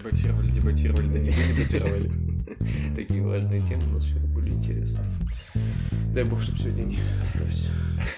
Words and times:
Дебатировали, 0.00 0.50
дебатировали, 0.50 1.08
да 1.08 1.18
не 1.18 1.30
дебатировали. 1.30 2.10
Такие 2.96 3.22
важные 3.22 3.60
темы 3.60 3.82
у 3.90 3.90
нас 3.90 4.06
вчера 4.06 4.22
были 4.28 4.48
интересные. 4.48 5.06
Дай 6.14 6.24
бог, 6.24 6.40
чтобы 6.40 6.56
сегодня 6.56 6.84
не 6.84 6.98
осталось. 7.22 7.68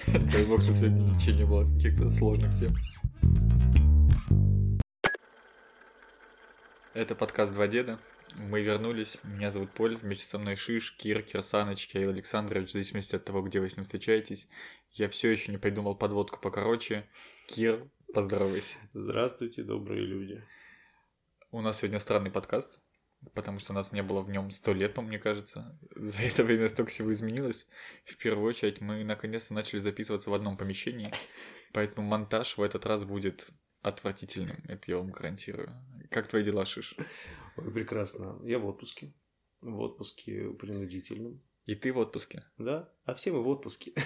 Дай 0.31 0.45
бог, 0.45 0.61
чтобы 0.61 0.77
сегодня 0.77 1.01
ничего 1.01 1.35
не 1.35 1.45
было, 1.45 1.69
каких-то 1.69 2.09
сложных 2.09 2.57
тем. 2.57 2.73
Это 6.93 7.15
подкаст 7.15 7.51
«Два 7.51 7.67
деда». 7.67 7.99
Мы 8.37 8.61
вернулись. 8.61 9.17
Меня 9.25 9.51
зовут 9.51 9.71
Поль. 9.71 9.97
Вместе 9.97 10.25
со 10.25 10.39
мной 10.39 10.55
Шиш, 10.55 10.95
Кир, 10.95 11.21
Кирсаныч, 11.21 11.89
Кирилл 11.89 12.11
Александрович, 12.11 12.69
в 12.69 12.71
зависимости 12.71 13.17
от 13.17 13.25
того, 13.25 13.41
где 13.41 13.59
вы 13.59 13.69
с 13.69 13.75
ним 13.75 13.83
встречаетесь. 13.83 14.47
Я 14.93 15.09
все 15.09 15.29
еще 15.29 15.51
не 15.51 15.57
придумал 15.57 15.95
подводку 15.95 16.39
покороче. 16.39 17.09
Кир, 17.49 17.89
поздоровайся. 18.13 18.77
Здравствуйте, 18.93 19.63
добрые 19.63 20.05
люди. 20.05 20.41
У 21.53 21.61
нас 21.61 21.77
сегодня 21.77 21.99
странный 21.99 22.31
подкаст, 22.31 22.79
потому 23.35 23.59
что 23.59 23.73
нас 23.73 23.91
не 23.91 24.01
было 24.01 24.21
в 24.21 24.29
нем 24.31 24.49
сто 24.49 24.73
лет, 24.73 24.97
мне 24.97 25.19
кажется. 25.19 25.79
За 25.91 26.23
это 26.23 26.43
время 26.43 26.67
столько 26.67 26.89
всего 26.89 27.13
изменилось. 27.13 27.67
В 28.05 28.17
первую 28.17 28.49
очередь 28.49 28.81
мы 28.81 29.03
наконец-то 29.03 29.53
начали 29.53 29.79
записываться 29.79 30.31
в 30.31 30.33
одном 30.33 30.57
помещении, 30.57 31.13
поэтому 31.71 32.07
монтаж 32.07 32.57
в 32.57 32.63
этот 32.63 32.87
раз 32.87 33.03
будет 33.03 33.49
отвратительным, 33.83 34.63
это 34.67 34.81
я 34.87 34.97
вам 34.97 35.11
гарантирую. 35.11 35.69
Как 36.09 36.27
твои 36.27 36.43
дела, 36.43 36.65
Шиш? 36.65 36.95
Ой, 37.57 37.71
прекрасно. 37.71 38.39
Я 38.43 38.57
в 38.57 38.65
отпуске. 38.65 39.13
В 39.61 39.79
отпуске 39.79 40.49
принудительном. 40.59 41.39
И 41.65 41.75
ты 41.75 41.93
в 41.93 41.97
отпуске? 41.97 42.43
Да, 42.57 42.89
а 43.05 43.13
все 43.13 43.31
мы 43.31 43.41
в 43.41 43.47
отпуске. 43.47 43.93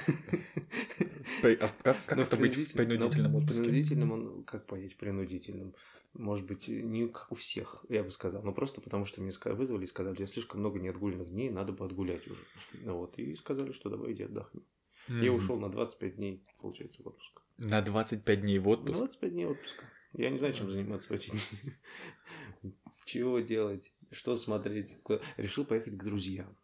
А 1.43 1.69
как, 1.83 1.97
как 2.05 2.17
это 2.17 2.37
быть 2.37 2.55
в 2.55 2.73
принудительном 2.73 3.33
ну, 3.33 3.37
отпуске? 3.39 3.63
Принудительным, 3.63 4.11
он, 4.11 4.43
как 4.43 4.65
понять 4.65 4.97
принудительным? 4.97 5.75
Может 6.13 6.45
быть, 6.47 6.67
не 6.67 7.07
как 7.07 7.31
у 7.31 7.35
всех, 7.35 7.85
я 7.89 8.03
бы 8.03 8.09
сказал, 8.11 8.41
но 8.43 8.53
просто 8.53 8.81
потому, 8.81 9.05
что 9.05 9.21
мне 9.21 9.31
вызвали 9.45 9.83
и 9.83 9.87
сказали, 9.87 10.15
тебя 10.15 10.25
слишком 10.25 10.61
много 10.61 10.79
неотгульных 10.79 11.29
дней, 11.29 11.49
надо 11.51 11.73
бы 11.73 11.85
отгулять 11.85 12.25
уже. 12.27 12.41
Ну 12.73 12.97
Вот, 12.97 13.19
и 13.19 13.35
сказали, 13.35 13.71
что 13.71 13.89
давай 13.89 14.13
иди 14.13 14.23
отдохни. 14.23 14.63
Я 15.09 15.31
ушел 15.31 15.59
на 15.59 15.69
25 15.69 16.15
дней, 16.15 16.43
получается, 16.59 17.03
в 17.03 17.07
отпуск. 17.07 17.41
На 17.57 17.81
25 17.81 18.41
дней 18.41 18.59
в 18.59 18.67
отпуск? 18.67 18.97
25 18.97 19.31
дней 19.31 19.45
отпуска. 19.45 19.85
Я 20.13 20.29
не 20.29 20.37
знаю, 20.37 20.53
чем 20.53 20.69
заниматься 20.69 21.09
в 21.09 21.11
эти 21.11 21.29
дни. 21.29 22.73
Чего 23.05 23.39
делать, 23.39 23.93
что 24.11 24.35
смотреть. 24.35 24.97
куда- 25.03 25.21
Решил 25.37 25.65
поехать 25.65 25.97
к 25.97 26.03
друзьям. 26.03 26.56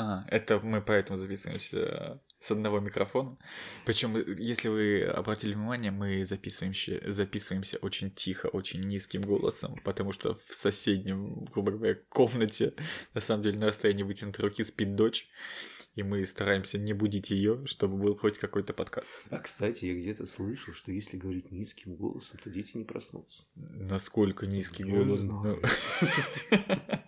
А, 0.00 0.24
это 0.28 0.58
мы 0.60 0.80
поэтому 0.80 1.18
записываемся 1.18 2.22
с 2.38 2.50
одного 2.50 2.80
микрофона. 2.80 3.36
Причем, 3.84 4.16
если 4.38 4.68
вы 4.68 5.02
обратили 5.02 5.52
внимание, 5.52 5.90
мы 5.90 6.24
записываемся, 6.24 7.02
записываемся 7.12 7.76
очень 7.82 8.10
тихо, 8.10 8.46
очень 8.46 8.80
низким 8.80 9.20
голосом, 9.20 9.76
потому 9.84 10.12
что 10.12 10.38
в 10.48 10.54
соседнем, 10.54 11.44
грубо 11.52 11.72
говоря, 11.72 11.98
комнате, 12.08 12.72
на 13.12 13.20
самом 13.20 13.42
деле, 13.42 13.58
на 13.58 13.66
расстоянии 13.66 14.02
вытянутой 14.02 14.46
руки 14.46 14.64
спит 14.64 14.96
дочь, 14.96 15.28
и 15.96 16.02
мы 16.02 16.24
стараемся 16.24 16.78
не 16.78 16.94
будить 16.94 17.30
ее, 17.30 17.66
чтобы 17.66 17.98
был 17.98 18.16
хоть 18.16 18.38
какой-то 18.38 18.72
подкаст. 18.72 19.12
А, 19.28 19.36
кстати, 19.38 19.84
я 19.84 19.94
где-то 19.94 20.24
слышал, 20.24 20.72
что 20.72 20.92
если 20.92 21.18
говорить 21.18 21.50
низким 21.50 21.94
голосом, 21.94 22.38
то 22.42 22.48
дети 22.48 22.70
не 22.74 22.84
проснутся. 22.84 23.42
Насколько 23.54 24.46
низкий 24.46 24.84
Не 24.84 24.92
голос. 24.92 25.18
знаю. 25.18 25.60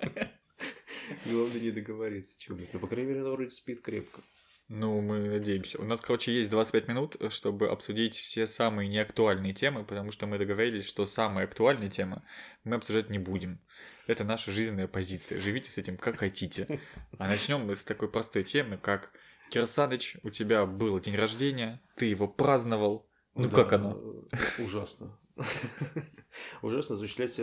ну. 1.27 1.33
Главное 1.33 1.61
не 1.61 1.71
договориться 1.71 2.39
чем-то. 2.41 2.65
Ну, 2.73 2.81
по 2.81 2.87
крайней 2.87 3.09
мере, 3.11 3.21
она 3.23 3.31
вроде 3.31 3.51
спит 3.51 3.83
крепко. 3.83 4.21
Ну, 4.69 5.01
мы 5.03 5.29
надеемся. 5.29 5.79
У 5.81 5.85
нас, 5.85 6.01
короче, 6.01 6.33
есть 6.35 6.49
25 6.49 6.89
минут, 6.89 7.17
чтобы 7.31 7.69
обсудить 7.69 8.15
все 8.15 8.47
самые 8.47 8.89
неактуальные 8.89 9.53
темы, 9.53 9.85
потому 9.85 10.13
что 10.13 10.27
мы 10.27 10.39
договорились, 10.39 10.87
что 10.87 11.05
самые 11.05 11.45
актуальные 11.45 11.91
темы 11.91 12.23
мы 12.65 12.77
обсуждать 12.77 13.11
не 13.11 13.19
будем. 13.19 13.61
Это 14.07 14.25
наша 14.25 14.51
жизненная 14.51 14.89
позиция. 14.89 15.41
Живите 15.41 15.71
с 15.71 15.79
этим 15.79 15.97
как 15.99 16.17
хотите. 16.17 16.81
А 17.19 17.29
начнем 17.29 17.61
мы 17.67 17.77
с 17.77 17.85
такой 17.85 18.09
простой 18.09 18.45
темы, 18.45 18.79
как 18.79 19.13
Кирсаныч, 19.51 20.17
у 20.23 20.31
тебя 20.31 20.65
был 20.65 20.99
день 21.01 21.17
рождения, 21.17 21.83
ты 21.97 22.07
его 22.07 22.27
праздновал. 22.27 23.07
Ну, 23.35 23.49
Да, 23.51 23.57
как 23.57 23.73
оно? 23.75 24.01
э, 24.33 24.63
Ужасно. 24.63 25.19
Ужасно 26.63 26.97
осуществлять 26.97 27.39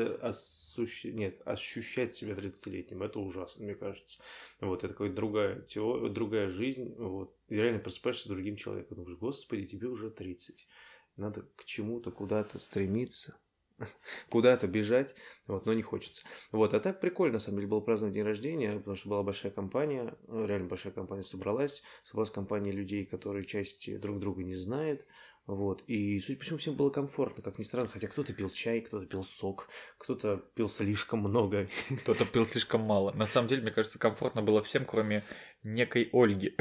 осущ- 0.83 1.11
нет, 1.11 1.41
ощущать 1.45 2.13
себя 2.13 2.35
30-летним. 2.35 3.03
Это 3.03 3.19
ужасно, 3.19 3.65
мне 3.65 3.75
кажется. 3.75 4.19
Вот, 4.61 4.83
это 4.83 4.93
какая-то 4.93 5.15
другая 5.15 5.61
теория, 5.61 6.09
другая 6.09 6.49
жизнь. 6.49 6.93
Вот. 6.97 7.35
И 7.47 7.55
реально 7.55 7.79
просыпаешься 7.79 8.29
другим 8.29 8.55
человеком. 8.55 8.97
Думаешь, 8.97 9.17
господи, 9.17 9.65
тебе 9.65 9.87
уже 9.87 10.09
30. 10.09 10.67
Надо 11.15 11.43
к 11.55 11.65
чему-то, 11.65 12.11
куда-то 12.11 12.59
стремиться. 12.59 13.39
Куда-то 14.29 14.67
бежать, 14.67 15.15
вот, 15.47 15.65
но 15.65 15.73
не 15.73 15.81
хочется. 15.81 16.23
Вот, 16.51 16.73
а 16.73 16.79
так 16.79 16.99
прикольно, 16.99 17.33
на 17.33 17.39
самом 17.39 17.59
деле, 17.59 17.69
был 17.69 17.81
праздновать 17.81 18.13
день 18.13 18.23
рождения, 18.23 18.77
потому 18.77 18.95
что 18.95 19.09
была 19.09 19.23
большая 19.23 19.51
компания, 19.51 20.17
реально 20.27 20.67
большая 20.67 20.93
компания 20.93 21.23
собралась, 21.23 21.83
собралась 22.03 22.29
компания 22.29 22.71
людей, 22.71 23.05
которые 23.05 23.45
части 23.45 23.97
друг 23.97 24.19
друга 24.19 24.43
не 24.43 24.55
знают, 24.55 25.05
вот. 25.55 25.83
И, 25.87 26.19
судя 26.19 26.37
по 26.37 26.43
всему, 26.43 26.59
всем 26.59 26.75
было 26.75 26.91
комфортно, 26.91 27.41
как 27.41 27.57
ни 27.57 27.63
странно. 27.63 27.87
Хотя 27.87 28.07
кто-то 28.07 28.33
пил 28.33 28.51
чай, 28.51 28.81
кто-то 28.81 29.07
пил 29.07 29.23
сок, 29.23 29.67
кто-то 29.97 30.37
пил 30.53 30.67
слишком 30.67 31.21
много. 31.21 31.67
Кто-то 32.03 32.23
пил 32.25 32.45
слишком 32.45 32.81
мало. 32.81 33.11
На 33.13 33.25
самом 33.25 33.47
деле, 33.47 33.63
мне 33.63 33.71
кажется, 33.71 33.97
комфортно 33.97 34.43
было 34.43 34.61
всем, 34.61 34.85
кроме 34.85 35.23
некой 35.63 36.07
Ольги. 36.13 36.55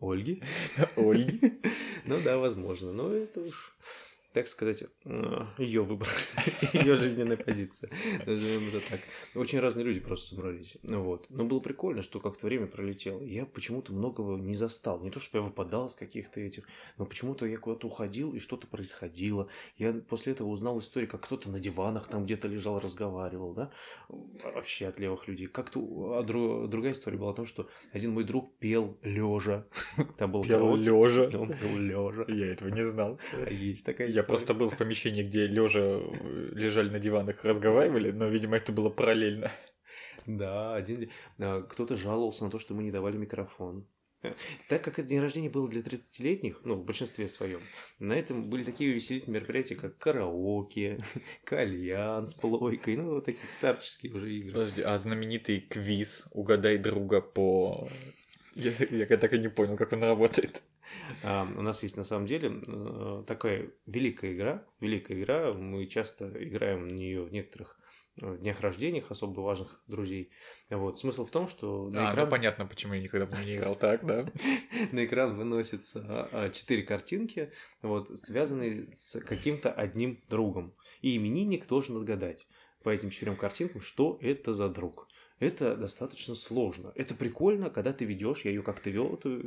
Ольги? 0.00 0.40
Ольги? 0.96 1.60
Ну 2.04 2.20
да, 2.22 2.38
возможно. 2.38 2.92
Но 2.92 3.12
это 3.12 3.40
уж, 3.40 3.76
так 4.32 4.46
сказать, 4.46 4.84
ее 5.58 5.82
выбор, 5.82 6.08
ее 6.72 6.94
жизненная 6.94 7.36
позиция. 7.36 7.90
Назовем 8.26 8.68
это 8.68 8.90
так. 8.90 9.00
Очень 9.34 9.60
разные 9.60 9.84
люди 9.84 10.00
просто 10.00 10.34
собрались. 10.34 10.76
Вот. 10.82 11.26
Но 11.30 11.44
было 11.44 11.60
прикольно, 11.60 12.02
что 12.02 12.20
как-то 12.20 12.46
время 12.46 12.66
пролетело. 12.66 13.22
Я 13.22 13.46
почему-то 13.46 13.92
многого 13.92 14.36
не 14.36 14.54
застал. 14.54 15.00
Не 15.00 15.10
то, 15.10 15.20
что 15.20 15.38
я 15.38 15.42
выпадал 15.42 15.90
с 15.90 15.94
каких-то 15.94 16.40
этих, 16.40 16.68
но 16.96 17.06
почему-то 17.06 17.46
я 17.46 17.58
куда-то 17.58 17.86
уходил, 17.86 18.34
и 18.34 18.38
что-то 18.38 18.66
происходило. 18.66 19.48
Я 19.76 19.92
после 19.92 20.32
этого 20.32 20.48
узнал 20.48 20.78
историю, 20.78 21.10
как 21.10 21.22
кто-то 21.22 21.50
на 21.50 21.58
диванах 21.58 22.06
там 22.08 22.24
где-то 22.24 22.48
лежал, 22.48 22.78
разговаривал, 22.78 23.52
да, 23.52 23.70
вообще 24.08 24.86
от 24.86 25.00
левых 25.00 25.26
людей. 25.28 25.46
Как-то 25.46 25.80
а 25.80 26.22
дру- 26.22 26.66
другая 26.68 26.92
история 26.92 27.18
была 27.18 27.32
о 27.32 27.34
том, 27.34 27.46
что 27.46 27.68
один 27.92 28.12
мой 28.12 28.24
друг 28.24 28.56
пел 28.58 28.96
лежа. 29.02 29.66
Там 30.18 30.32
был 30.32 30.44
Пел 30.44 30.76
лежа. 30.76 31.24
Он 31.38 31.48
пел 31.48 31.76
лежа. 31.76 32.24
Я 32.28 32.46
этого 32.52 32.68
не 32.68 32.84
знал. 32.84 33.18
Есть 33.50 33.84
такая 33.84 34.08
Я 34.20 34.24
просто 34.24 34.54
был 34.54 34.68
в 34.68 34.76
помещении, 34.76 35.22
где 35.22 35.46
лежа 35.46 36.00
лежали 36.54 36.90
на 36.90 36.98
диванах, 36.98 37.44
разговаривали, 37.44 38.10
но, 38.10 38.26
видимо, 38.26 38.56
это 38.56 38.72
было 38.72 38.90
параллельно. 38.90 39.50
Да, 40.26 40.74
один... 40.74 41.10
Кто-то 41.38 41.96
жаловался 41.96 42.44
на 42.44 42.50
то, 42.50 42.58
что 42.58 42.74
мы 42.74 42.82
не 42.82 42.90
давали 42.90 43.16
микрофон. 43.16 43.86
Э, 44.22 44.34
Так 44.68 44.84
как 44.84 44.98
это 44.98 45.08
день 45.08 45.20
рождения 45.20 45.48
был 45.48 45.68
для 45.68 45.80
30-летних, 45.80 46.60
ну, 46.64 46.74
в 46.74 46.84
большинстве 46.84 47.26
своем, 47.28 47.60
на 47.98 48.12
этом 48.12 48.50
были 48.50 48.64
такие 48.64 48.90
увеселительные 48.90 49.40
мероприятия, 49.40 49.76
как 49.76 49.96
караоке, 49.96 51.02
кальян 51.44 52.26
с 52.26 52.34
плойкой, 52.34 52.96
ну, 52.96 53.14
вот 53.14 53.24
такие 53.24 53.50
старческие 53.50 54.12
уже 54.12 54.32
игры. 54.32 54.52
Подожди, 54.52 54.82
а 54.82 54.98
знаменитый 54.98 55.60
квиз 55.60 56.26
«Угадай 56.32 56.78
друга» 56.78 57.20
по... 57.20 57.88
Я, 58.56 58.72
я 58.90 59.16
так 59.16 59.32
и 59.32 59.38
не 59.38 59.48
понял, 59.48 59.76
как 59.76 59.92
он 59.92 60.02
работает. 60.02 60.60
У 61.22 61.62
нас 61.62 61.82
есть 61.82 61.96
на 61.96 62.04
самом 62.04 62.26
деле 62.26 62.62
э, 62.66 63.24
такая 63.26 63.70
великая 63.86 64.32
игра, 64.32 64.64
великая 64.80 65.20
игра, 65.20 65.52
мы 65.52 65.86
часто 65.86 66.30
играем 66.42 66.88
в 66.88 66.92
нее 66.92 67.22
в 67.22 67.32
некоторых 67.32 67.78
э, 68.20 68.36
днях 68.38 68.60
рождениях 68.60 69.10
особо 69.10 69.40
важных 69.40 69.82
друзей. 69.86 70.30
Вот. 70.70 70.98
Смысл 70.98 71.24
в 71.24 71.30
том, 71.30 71.48
что 71.48 71.90
на 71.90 72.08
А, 72.08 72.12
экран 72.12 72.26
ну 72.26 72.30
понятно, 72.30 72.66
почему 72.66 72.94
я 72.94 73.00
никогда 73.00 73.26
не 73.44 73.56
играл 73.56 73.74
так, 73.76 74.04
да? 74.04 74.26
на 74.92 75.04
экран 75.04 75.36
выносятся 75.36 76.28
а, 76.32 76.50
четыре 76.50 76.82
картинки, 76.82 77.52
вот, 77.82 78.18
связанные 78.18 78.88
с 78.92 79.20
каким-то 79.20 79.72
одним 79.72 80.22
другом. 80.28 80.74
И 81.02 81.16
именинник 81.16 81.66
должен 81.66 81.96
отгадать 81.96 82.46
по 82.82 82.88
этим 82.88 83.10
четырем 83.10 83.36
картинкам, 83.36 83.80
что 83.80 84.18
это 84.22 84.52
за 84.54 84.68
друг. 84.68 85.08
Это 85.40 85.74
достаточно 85.74 86.34
сложно. 86.34 86.92
Это 86.94 87.14
прикольно, 87.14 87.70
когда 87.70 87.92
ты 87.94 88.04
ведешь. 88.04 88.42
Я 88.44 88.50
ее 88.50 88.62
как-то 88.62 88.90
вел, 88.90 89.14
эту, 89.14 89.30
э, 89.40 89.42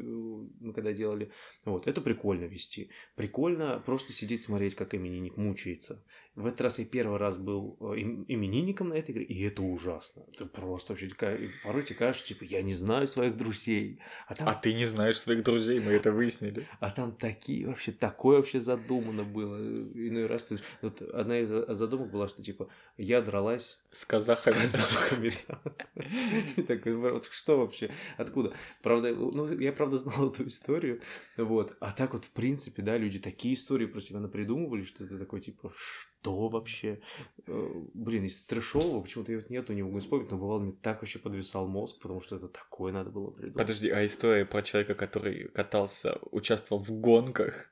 мы 0.60 0.74
когда 0.74 0.92
делали. 0.92 1.30
Вот, 1.66 1.86
это 1.88 2.02
прикольно 2.02 2.46
вести. 2.46 2.90
Прикольно 3.16 3.82
просто 3.86 4.12
сидеть 4.12 4.42
смотреть, 4.42 4.74
как 4.76 4.96
именинник 4.96 5.38
мучается. 5.38 6.04
В 6.34 6.48
этот 6.48 6.62
раз 6.62 6.80
я 6.80 6.86
первый 6.86 7.20
раз 7.20 7.38
был 7.38 7.78
э, 7.80 8.00
им- 8.00 8.26
именинником 8.28 8.90
на 8.90 8.96
этой 8.96 9.12
игре, 9.12 9.24
и 9.24 9.40
это 9.44 9.62
ужасно. 9.62 10.26
Это 10.34 10.48
просто 10.48 10.94
вообще 10.94 11.12
порой 11.64 11.84
тебе 11.84 11.96
кажется, 12.00 12.28
типа, 12.28 12.44
я 12.44 12.64
не 12.64 12.74
знаю 12.74 13.08
своих 13.08 13.38
друзей. 13.38 14.00
А 14.28 14.34
там 14.34 14.50
А 14.50 14.56
ты 14.56 14.74
не 14.74 14.88
знаешь 14.88 15.20
своих 15.20 15.44
друзей, 15.44 15.80
мы 15.80 15.92
это 15.92 16.12
выяснили. 16.12 16.68
а 16.80 16.90
там 16.90 17.16
такие 17.16 17.68
вообще, 17.68 17.92
такое 17.92 18.38
вообще 18.38 18.60
задумано 18.60 19.24
было. 19.24 19.58
Иной 19.94 20.26
раз 20.26 20.46
ты... 20.46 20.58
Вот 20.82 21.04
одна 21.04 21.38
из 21.40 21.50
за- 21.50 21.72
задумок 21.76 22.10
была, 22.10 22.28
что 22.28 22.42
типа 22.42 22.68
я 22.98 23.22
дралась 23.22 23.80
С 23.94 24.00
с 24.00 24.06
казахами. 24.06 24.56
казахами. 24.56 25.34
И 26.58 26.64
такой, 26.64 26.96
вот 26.96 27.26
что 27.32 27.60
вообще? 27.60 27.92
Откуда? 28.18 28.54
Правда, 28.82 29.14
ну, 29.14 29.48
я 29.60 29.72
правда 29.72 29.98
знал 29.98 30.32
эту 30.32 30.48
историю. 30.48 31.02
Вот. 31.38 31.78
А 31.80 31.92
так 31.92 32.14
вот, 32.14 32.26
в 32.26 32.32
принципе, 32.32 32.82
да, 32.82 32.98
люди 32.98 33.20
такие 33.20 33.54
истории 33.54 33.86
про 33.86 34.02
себя 34.02 34.20
напридумывали, 34.20 34.84
что 34.84 35.04
это 35.04 35.20
такой 35.20 35.42
типа, 35.42 35.72
кто 36.24 36.48
вообще? 36.48 37.02
Э, 37.48 37.72
блин, 37.94 38.24
из 38.24 38.42
трешового 38.44 39.02
почему-то 39.02 39.34
его 39.34 39.44
нету, 39.50 39.74
не 39.74 39.84
могу 39.84 40.00
вспомнить, 40.00 40.32
но 40.32 40.38
бывало, 40.38 40.60
мне 40.60 40.72
так 40.72 41.02
вообще 41.02 41.20
подвисал 41.20 41.68
мозг, 41.68 42.00
потому 42.02 42.22
что 42.22 42.38
это 42.38 42.48
такое 42.48 42.94
надо 42.94 43.10
было 43.10 43.32
придумать. 43.32 43.58
Подожди, 43.58 43.90
а 43.90 44.06
история 44.06 44.46
про 44.46 44.62
человека, 44.62 44.96
который 44.96 45.50
катался, 45.50 46.18
участвовал 46.32 46.82
в 46.82 46.92
гонках 46.92 47.70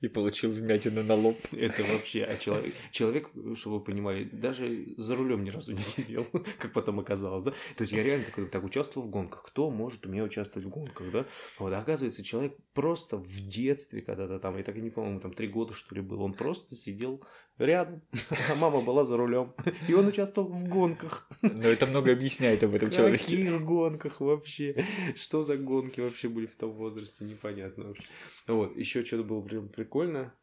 и 0.00 0.08
получил 0.08 0.50
вмятины 0.50 1.04
на 1.04 1.14
лоб? 1.14 1.36
Это 1.52 1.84
вообще, 1.84 2.24
а 2.24 2.36
человек, 2.36 2.74
человек, 2.90 3.30
чтобы 3.54 3.78
вы 3.78 3.84
понимали, 3.84 4.24
даже 4.24 4.94
за 4.96 5.14
рулем 5.14 5.44
ни 5.44 5.50
разу 5.50 5.72
не 5.72 5.82
сидел, 5.82 6.26
как 6.58 6.72
потом 6.72 6.98
оказалось, 6.98 7.44
да? 7.44 7.52
То 7.76 7.82
есть 7.82 7.92
я 7.92 8.02
реально 8.02 8.26
такой, 8.26 8.46
так, 8.46 8.64
участвовал 8.64 9.06
в 9.06 9.10
гонках, 9.10 9.44
кто 9.44 9.70
может 9.70 10.04
у 10.06 10.08
меня 10.08 10.24
участвовать 10.24 10.66
в 10.66 10.70
гонках, 10.70 11.12
да? 11.12 11.26
Вот, 11.60 11.72
а 11.72 11.78
оказывается, 11.78 12.24
человек 12.24 12.56
просто 12.74 13.16
в 13.16 13.46
детстве 13.46 14.02
когда-то 14.02 14.40
там, 14.40 14.56
я 14.56 14.64
так 14.64 14.76
и 14.76 14.80
не 14.80 14.90
помню, 14.90 15.20
там 15.20 15.32
три 15.32 15.46
года 15.46 15.74
что 15.74 15.94
ли 15.94 16.00
был, 16.00 16.20
он 16.22 16.34
просто 16.34 16.74
сидел 16.74 17.22
рядом, 17.64 18.02
а 18.50 18.54
мама 18.54 18.80
была 18.80 19.04
за 19.04 19.16
рулем. 19.16 19.54
И 19.88 19.94
он 19.94 20.06
участвовал 20.06 20.48
в 20.48 20.68
гонках. 20.68 21.28
Но 21.42 21.68
это 21.68 21.86
много 21.86 22.12
объясняет 22.12 22.62
об 22.62 22.74
этом 22.74 22.90
человеке. 22.90 23.22
В 23.22 23.26
каких 23.26 23.62
гонках 23.62 24.20
вообще? 24.20 24.84
Что 25.14 25.42
за 25.42 25.56
гонки 25.56 26.00
вообще 26.00 26.28
были 26.28 26.46
в 26.46 26.56
том 26.56 26.72
возрасте? 26.72 27.24
Непонятно 27.24 27.88
вообще. 27.88 28.04
Вот, 28.46 28.76
еще 28.76 29.04
что-то 29.04 29.24
было 29.24 29.40
блин, 29.40 29.68
прикольно. 29.68 30.34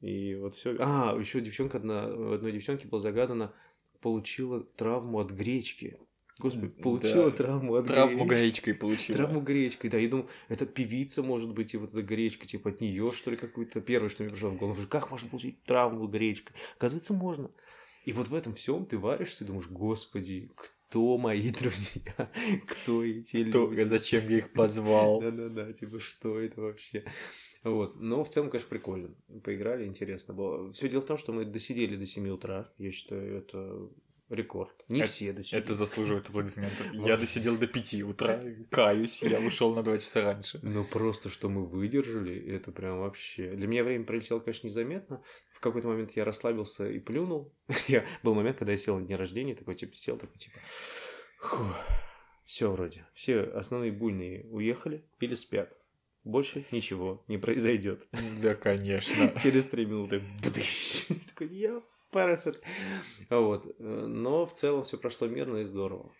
И 0.00 0.34
вот 0.36 0.54
все. 0.54 0.76
А, 0.78 1.16
еще 1.18 1.40
девчонка 1.40 1.78
одна, 1.78 2.04
одной 2.04 2.52
девчонке 2.52 2.86
было 2.86 3.00
загадано, 3.00 3.52
получила 4.00 4.60
травму 4.60 5.18
от 5.18 5.30
гречки. 5.30 5.98
Господи, 6.38 6.68
получила 6.68 7.30
да. 7.30 7.36
травму 7.36 7.74
от 7.74 7.86
Травму 7.86 8.24
гречки. 8.24 8.42
гречкой 8.42 8.74
получила. 8.74 9.16
Травму 9.18 9.40
гречкой, 9.40 9.90
да. 9.90 9.98
Я 9.98 10.08
думал, 10.08 10.28
это 10.48 10.66
певица 10.66 11.22
может 11.22 11.52
быть, 11.52 11.74
и 11.74 11.76
вот 11.76 11.92
эта 11.92 12.02
гречка, 12.02 12.46
типа 12.46 12.70
от 12.70 12.80
нее 12.80 13.12
что 13.12 13.30
ли, 13.30 13.36
какую-то. 13.36 13.80
Первое, 13.80 14.08
что 14.08 14.22
мне 14.22 14.32
пришло 14.32 14.50
в 14.50 14.56
голову, 14.56 14.80
как 14.88 15.10
можно 15.10 15.28
получить 15.28 15.62
травму 15.64 16.06
гречкой? 16.06 16.54
Оказывается, 16.76 17.12
можно. 17.12 17.50
И 18.04 18.12
вот 18.12 18.28
в 18.28 18.34
этом 18.34 18.54
всем 18.54 18.86
ты 18.86 18.96
варишься 18.96 19.44
и 19.44 19.46
думаешь, 19.46 19.68
господи, 19.68 20.50
кто 20.54 21.18
мои 21.18 21.50
друзья? 21.60 22.30
Кто 22.66 23.04
эти 23.04 23.44
кто, 23.44 23.70
люди? 23.70 23.82
Зачем 23.82 24.28
я 24.28 24.38
их 24.38 24.52
позвал? 24.52 25.20
Да-да-да, 25.20 25.72
типа, 25.72 26.00
что 26.00 26.38
это 26.38 26.60
вообще? 26.60 27.04
Вот. 27.64 28.00
Но 28.00 28.24
в 28.24 28.28
целом, 28.28 28.50
конечно, 28.50 28.70
прикольно. 28.70 29.14
Поиграли, 29.44 29.84
интересно 29.84 30.32
было. 30.32 30.72
Все 30.72 30.88
дело 30.88 31.02
в 31.02 31.06
том, 31.06 31.18
что 31.18 31.32
мы 31.32 31.44
досидели 31.44 31.96
до 31.96 32.06
7 32.06 32.28
утра. 32.28 32.72
Я 32.78 32.92
считаю, 32.92 33.36
это 33.36 33.90
рекорд. 34.28 34.84
Не 34.88 35.00
это, 35.00 35.08
все 35.08 35.32
досидели. 35.32 35.62
Это 35.62 35.74
заслуживает 35.74 36.28
аплодисментов. 36.28 36.86
Я 36.92 37.16
досидел 37.16 37.56
до 37.56 37.66
5 37.66 38.02
утра, 38.02 38.42
каюсь, 38.70 39.22
я 39.22 39.40
ушел 39.40 39.74
на 39.74 39.82
2 39.82 39.98
часа 39.98 40.22
раньше. 40.22 40.60
Ну 40.62 40.84
просто, 40.84 41.28
что 41.28 41.48
мы 41.48 41.66
выдержали, 41.66 42.36
это 42.54 42.72
прям 42.72 43.00
вообще... 43.00 43.50
Для 43.54 43.66
меня 43.66 43.84
время 43.84 44.04
пролетело, 44.04 44.40
конечно, 44.40 44.66
незаметно. 44.66 45.22
В 45.52 45.60
какой-то 45.60 45.88
момент 45.88 46.12
я 46.12 46.24
расслабился 46.24 46.88
и 46.88 46.98
плюнул. 46.98 47.54
я... 47.88 48.04
Был 48.22 48.34
момент, 48.34 48.58
когда 48.58 48.72
я 48.72 48.78
сел 48.78 48.98
на 48.98 49.06
день 49.06 49.16
рождения, 49.16 49.54
такой 49.54 49.74
типа 49.74 49.94
сел, 49.94 50.16
такой 50.16 50.36
типа... 50.38 50.58
Все 52.44 52.70
вроде. 52.70 53.06
Все 53.14 53.42
основные 53.42 53.92
буйные 53.92 54.44
уехали 54.46 55.04
или 55.20 55.34
спят. 55.34 55.78
Больше 56.24 56.66
ничего 56.72 57.24
не 57.28 57.38
произойдет. 57.38 58.08
Да, 58.42 58.54
конечно. 58.54 59.32
Через 59.42 59.66
три 59.66 59.86
минуты. 59.86 60.22
Такой, 61.28 61.48
я 61.54 61.82
Парасет. 62.12 62.62
Вот. 63.30 63.74
Но 63.78 64.46
в 64.46 64.52
целом 64.54 64.84
все 64.84 64.98
прошло 64.98 65.26
мирно 65.26 65.58
и 65.58 65.64
здорово. 65.64 66.12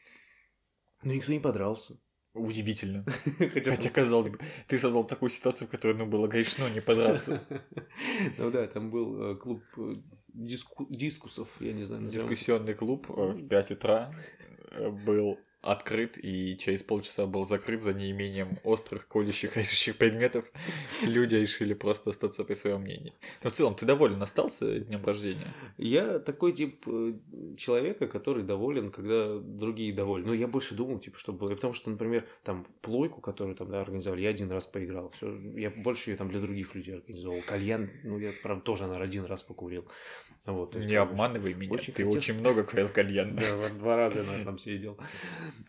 Но 1.03 1.13
никто 1.13 1.33
не 1.33 1.41
подрался. 1.41 1.99
Удивительно. 2.35 3.05
Хотя, 3.39 3.71
Хотя 3.71 3.91
казалось 3.91 4.29
бы, 4.29 4.39
ты 4.67 4.79
создал 4.79 5.05
такую 5.05 5.31
ситуацию, 5.31 5.67
в 5.67 5.71
которой 5.71 5.97
ну, 5.97 6.07
было 6.07 6.29
грешно 6.29 6.69
не 6.71 6.81
подраться. 6.81 7.43
ну 8.39 8.51
да, 8.51 8.67
там 8.67 8.91
был 8.91 9.33
э, 9.33 9.37
клуб 9.37 9.63
э, 9.77 9.95
диску... 10.29 10.87
дискусов, 10.91 11.49
я 11.61 11.73
не 11.73 11.85
знаю. 11.85 12.07
Дискуссионный 12.07 12.75
клуб 12.75 13.07
э, 13.11 13.33
в 13.33 13.49
5 13.49 13.71
утра 13.73 14.13
был 15.05 15.39
открыт 15.61 16.19
и 16.23 16.57
через 16.57 16.83
полчаса 16.83 17.27
был 17.27 17.45
закрыт 17.45 17.83
за 17.83 17.93
неимением 17.93 18.59
острых, 18.63 19.09
колющих, 19.09 19.57
режущих 19.57 19.97
предметов. 19.97 20.45
Люди 21.03 21.37
решили 21.37 21.75
просто 21.75 22.11
остаться 22.11 22.45
при 22.45 22.55
своем 22.55 22.83
мнении. 22.83 23.15
Но 23.43 23.51
в 23.51 23.53
целом, 23.53 23.75
ты 23.75 23.85
доволен 23.85 24.23
остался 24.23 24.81
днем 24.81 25.05
рождения? 25.05 25.53
Я 25.77 26.21
такой 26.21 26.53
тип 26.53 26.85
э, 26.87 27.15
человека, 27.57 28.07
который 28.07 28.45
доволен, 28.45 28.91
когда 28.91 29.39
другие 29.39 29.93
довольны. 29.93 30.29
Но 30.29 30.35
я 30.35 30.47
больше 30.47 30.75
думал, 30.75 31.01
типа, 31.01 31.19
что 31.19 31.33
было. 31.33 31.51
Потому 31.51 31.73
что, 31.73 31.91
например, 31.91 32.27
там 32.45 32.65
плойку, 32.81 33.21
которую 33.21 33.57
там 33.57 33.71
да, 33.71 33.81
организовали, 33.81 34.23
я 34.23 34.31
один 34.31 34.51
раз 34.53 34.67
поиграл. 34.67 35.11
Все, 35.11 35.37
я 35.57 35.71
больше 35.71 36.11
ее 36.11 36.17
там 36.17 36.31
для 36.31 36.41
других 36.41 36.75
людей 36.75 36.95
организовал. 36.95 37.41
Кальян, 37.47 37.91
ну, 38.05 38.19
я, 38.19 38.31
правда, 38.43 38.63
тоже, 38.63 38.85
наверное, 38.85 39.09
один 39.09 39.25
раз 39.25 39.43
покурил. 39.43 39.87
Вот, 40.47 40.75
есть, 40.75 40.89
не 40.89 40.95
обманывай 40.95 41.53
меня, 41.53 41.73
очень 41.73 41.93
ты 41.93 42.05
хотелось... 42.05 42.17
очень 42.17 42.39
много 42.39 42.65
курил 42.65 42.89
кальян. 42.89 43.37
Да, 43.37 43.69
два 43.79 43.97
раза 43.97 44.21
я, 44.21 44.25
наверное, 44.25 44.45
там 44.47 44.59
сидел. 44.59 44.97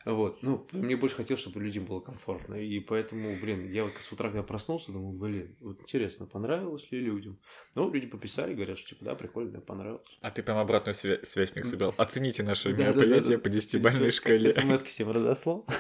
Вот, 0.05 0.41
ну, 0.41 0.67
мне 0.71 0.95
больше 0.95 1.15
хотелось, 1.15 1.41
чтобы 1.41 1.61
людям 1.61 1.85
было 1.85 1.99
комфортно. 1.99 2.55
И 2.55 2.79
поэтому, 2.79 3.35
блин, 3.37 3.71
я 3.71 3.83
вот 3.83 3.93
с 3.99 4.11
утра, 4.11 4.29
когда 4.29 4.43
проснулся, 4.43 4.91
думаю, 4.91 5.13
блин, 5.13 5.55
вот 5.59 5.81
интересно, 5.81 6.25
понравилось 6.25 6.89
ли 6.91 6.99
людям? 6.99 7.39
Ну, 7.75 7.91
люди 7.91 8.07
пописали, 8.07 8.53
говорят, 8.53 8.77
что 8.77 8.89
типа, 8.89 9.05
да, 9.05 9.15
прикольно, 9.15 9.61
понравилось. 9.61 10.17
А 10.21 10.31
ты 10.31 10.41
прям 10.43 10.57
обратную 10.57 10.95
связь, 10.95 11.27
связь 11.27 11.51
с 11.51 11.55
них 11.55 11.65
собирал. 11.65 11.93
Оцените 11.97 12.43
наше 12.43 12.73
мероприятие 12.73 13.37
по 13.37 13.49
десятибалльной 13.49 14.11
шкале. 14.11 14.49
смс 14.49 14.83
всем 14.83 15.11
разослал. 15.11 15.65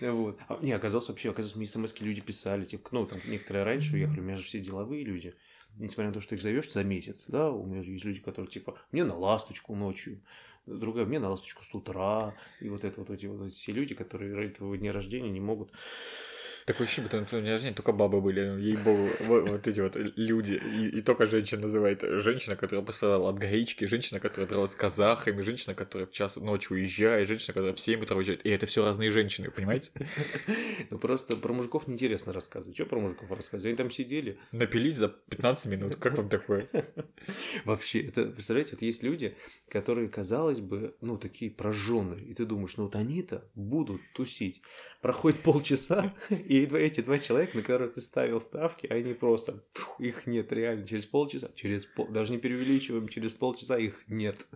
Вот. 0.00 0.40
А, 0.48 0.58
не, 0.62 0.72
оказалось 0.72 1.08
вообще, 1.08 1.30
оказалось, 1.30 1.54
мне 1.54 1.66
смс 1.66 2.00
люди 2.00 2.20
писали, 2.20 2.64
типа, 2.64 2.88
ну, 2.90 3.06
там 3.06 3.20
некоторые 3.24 3.64
раньше 3.64 3.94
уехали, 3.94 4.18
у 4.18 4.22
меня 4.24 4.36
же 4.36 4.42
все 4.42 4.58
деловые 4.58 5.04
люди 5.04 5.36
несмотря 5.76 6.08
на 6.08 6.14
то, 6.14 6.20
что 6.20 6.34
их 6.34 6.42
зовешь 6.42 6.72
за 6.72 6.84
месяц, 6.84 7.24
да, 7.28 7.50
у 7.50 7.66
меня 7.66 7.82
же 7.82 7.90
есть 7.90 8.04
люди, 8.04 8.20
которые 8.20 8.50
типа, 8.50 8.78
мне 8.92 9.04
на 9.04 9.16
ласточку 9.16 9.74
ночью, 9.74 10.20
другая 10.66 11.04
мне 11.04 11.18
на 11.18 11.30
ласточку 11.30 11.64
с 11.64 11.74
утра, 11.74 12.34
и 12.60 12.68
вот 12.68 12.84
это 12.84 13.00
вот 13.00 13.10
эти 13.10 13.26
вот 13.26 13.52
все 13.52 13.72
люди, 13.72 13.94
которые 13.94 14.34
ради 14.34 14.54
твоего 14.54 14.76
дня 14.76 14.92
рождения 14.92 15.30
не 15.30 15.40
могут 15.40 15.72
Такое 16.66 16.86
ощущение, 16.86 17.08
будто 17.08 17.20
на 17.20 17.26
твоем 17.26 17.44
дне 17.44 17.52
рождения 17.52 17.74
только 17.74 17.92
бабы 17.92 18.22
были, 18.22 18.48
ну, 18.48 18.56
ей-богу, 18.56 19.08
вот, 19.20 19.48
вот 19.50 19.66
эти 19.66 19.80
вот 19.80 19.96
люди. 19.96 20.54
И, 20.54 20.98
и 20.98 21.02
только 21.02 21.26
женщина 21.26 21.60
называет 21.62 22.02
женщина, 22.02 22.56
которая 22.56 22.84
пострадала 22.84 23.28
от 23.28 23.36
гречки, 23.36 23.84
женщина, 23.84 24.18
которая 24.18 24.48
дралась 24.48 24.72
с 24.72 24.74
казахами, 24.74 25.42
женщина, 25.42 25.74
которая 25.74 26.06
в 26.06 26.12
час 26.12 26.36
ночи 26.36 26.72
уезжает, 26.72 27.28
женщина, 27.28 27.52
которая 27.52 27.74
в 27.74 27.80
7 27.80 28.02
утра 28.02 28.16
уезжает. 28.16 28.46
И 28.46 28.48
это 28.48 28.64
все 28.64 28.82
разные 28.82 29.10
женщины, 29.10 29.50
понимаете? 29.50 29.90
Ну 30.90 30.98
просто 30.98 31.36
про 31.36 31.52
мужиков 31.52 31.86
неинтересно 31.88 32.32
рассказывать. 32.32 32.76
Что 32.76 32.86
про 32.86 33.00
мужиков 33.00 33.30
рассказывать? 33.30 33.66
Они 33.66 33.76
там 33.76 33.90
сидели. 33.90 34.38
Напились 34.52 34.96
за 34.96 35.08
15 35.08 35.66
минут. 35.66 35.96
Как 35.96 36.16
вам 36.16 36.28
такое? 36.28 36.66
Вообще, 37.64 38.02
это, 38.02 38.26
представляете, 38.26 38.72
вот 38.72 38.82
есть 38.82 39.02
люди, 39.02 39.36
которые, 39.68 40.08
казалось 40.08 40.60
бы, 40.60 40.94
ну, 41.00 41.16
такие 41.16 41.50
прожженные. 41.50 42.24
И 42.24 42.34
ты 42.34 42.44
думаешь, 42.44 42.76
ну 42.76 42.84
вот 42.84 42.96
они-то 42.96 43.44
будут 43.54 44.00
тусить. 44.14 44.62
Проходит 45.00 45.40
полчаса, 45.40 46.14
и 46.30 46.53
эти 46.62 47.00
два 47.00 47.18
человека, 47.18 47.56
на 47.56 47.62
которых 47.62 47.94
ты 47.94 48.00
ставил 48.00 48.40
ставки, 48.40 48.86
они 48.86 49.14
просто, 49.14 49.64
пфф, 49.72 50.00
их 50.00 50.26
нет 50.26 50.52
реально. 50.52 50.86
Через 50.86 51.06
полчаса, 51.06 51.50
через 51.54 51.86
пол, 51.86 52.08
даже 52.08 52.32
не 52.32 52.38
преувеличиваем, 52.38 53.08
через 53.08 53.32
полчаса 53.34 53.78
их 53.78 54.02
нет. 54.08 54.46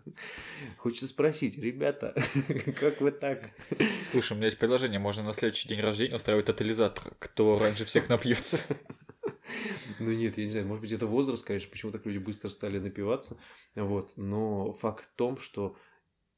Хочется 0.76 1.06
спросить, 1.06 1.58
ребята, 1.58 2.14
как 2.80 3.00
вы 3.00 3.10
так? 3.10 3.50
Слушай, 4.02 4.32
у 4.32 4.36
меня 4.36 4.46
есть 4.46 4.58
предложение, 4.58 4.98
можно 4.98 5.22
на 5.22 5.32
следующий 5.32 5.68
день 5.68 5.80
рождения 5.80 6.16
устраивать 6.16 6.46
тотализатор, 6.46 7.14
кто 7.18 7.58
раньше 7.58 7.84
всех 7.84 8.08
напьется. 8.08 8.60
Ну 9.98 10.12
нет, 10.12 10.36
я 10.36 10.44
не 10.44 10.50
знаю, 10.50 10.66
может 10.66 10.82
быть, 10.82 10.92
это 10.92 11.06
возраст, 11.06 11.44
конечно, 11.44 11.70
почему 11.70 11.90
так 11.90 12.04
люди 12.04 12.18
быстро 12.18 12.50
стали 12.50 12.78
напиваться, 12.78 13.38
вот, 13.74 14.12
но 14.16 14.72
факт 14.72 15.06
в 15.06 15.16
том, 15.16 15.38
что 15.38 15.74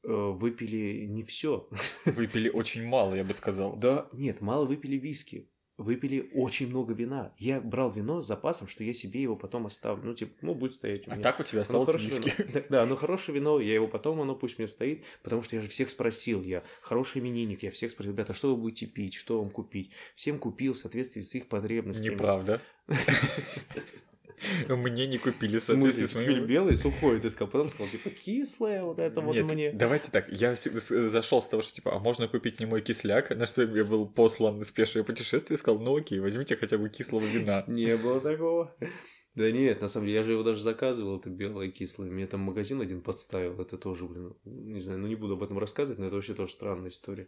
Э, 0.03 0.31
выпили 0.31 1.05
не 1.05 1.23
все. 1.23 1.69
Выпили 2.05 2.49
очень 2.49 2.85
мало, 2.85 3.13
я 3.15 3.23
бы 3.23 3.33
сказал. 3.33 3.75
Да, 3.75 4.09
нет, 4.13 4.41
мало 4.41 4.65
выпили 4.65 4.97
виски. 4.97 5.50
Выпили 5.77 6.29
очень 6.33 6.67
много 6.67 6.93
вина. 6.93 7.33
Я 7.37 7.59
брал 7.59 7.89
вино 7.89 8.21
с 8.21 8.27
запасом, 8.27 8.67
что 8.67 8.83
я 8.83 8.93
себе 8.93 9.21
его 9.21 9.35
потом 9.35 9.65
оставлю. 9.65 10.05
Ну, 10.05 10.13
типа, 10.13 10.33
ну, 10.41 10.53
будет 10.53 10.73
стоять. 10.73 11.07
А 11.07 11.17
так 11.17 11.39
у 11.39 11.43
тебя 11.43 11.61
осталось 11.61 11.95
виски. 11.95 12.33
Вино. 12.37 12.65
Да, 12.69 12.85
ну 12.85 12.95
хорошее 12.95 13.35
вино, 13.35 13.59
я 13.59 13.73
его 13.73 13.87
потом, 13.87 14.21
оно 14.21 14.35
пусть 14.35 14.57
мне 14.57 14.67
стоит, 14.67 15.03
потому 15.23 15.41
что 15.41 15.55
я 15.55 15.61
же 15.61 15.67
всех 15.67 15.89
спросил, 15.89 16.43
я 16.43 16.63
хороший 16.81 17.21
именинник, 17.21 17.63
я 17.63 17.71
всех 17.71 17.91
спросил, 17.91 18.13
ребята, 18.13 18.33
что 18.33 18.55
вы 18.55 18.61
будете 18.61 18.85
пить, 18.85 19.15
что 19.15 19.39
вам 19.39 19.49
купить. 19.49 19.91
Всем 20.15 20.39
купил 20.39 20.73
в 20.73 20.77
соответствии 20.77 21.21
с 21.21 21.33
их 21.35 21.47
потребностями. 21.47 22.13
Неправда. 22.13 22.61
Мне 24.67 25.07
не 25.07 25.17
купили, 25.17 25.59
соответственно. 25.59 26.07
В 26.07 26.09
смысле, 26.09 26.41
белый, 26.41 26.75
сухой, 26.75 27.19
ты 27.19 27.29
сказал. 27.29 27.51
Потом 27.51 27.69
сказал, 27.69 27.87
типа, 27.87 28.09
кислое, 28.09 28.83
вот 28.83 28.99
это 28.99 29.21
вот 29.21 29.35
мне. 29.35 29.71
давайте 29.71 30.11
так, 30.11 30.29
я 30.29 30.55
зашел 30.55 31.41
с 31.41 31.47
того, 31.47 31.61
что, 31.61 31.73
типа, 31.73 31.95
а 31.95 31.99
можно 31.99 32.27
купить 32.27 32.59
не 32.59 32.65
мой 32.65 32.81
кисляк, 32.81 33.29
на 33.31 33.47
что 33.47 33.63
я 33.63 33.83
был 33.83 34.07
послан 34.07 34.63
в 34.63 34.71
пешее 34.73 35.03
путешествие, 35.03 35.55
и 35.55 35.59
сказал, 35.59 35.79
ну 35.79 35.97
окей, 35.97 36.19
возьмите 36.19 36.55
хотя 36.55 36.77
бы 36.77 36.89
кислого 36.89 37.25
вина. 37.25 37.63
Не 37.67 37.97
было 37.97 38.19
такого. 38.19 38.75
Да 39.33 39.49
нет, 39.49 39.81
на 39.81 39.87
самом 39.87 40.07
деле, 40.07 40.19
я 40.19 40.25
же 40.25 40.33
его 40.33 40.43
даже 40.43 40.61
заказывал, 40.61 41.17
это 41.17 41.29
белое 41.29 41.69
кислое. 41.69 42.11
Мне 42.11 42.27
там 42.27 42.41
магазин 42.41 42.81
один 42.81 43.01
подставил, 43.01 43.61
это 43.61 43.77
тоже, 43.77 44.05
блин, 44.05 44.35
не 44.43 44.81
знаю, 44.81 44.99
ну 44.99 45.07
не 45.07 45.15
буду 45.15 45.33
об 45.33 45.43
этом 45.43 45.57
рассказывать, 45.57 45.99
но 45.99 46.07
это 46.07 46.15
вообще 46.15 46.33
тоже 46.33 46.51
странная 46.51 46.89
история. 46.89 47.27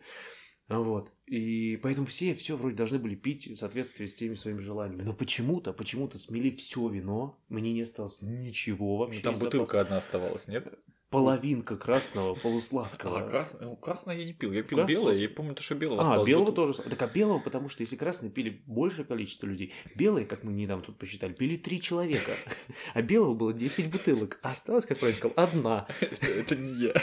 Вот. 0.82 1.12
И 1.26 1.80
поэтому 1.82 2.08
все 2.08 2.34
все 2.36 2.58
вроде 2.58 2.76
должны 2.76 3.00
были 3.00 3.16
пить 3.16 3.48
в 3.48 3.56
соответствии 3.56 4.06
с 4.06 4.16
теми 4.16 4.36
своими 4.36 4.60
желаниями. 4.60 5.04
Но 5.04 5.14
почему-то, 5.14 5.74
почему-то 5.74 6.18
смели 6.18 6.50
все 6.50 6.88
вино, 6.90 7.40
мне 7.50 7.74
не 7.74 7.82
осталось 7.82 8.22
ничего 8.22 8.98
вообще. 8.98 9.20
Ну, 9.20 9.24
там 9.24 9.34
бутылка 9.36 9.58
запаса. 9.58 9.82
одна 9.82 9.98
оставалась, 9.98 10.48
нет? 10.48 10.74
Половинка 11.14 11.78
красного, 11.78 12.34
полусладкого. 12.34 13.20
А, 13.20 13.30
красное, 13.30 13.68
ну, 13.68 13.76
красное 13.76 14.18
я 14.18 14.26
не 14.26 14.34
пил. 14.34 14.52
Я 14.52 14.64
пил 14.64 14.80
Красного? 14.80 15.06
белое, 15.06 15.16
я 15.22 15.30
помню, 15.30 15.54
то, 15.54 15.62
что 15.62 15.76
белого 15.76 16.02
А, 16.02 16.24
белого 16.24 16.46
бутылка. 16.48 16.74
тоже. 16.74 16.90
Так 16.90 17.02
а 17.04 17.08
белого, 17.08 17.38
потому 17.38 17.70
что 17.70 17.84
если 17.84 17.96
красный 17.96 18.32
пили 18.32 18.64
большее 18.66 19.06
количество 19.06 19.46
людей, 19.46 19.72
белые, 19.94 20.26
как 20.26 20.44
мы 20.44 20.52
недавно 20.54 20.84
тут 20.84 20.98
посчитали, 20.98 21.34
пили 21.34 21.56
три 21.56 21.80
человека. 21.80 22.32
А 22.96 23.04
белого 23.04 23.36
было 23.36 23.54
10 23.54 23.92
бутылок. 23.92 24.40
А 24.42 24.54
осталось, 24.54 24.88
как 24.88 24.98
правильно 24.98 25.18
сказал, 25.18 25.36
одна. 25.38 25.88
Это, 26.00 26.56
не 26.56 26.86
я. 26.86 26.94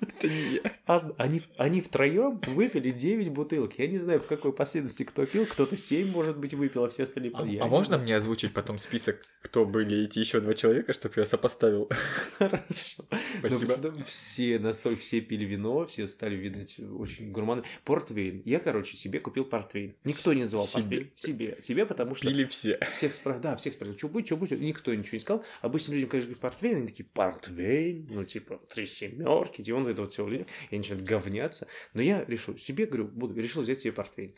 Это 0.00 0.28
не 0.28 0.60
я. 0.62 1.12
Они, 1.18 1.42
они 1.56 1.80
втроем 1.80 2.40
выпили 2.46 2.92
9 2.92 3.30
бутылок. 3.30 3.76
Я 3.80 3.88
не 3.88 3.98
знаю, 3.98 4.20
в 4.20 4.28
какой 4.28 4.52
последовательности 4.52 5.02
кто 5.02 5.26
пил. 5.26 5.44
Кто-то 5.44 5.76
7, 5.76 6.12
может 6.12 6.38
быть, 6.38 6.54
выпил, 6.54 6.84
а 6.84 6.88
все 6.88 7.02
остальные... 7.02 7.32
А, 7.34 7.64
а 7.64 7.66
можно 7.66 7.98
мне 7.98 8.14
озвучить 8.14 8.54
потом 8.54 8.78
список, 8.78 9.26
кто 9.46 9.64
были 9.64 10.04
эти 10.04 10.18
еще 10.18 10.40
два 10.40 10.54
человека, 10.54 10.92
чтобы 10.92 11.14
я 11.18 11.24
сопоставил? 11.24 11.88
Хорошо. 12.38 13.04
Спасибо. 13.38 13.76
Ну, 13.76 13.90
да, 13.90 14.04
все 14.04 14.58
настолько 14.58 15.00
все 15.00 15.20
пили 15.20 15.44
вино, 15.44 15.86
все 15.86 16.08
стали, 16.08 16.34
видать, 16.34 16.80
очень 16.80 17.30
гурманы. 17.30 17.62
Портвейн. 17.84 18.42
Я, 18.44 18.58
короче, 18.58 18.96
себе 18.96 19.20
купил 19.20 19.44
портвейн. 19.44 19.94
Никто 20.02 20.32
не 20.32 20.42
называл 20.42 20.66
Себе. 20.66 20.82
портвейн. 20.82 21.12
Себе. 21.14 21.56
Себе, 21.60 21.86
потому 21.86 22.16
что 22.16 22.26
Пили 22.26 22.44
все. 22.46 22.78
всех 22.92 23.14
спрашивали, 23.14 23.42
да, 23.42 23.56
всех 23.56 23.74
спрашивали, 23.74 23.98
что 23.98 24.08
будет, 24.08 24.26
что 24.26 24.36
будет, 24.36 24.60
никто 24.60 24.92
ничего 24.92 25.14
не 25.14 25.20
сказал. 25.20 25.44
Обычно 25.60 25.92
людям, 25.92 26.08
конечно, 26.08 26.28
говорят 26.28 26.40
портвейн, 26.40 26.76
они 26.78 26.86
такие, 26.88 27.04
портвейн, 27.04 28.08
ну, 28.10 28.24
типа, 28.24 28.60
три 28.74 28.86
семерки, 28.86 29.62
где 29.62 29.74
он 29.74 29.86
это 29.86 30.02
вот 30.02 30.10
все, 30.10 30.28
и 30.28 30.44
они 30.70 30.78
начинают 30.78 31.04
говняться. 31.04 31.68
Но 31.94 32.02
я 32.02 32.24
решил, 32.24 32.58
себе, 32.58 32.86
говорю, 32.86 33.06
буду, 33.06 33.40
решил 33.40 33.62
взять 33.62 33.78
себе 33.78 33.92
портвейн. 33.92 34.34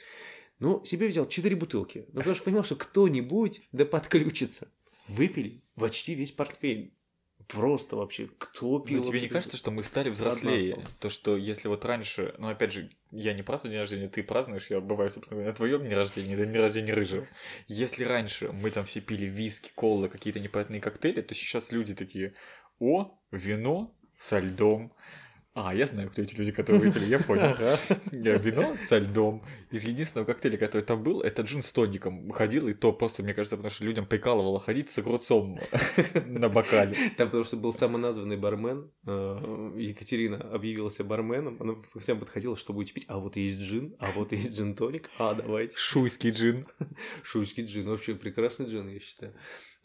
Ну, 0.61 0.85
себе 0.85 1.07
взял 1.07 1.29
четыре 1.29 1.55
бутылки, 1.55 2.05
ну, 2.09 2.19
потому 2.19 2.35
что 2.35 2.45
понимал, 2.45 2.65
что 2.65 2.75
кто-нибудь 2.75 3.63
да 3.71 3.85
подключится. 3.85 4.73
Выпили 5.09 5.63
почти 5.75 6.15
весь 6.15 6.33
портвейн. 6.33 6.93
Просто 7.47 7.97
вообще, 7.97 8.29
кто 8.37 8.79
пил? 8.79 8.99
Но 8.99 9.05
тебе 9.05 9.23
не 9.23 9.29
кажется, 9.29 9.57
что 9.57 9.71
мы 9.71 9.83
стали 9.83 10.11
взрослее? 10.11 10.83
То, 11.01 11.09
что 11.09 11.37
если 11.37 11.69
вот 11.69 11.85
раньше, 11.85 12.35
ну 12.37 12.49
опять 12.49 12.73
же, 12.73 12.91
я 13.11 13.33
не 13.33 13.43
праздную 13.43 13.73
день 13.73 13.81
рождения, 13.81 14.09
ты 14.09 14.23
празднуешь, 14.23 14.69
я 14.69 14.81
бываю, 14.81 15.09
собственно 15.09 15.37
говоря, 15.37 15.53
на 15.53 15.57
твоем 15.57 15.81
дне 15.83 15.97
рождения, 15.97 16.37
на 16.37 16.45
день 16.45 16.61
рождения 16.61 16.93
рыжего. 16.93 17.27
Если 17.67 18.05
раньше 18.05 18.53
мы 18.53 18.71
там 18.71 18.85
все 18.85 19.01
пили 19.01 19.25
виски, 19.25 19.71
колы, 19.75 20.11
какие-то 20.11 20.41
непонятные 20.41 20.81
коктейли, 20.81 21.23
то 21.23 21.35
сейчас 21.35 21.73
люди 21.73 21.95
такие, 21.95 22.35
о, 22.81 23.19
вино 23.31 23.95
со 24.19 24.41
льдом. 24.41 24.93
А, 25.61 25.75
я 25.75 25.87
знаю, 25.87 26.09
кто 26.09 26.23
эти 26.23 26.37
люди, 26.37 26.53
которые 26.53 26.87
выпили, 26.87 27.07
я 27.07 27.19
понял. 27.19 27.57
Вино 28.13 28.77
со 28.81 28.99
льдом. 28.99 29.43
Из 29.73 29.83
единственного 29.83 30.25
коктейля, 30.25 30.57
который 30.57 30.83
там 30.83 31.03
был, 31.03 31.21
это 31.21 31.43
джин 31.43 31.63
с 31.63 31.73
тоником. 31.73 32.31
Ходил, 32.31 32.69
и 32.69 32.75
то 32.75 32.93
просто, 32.93 33.25
мне 33.25 33.35
кажется, 33.35 33.57
потому 33.57 33.73
что 33.73 33.85
людям 33.85 34.07
прикалывало 34.07 34.61
ходить 34.61 34.89
с 34.89 34.99
огурцом 34.99 35.59
на 36.27 36.49
бокале. 36.49 36.95
Там 37.17 37.27
потому 37.27 37.43
что 37.43 37.57
был 37.57 37.73
самоназванный 37.73 38.37
бармен. 38.37 38.93
э, 39.05 39.73
Екатерина 39.79 40.37
объявила 40.37 40.93
себя 40.93 41.07
барменом. 41.07 41.57
Она 41.61 41.75
всем 41.99 42.21
подходила, 42.21 42.57
что 42.57 42.73
будете 42.73 42.93
пить. 42.93 43.07
А 43.09 43.19
вот 43.19 43.35
есть 43.35 43.61
джин, 43.61 43.97
а 43.99 44.13
вот 44.13 44.31
есть 44.31 44.57
джин-тоник. 44.57 45.11
А, 45.19 45.35
давайте. 45.35 45.77
Шуйский 45.77 46.31
джин. 46.31 46.67
Шуйский 47.25 47.65
джин. 47.65 47.89
Вообще 47.89 48.15
прекрасный 48.15 48.67
джин, 48.67 48.89
я 48.89 49.01
считаю. 49.01 49.35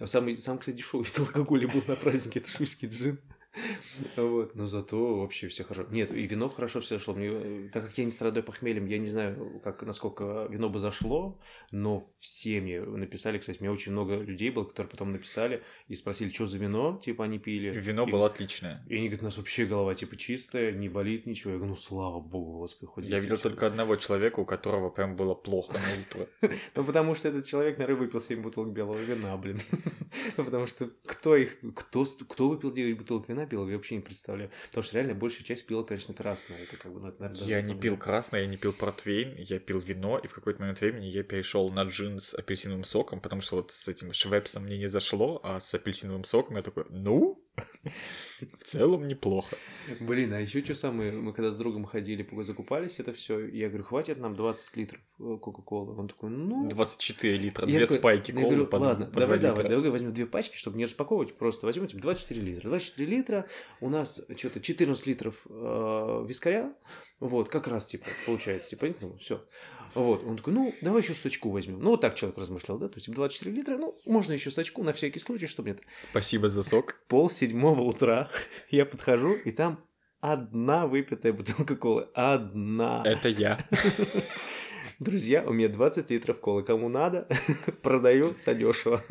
Самый, 0.06 0.38
самый, 0.38 0.60
кстати, 0.60 0.78
дешевый 0.78 1.08
из 1.08 1.18
алкоголя 1.18 1.68
был 1.68 1.82
на 1.88 1.96
празднике. 1.96 2.42
Это 2.42 2.50
шуйский 2.50 2.90
джин. 2.90 3.20
Вот, 4.16 4.56
но 4.56 4.66
зато 4.66 5.20
вообще 5.20 5.48
все 5.48 5.64
хорошо. 5.64 5.90
Нет, 5.92 6.12
и 6.12 6.26
вино 6.28 6.50
хорошо 6.50 6.82
все 6.82 6.98
зашло. 6.98 7.14
Мне, 7.14 7.28
э, 7.28 7.70
так 7.72 7.84
как 7.84 7.98
я 7.98 8.06
не 8.06 8.12
страдаю 8.12 8.44
похмельем, 8.44 8.86
я 8.86 8.98
не 8.98 9.08
знаю, 9.08 9.62
как, 9.64 9.84
насколько 9.84 10.48
вино 10.50 10.70
бы 10.70 10.80
зашло, 10.80 11.38
но 11.76 12.04
все 12.20 12.62
мне 12.62 12.82
написали, 12.82 13.40
кстати, 13.40 13.58
мне 13.60 13.72
очень 13.72 13.92
много 13.94 14.18
людей 14.18 14.52
было, 14.52 14.64
которые 14.64 14.90
потом 14.92 15.12
написали 15.12 15.64
и 15.88 15.96
спросили, 15.96 16.30
что 16.30 16.46
за 16.46 16.60
вино, 16.60 17.02
типа 17.04 17.26
они 17.26 17.40
пили. 17.40 17.70
Вино 17.72 18.08
И- 18.08 18.12
было 18.12 18.28
отличное. 18.28 18.86
И 18.88 18.96
они 18.96 19.08
говорят, 19.08 19.24
у 19.24 19.26
нас 19.26 19.38
вообще 19.38 19.66
голова 19.66 19.96
типа 19.96 20.16
чистая, 20.16 20.72
не 20.72 20.88
болит 20.88 21.26
ничего. 21.26 21.52
Я 21.54 21.58
говорю, 21.58 21.72
ну 21.72 21.78
слава 21.78 22.20
богу, 22.20 22.60
господи, 22.60 22.86
хоть 22.86 23.06
Я 23.06 23.20
видел 23.20 23.36
всё. 23.38 23.50
только 23.50 23.66
одного 23.66 23.96
человека, 23.96 24.40
у 24.40 24.46
которого 24.46 24.92
прям 24.92 25.16
было 25.16 25.34
плохо 25.34 25.74
на 25.74 26.02
утро. 26.22 26.28
Ну, 26.76 26.84
потому 26.84 27.16
что 27.16 27.28
этот 27.30 27.46
человек, 27.48 27.78
наверное, 27.80 28.02
выпил 28.02 28.20
7 28.22 28.42
бутылок 28.42 28.72
белого 28.72 28.98
вина, 29.00 29.36
блин. 29.38 29.60
Ну, 30.38 30.46
потому 30.46 30.68
что 30.68 30.90
кто 31.08 31.36
их, 31.36 31.58
кто, 31.76 32.06
кто 32.06 32.50
выпил 32.50 32.72
9 32.72 32.98
бутылок 33.00 33.28
вина 33.30 33.48
белого, 33.48 33.70
я 33.70 33.78
вообще 33.78 33.96
не 33.96 34.02
представляю. 34.02 34.52
Потому 34.70 34.84
что 34.84 34.96
реально 34.98 35.16
большая 35.16 35.44
часть 35.44 35.66
пила, 35.66 35.84
конечно, 35.84 36.14
красное. 36.14 36.58
Это 36.62 36.78
как 36.78 36.94
бы, 36.94 37.00
ну, 37.00 37.14
наверное, 37.18 37.48
Я 37.48 37.62
не 37.64 37.74
пил 37.76 37.98
красное, 37.98 38.42
я 38.42 38.48
не 38.48 38.58
пил 38.58 38.74
портвейн, 38.74 39.36
я 39.38 39.60
пил 39.60 39.80
вино, 39.80 40.20
и 40.20 40.28
в 40.28 40.34
какой-то 40.34 40.60
момент 40.62 40.82
времени 40.82 41.06
я 41.08 41.24
перешел 41.24 41.63
на 41.70 41.84
джин 41.84 42.20
с 42.20 42.34
апельсиновым 42.34 42.84
соком, 42.84 43.20
потому 43.20 43.42
что 43.42 43.58
вот 43.58 43.72
с 43.72 43.88
этим 43.88 44.14
швепсом 44.14 44.64
мне 44.64 44.78
не 44.78 44.88
зашло, 44.88 45.40
а 45.44 45.60
с 45.60 45.74
апельсиновым 45.74 46.24
соком 46.24 46.56
я 46.58 46.64
такой, 46.64 46.86
ну, 46.90 47.44
в 48.42 48.64
целом 48.64 49.08
неплохо. 49.08 49.56
Блин, 50.00 50.34
а 50.34 50.40
еще 50.40 50.64
что 50.64 50.76
самое, 50.76 51.12
мы 51.12 51.34
когда 51.34 51.52
с 51.52 51.56
другом 51.56 51.86
ходили, 51.86 52.28
закупались, 52.44 53.00
это 53.00 53.14
все, 53.14 53.46
я 53.48 53.68
говорю, 53.68 53.84
хватит 53.84 54.18
нам 54.20 54.36
20 54.36 54.76
литров 54.78 55.02
э, 55.20 55.38
Кока-Колы. 55.42 55.96
Он 55.98 56.08
такой, 56.08 56.30
ну... 56.30 56.68
24 56.70 57.38
литра, 57.38 57.68
Я 57.68 57.78
две 57.78 57.86
такой- 57.86 57.98
спайки 58.00 58.32
колы 58.32 58.46
говорю, 58.46 58.68
по, 58.68 58.78
ладно, 58.78 59.06
по 59.06 59.20
давай, 59.20 59.40
2 59.40 59.50
давай, 59.50 59.70
давай 59.70 59.90
возьмем 59.90 60.14
две 60.14 60.26
пачки, 60.26 60.58
чтобы 60.58 60.78
не 60.78 60.86
распаковывать, 60.86 61.36
просто 61.38 61.66
возьмем 61.66 61.88
типа, 61.88 62.02
24 62.02 62.42
литра. 62.42 62.70
24 62.70 63.10
литра, 63.10 63.46
у 63.82 63.90
нас 63.90 64.26
что-то 64.36 64.60
14 64.60 65.08
литров 65.08 65.46
э, 65.50 66.26
вискаря, 66.28 66.74
вот, 67.20 67.50
как 67.50 67.68
раз, 67.68 67.88
типа, 67.88 68.06
получается, 68.26 68.70
типа, 68.72 68.94
все. 69.20 69.46
Вот, 69.96 70.24
он 70.24 70.38
такой, 70.38 70.54
ну, 70.54 70.74
давай 70.82 71.02
еще 71.02 71.14
сачку 71.14 71.50
возьмем. 71.50 71.80
Ну, 71.80 71.92
вот 71.92 72.02
так 72.02 72.16
человек 72.16 72.38
размышлял, 72.38 72.78
да, 72.78 72.88
то 72.88 72.96
есть 72.96 73.12
24 73.12 73.56
литра, 73.56 73.78
ну, 73.78 73.96
можно 74.06 74.34
еще 74.34 74.52
сачку 74.52 74.84
на 74.84 74.94
всякий 74.94 75.20
случай, 75.20 75.48
чтобы 75.48 75.70
нет. 75.70 75.82
Спасибо 75.96 76.50
за 76.50 76.64
сок. 76.64 77.00
Пол 77.08 77.30
седьмого 77.30 77.82
утра 77.82 78.30
я 78.70 78.86
подхожу, 78.86 79.34
и 79.34 79.52
там 79.52 79.84
одна 80.20 80.88
выпитая 80.88 81.34
бутылка 81.34 81.76
колы. 81.76 82.08
Одна. 82.14 83.04
Это 83.06 83.28
я. 83.28 83.60
Друзья, 85.00 85.44
у 85.46 85.52
меня 85.52 85.70
20 85.70 86.10
литров 86.12 86.40
колы. 86.40 86.64
Кому 86.64 86.88
надо, 86.88 87.28
продаю 87.82 88.36
задешево. 88.46 89.04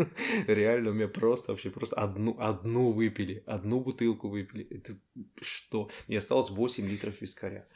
Реально, 0.46 0.90
у 0.90 0.94
меня 0.94 1.08
просто 1.08 1.52
вообще 1.52 1.70
просто 1.70 1.96
одну, 1.96 2.36
одну 2.40 2.92
выпили. 2.92 3.42
Одну 3.46 3.80
бутылку 3.80 4.28
выпили. 4.28 4.66
Это 4.70 4.96
что? 5.40 5.90
И 6.08 6.16
осталось 6.16 6.50
8 6.50 6.88
литров 6.88 7.20
вискаря. 7.20 7.66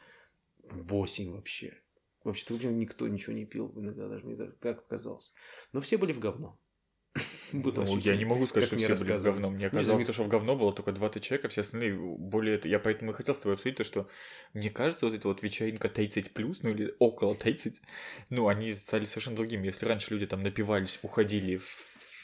8 0.71 1.33
вообще. 1.33 1.77
Вообще-то 2.27 2.53
вообще 2.53 2.69
никто 2.69 3.07
ничего 3.07 3.33
не 3.33 3.45
пил. 3.45 3.73
Иногда 3.75 4.07
даже 4.07 4.25
мне 4.25 4.35
даже 4.35 4.51
так 4.53 4.83
показалось. 4.83 5.33
Но 5.73 5.81
все 5.81 5.97
были 5.97 6.13
в 6.13 6.19
говно. 6.19 6.59
Ну, 7.53 7.97
я 7.97 8.15
не 8.15 8.25
могу 8.25 8.45
сказать, 8.45 8.67
что 8.67 8.75
все 8.77 8.95
были 8.95 9.13
в 9.13 9.21
говно. 9.23 9.49
Мне 9.49 9.65
Не 9.65 9.69
казалось, 9.69 10.01
что 10.13 10.23
в 10.23 10.27
говно 10.27 10.55
было 10.55 10.73
только 10.73 10.91
два-то 10.91 11.19
человека, 11.19 11.47
все 11.49 11.61
остальные 11.61 11.95
более... 11.97 12.55
это- 12.55 12.67
Я 12.67 12.79
поэтому 12.79 13.11
и 13.11 13.13
хотел 13.13 13.33
с 13.33 13.39
тобой 13.39 13.53
обсудить 13.55 13.77
то, 13.77 13.83
что 13.83 14.09
мне 14.53 14.69
кажется, 14.69 15.05
вот 15.05 15.15
эта 15.15 15.27
вот 15.27 15.41
вечеринка 15.43 15.89
30 15.89 16.33
плюс, 16.33 16.61
ну 16.63 16.69
или 16.71 16.93
около 16.99 17.35
30, 17.35 17.81
ну, 18.29 18.47
они 18.47 18.75
стали 18.75 19.05
совершенно 19.05 19.37
другими. 19.37 19.67
Если 19.67 19.85
раньше 19.85 20.13
люди 20.13 20.27
там 20.27 20.43
напивались, 20.43 20.99
уходили 21.01 21.57
в, 21.57 21.65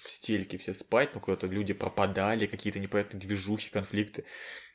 в 0.04 0.10
стельки 0.10 0.58
все 0.58 0.74
спать, 0.74 1.12
ну, 1.16 1.22
куда-то 1.22 1.48
люди 1.48 1.74
пропадали, 1.74 2.46
какие-то 2.46 2.80
непонятные 2.80 3.22
движухи, 3.22 3.72
конфликты. 3.72 4.26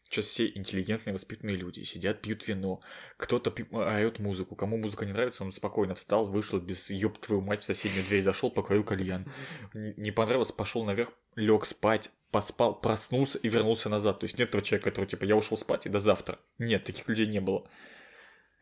Сейчас 0.08 0.26
все 0.26 0.48
интеллигентные, 0.48 1.12
воспитанные 1.12 1.56
люди 1.56 1.82
сидят, 1.82 2.22
пьют 2.22 2.46
вино. 2.48 2.80
Кто-то 3.18 3.50
пи- 3.50 3.66
орёт 3.70 4.18
музыку. 4.18 4.56
Кому 4.56 4.78
музыка 4.78 5.04
не 5.04 5.12
нравится, 5.12 5.44
он 5.44 5.52
спокойно 5.52 5.94
встал, 5.94 6.26
вышел 6.26 6.58
без 6.58 6.90
ёб 6.90 7.18
твою 7.18 7.42
мать 7.42 7.62
в 7.62 7.66
соседнюю 7.66 8.04
дверь, 8.06 8.22
зашел, 8.22 8.50
покурил 8.50 8.84
кальян. 8.84 9.30
Не 9.74 10.10
понравилось, 10.10 10.50
пошел 10.50 10.84
наверх, 10.84 11.12
лег 11.36 11.66
спать, 11.66 12.10
поспал, 12.30 12.80
проснулся 12.80 13.38
и 13.38 13.48
вернулся 13.48 13.90
назад. 13.90 14.20
То 14.20 14.24
есть 14.24 14.38
нет 14.38 14.50
того 14.50 14.62
человека, 14.62 14.90
который 14.90 15.06
типа 15.06 15.24
я 15.24 15.36
ушел 15.36 15.58
спать 15.58 15.84
и 15.84 15.90
до 15.90 16.00
завтра. 16.00 16.38
Нет, 16.58 16.84
таких 16.84 17.06
людей 17.06 17.26
не 17.26 17.40
было. 17.40 17.68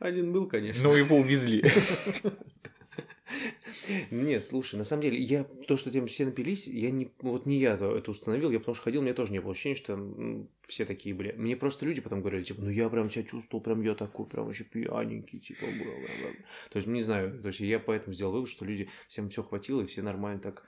Один 0.00 0.32
был, 0.32 0.48
конечно. 0.48 0.82
Но 0.82 0.96
его 0.96 1.16
увезли. 1.16 1.64
Нет, 4.10 4.44
слушай, 4.44 4.76
на 4.76 4.84
самом 4.84 5.02
деле, 5.02 5.18
я 5.18 5.44
то, 5.44 5.76
что 5.76 5.90
там 5.90 6.06
все 6.06 6.24
напились, 6.24 6.66
я 6.66 6.90
не, 6.90 7.10
вот 7.20 7.46
не 7.46 7.58
я 7.58 7.74
это 7.74 8.10
установил, 8.10 8.50
я 8.50 8.58
потому 8.58 8.74
что 8.74 8.84
ходил, 8.84 9.02
меня 9.02 9.14
тоже 9.14 9.32
не 9.32 9.40
было 9.40 9.52
ощущения, 9.52 9.74
что 9.74 10.46
все 10.62 10.84
такие 10.84 11.14
были. 11.14 11.32
Мне 11.32 11.56
просто 11.56 11.86
люди 11.86 12.00
потом 12.00 12.20
говорили, 12.20 12.44
типа, 12.44 12.62
ну 12.62 12.70
я 12.70 12.88
прям 12.88 13.10
себя 13.10 13.24
чувствовал, 13.24 13.62
прям 13.62 13.82
я 13.82 13.94
такой, 13.94 14.26
прям 14.26 14.46
вообще 14.46 14.64
пьяненький, 14.64 15.40
типа, 15.40 15.64
бла, 15.64 15.92
бла, 15.92 16.10
бла». 16.22 16.30
То 16.70 16.76
есть, 16.76 16.86
не 16.86 17.00
знаю, 17.00 17.40
то 17.40 17.48
есть 17.48 17.60
я 17.60 17.78
поэтому 17.78 18.14
сделал 18.14 18.32
вывод, 18.32 18.48
что 18.48 18.64
люди, 18.64 18.88
всем 19.08 19.28
все 19.28 19.42
хватило, 19.42 19.80
и 19.80 19.86
все 19.86 20.02
нормально 20.02 20.40
так 20.40 20.64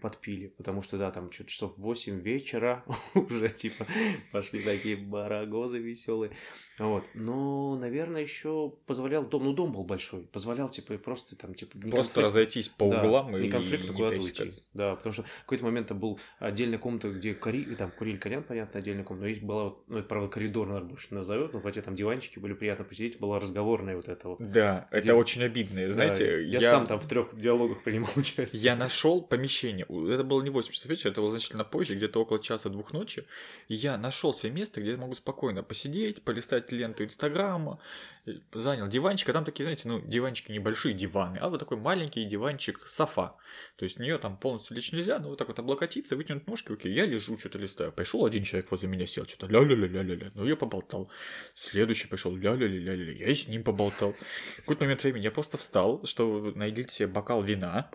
подпили, 0.00 0.48
потому 0.48 0.82
что, 0.82 0.98
да, 0.98 1.10
там 1.10 1.30
что-то 1.30 1.50
часов 1.50 1.78
8 1.78 2.20
вечера 2.20 2.84
уже, 3.14 3.48
типа, 3.50 3.86
пошли 4.32 4.62
такие 4.62 4.96
барагозы 4.96 5.78
веселые. 5.78 6.32
Вот. 6.78 7.04
Но, 7.14 7.76
наверное, 7.76 8.22
еще 8.22 8.72
позволял 8.86 9.26
дом, 9.26 9.44
ну 9.44 9.52
дом 9.52 9.72
был 9.72 9.84
большой, 9.84 10.22
позволял, 10.22 10.68
типа, 10.68 10.96
просто 10.98 11.36
там, 11.36 11.54
типа, 11.54 11.72
Просто 11.78 11.96
конфликт- 11.96 12.16
разойтись 12.18 12.68
по 12.68 12.88
Да, 12.90 13.02
углам 13.02 13.36
и 13.36 13.40
не 13.42 13.48
конфликт, 13.48 13.88
а 13.90 13.92
куда-то 13.92 14.16
уйти. 14.16 14.50
Да, 14.74 14.94
потому 14.96 15.12
что 15.12 15.22
в 15.22 15.40
какой-то 15.40 15.64
момент 15.64 15.88
там 15.88 15.98
был 15.98 16.20
отдельная 16.38 16.78
комната, 16.78 17.10
где 17.10 17.34
кури... 17.34 17.62
и 17.62 17.74
там 17.74 17.90
курили 17.90 18.16
кальян, 18.16 18.42
понятно, 18.42 18.78
отдельная 18.80 19.04
комната, 19.04 19.22
но 19.24 19.28
есть 19.28 19.42
была, 19.42 19.74
ну, 19.88 19.98
это, 19.98 20.08
правда, 20.08 20.28
коридор, 20.28 20.66
наверное, 20.68 20.90
больше 20.90 21.14
назовет, 21.14 21.52
но 21.52 21.60
хотя 21.60 21.82
там 21.82 21.94
диванчики 21.94 22.38
были 22.38 22.52
приятно 22.54 22.84
посидеть, 22.84 23.18
была 23.18 23.40
разговорная 23.40 23.96
вот 23.96 24.08
эта 24.08 24.28
вот. 24.28 24.38
Да, 24.40 24.88
это 24.90 25.02
Где- 25.02 25.12
очень 25.14 25.42
обидно. 25.42 25.86
Да, 25.86 25.92
Знаете, 25.92 26.44
я, 26.44 26.60
сам 26.60 26.86
там 26.86 26.98
в 27.00 27.06
трех 27.08 27.38
диалогах 27.38 27.82
принимал 27.82 28.10
участие. 28.16 28.62
Я 28.62 28.76
нашел 28.76 29.20
помещение. 29.22 29.86
Это 30.12 30.24
было 30.24 30.42
не 30.42 30.50
8 30.50 30.72
часов 30.72 30.86
вечера, 30.90 31.10
это 31.12 31.20
было 31.20 31.30
значительно 31.30 31.64
позже, 31.64 31.94
где-то 31.94 32.20
около 32.22 32.38
часа-двух 32.38 32.92
ночи. 32.92 33.24
И 33.68 33.74
я 33.74 33.96
нашел 33.98 34.32
себе 34.34 34.52
место, 34.52 34.80
где 34.80 34.92
я 34.92 34.96
могу 34.96 35.14
спокойно 35.14 35.62
посидеть, 35.62 36.22
полистать 36.22 36.67
ленту 36.72 37.04
Инстаграма, 37.04 37.80
э, 38.26 38.32
занял 38.52 38.88
диванчик, 38.88 39.28
а 39.28 39.32
там 39.32 39.44
такие, 39.44 39.64
знаете, 39.64 39.88
ну, 39.88 40.00
диванчики 40.00 40.52
небольшие 40.52 40.94
диваны, 40.94 41.38
а 41.38 41.48
вот 41.48 41.58
такой 41.58 41.76
маленький 41.76 42.24
диванчик 42.24 42.86
софа. 42.86 43.34
То 43.76 43.84
есть 43.84 43.96
в 43.96 44.00
нее 44.00 44.18
там 44.18 44.36
полностью 44.36 44.76
лечь 44.76 44.92
нельзя, 44.92 45.18
но 45.18 45.28
вот 45.28 45.38
так 45.38 45.48
вот 45.48 45.58
облокотиться, 45.58 46.16
вытянуть 46.16 46.46
ножки, 46.46 46.72
окей, 46.72 46.92
я 46.92 47.06
лежу, 47.06 47.38
что-то 47.38 47.58
листаю. 47.58 47.92
Пришел 47.92 48.24
один 48.24 48.44
человек 48.44 48.70
возле 48.70 48.88
меня, 48.88 49.06
сел, 49.06 49.26
что-то 49.26 49.46
ля-ля-ля-ля-ля, 49.46 50.32
ну 50.34 50.44
я 50.44 50.56
поболтал. 50.56 51.10
Следующий 51.54 52.08
пришел, 52.08 52.34
ля-ля-ля-ля-ля, 52.36 53.12
я 53.12 53.28
и 53.28 53.34
с 53.34 53.48
ним 53.48 53.64
поболтал. 53.64 54.12
В 54.12 54.56
какой-то 54.56 54.84
момент 54.84 55.02
времени 55.02 55.24
я 55.24 55.30
просто 55.30 55.56
встал, 55.56 56.04
чтобы 56.04 56.54
налить 56.54 56.90
себе 56.90 57.08
бокал 57.08 57.42
вина, 57.42 57.90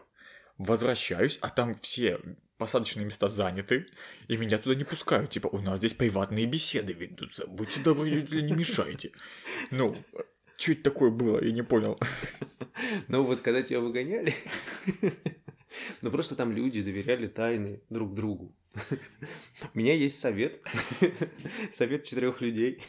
возвращаюсь, 0.58 1.38
а 1.42 1.50
там 1.50 1.74
все 1.76 2.20
посадочные 2.64 3.06
места 3.06 3.28
заняты, 3.28 3.88
и 4.30 4.38
меня 4.38 4.58
туда 4.58 4.74
не 4.74 4.86
пускают. 4.86 5.32
Типа, 5.32 5.48
у 5.48 5.60
нас 5.60 5.80
здесь 5.80 5.94
приватные 5.94 6.46
беседы 6.46 6.94
ведутся, 6.94 7.46
будьте 7.46 7.82
добры, 7.82 8.10
не 8.10 8.54
мешайте. 8.54 9.12
Ну, 9.70 9.98
это 10.58 10.84
такое 10.84 11.10
было, 11.12 11.44
я 11.44 11.52
не 11.52 11.62
понял. 11.62 12.00
Ну 13.10 13.24
вот 13.24 13.42
когда 13.42 13.62
тебя 13.62 13.82
выгоняли, 13.82 14.34
ну 16.02 16.10
просто 16.10 16.38
там 16.38 16.54
люди 16.54 16.82
доверяли 16.82 17.28
тайны 17.28 17.82
друг 17.90 18.16
другу. 18.16 18.56
У 19.74 19.78
меня 19.78 19.94
есть 19.94 20.20
совет. 20.20 20.62
Совет 21.70 22.04
четырех 22.04 22.40
людей. 22.42 22.82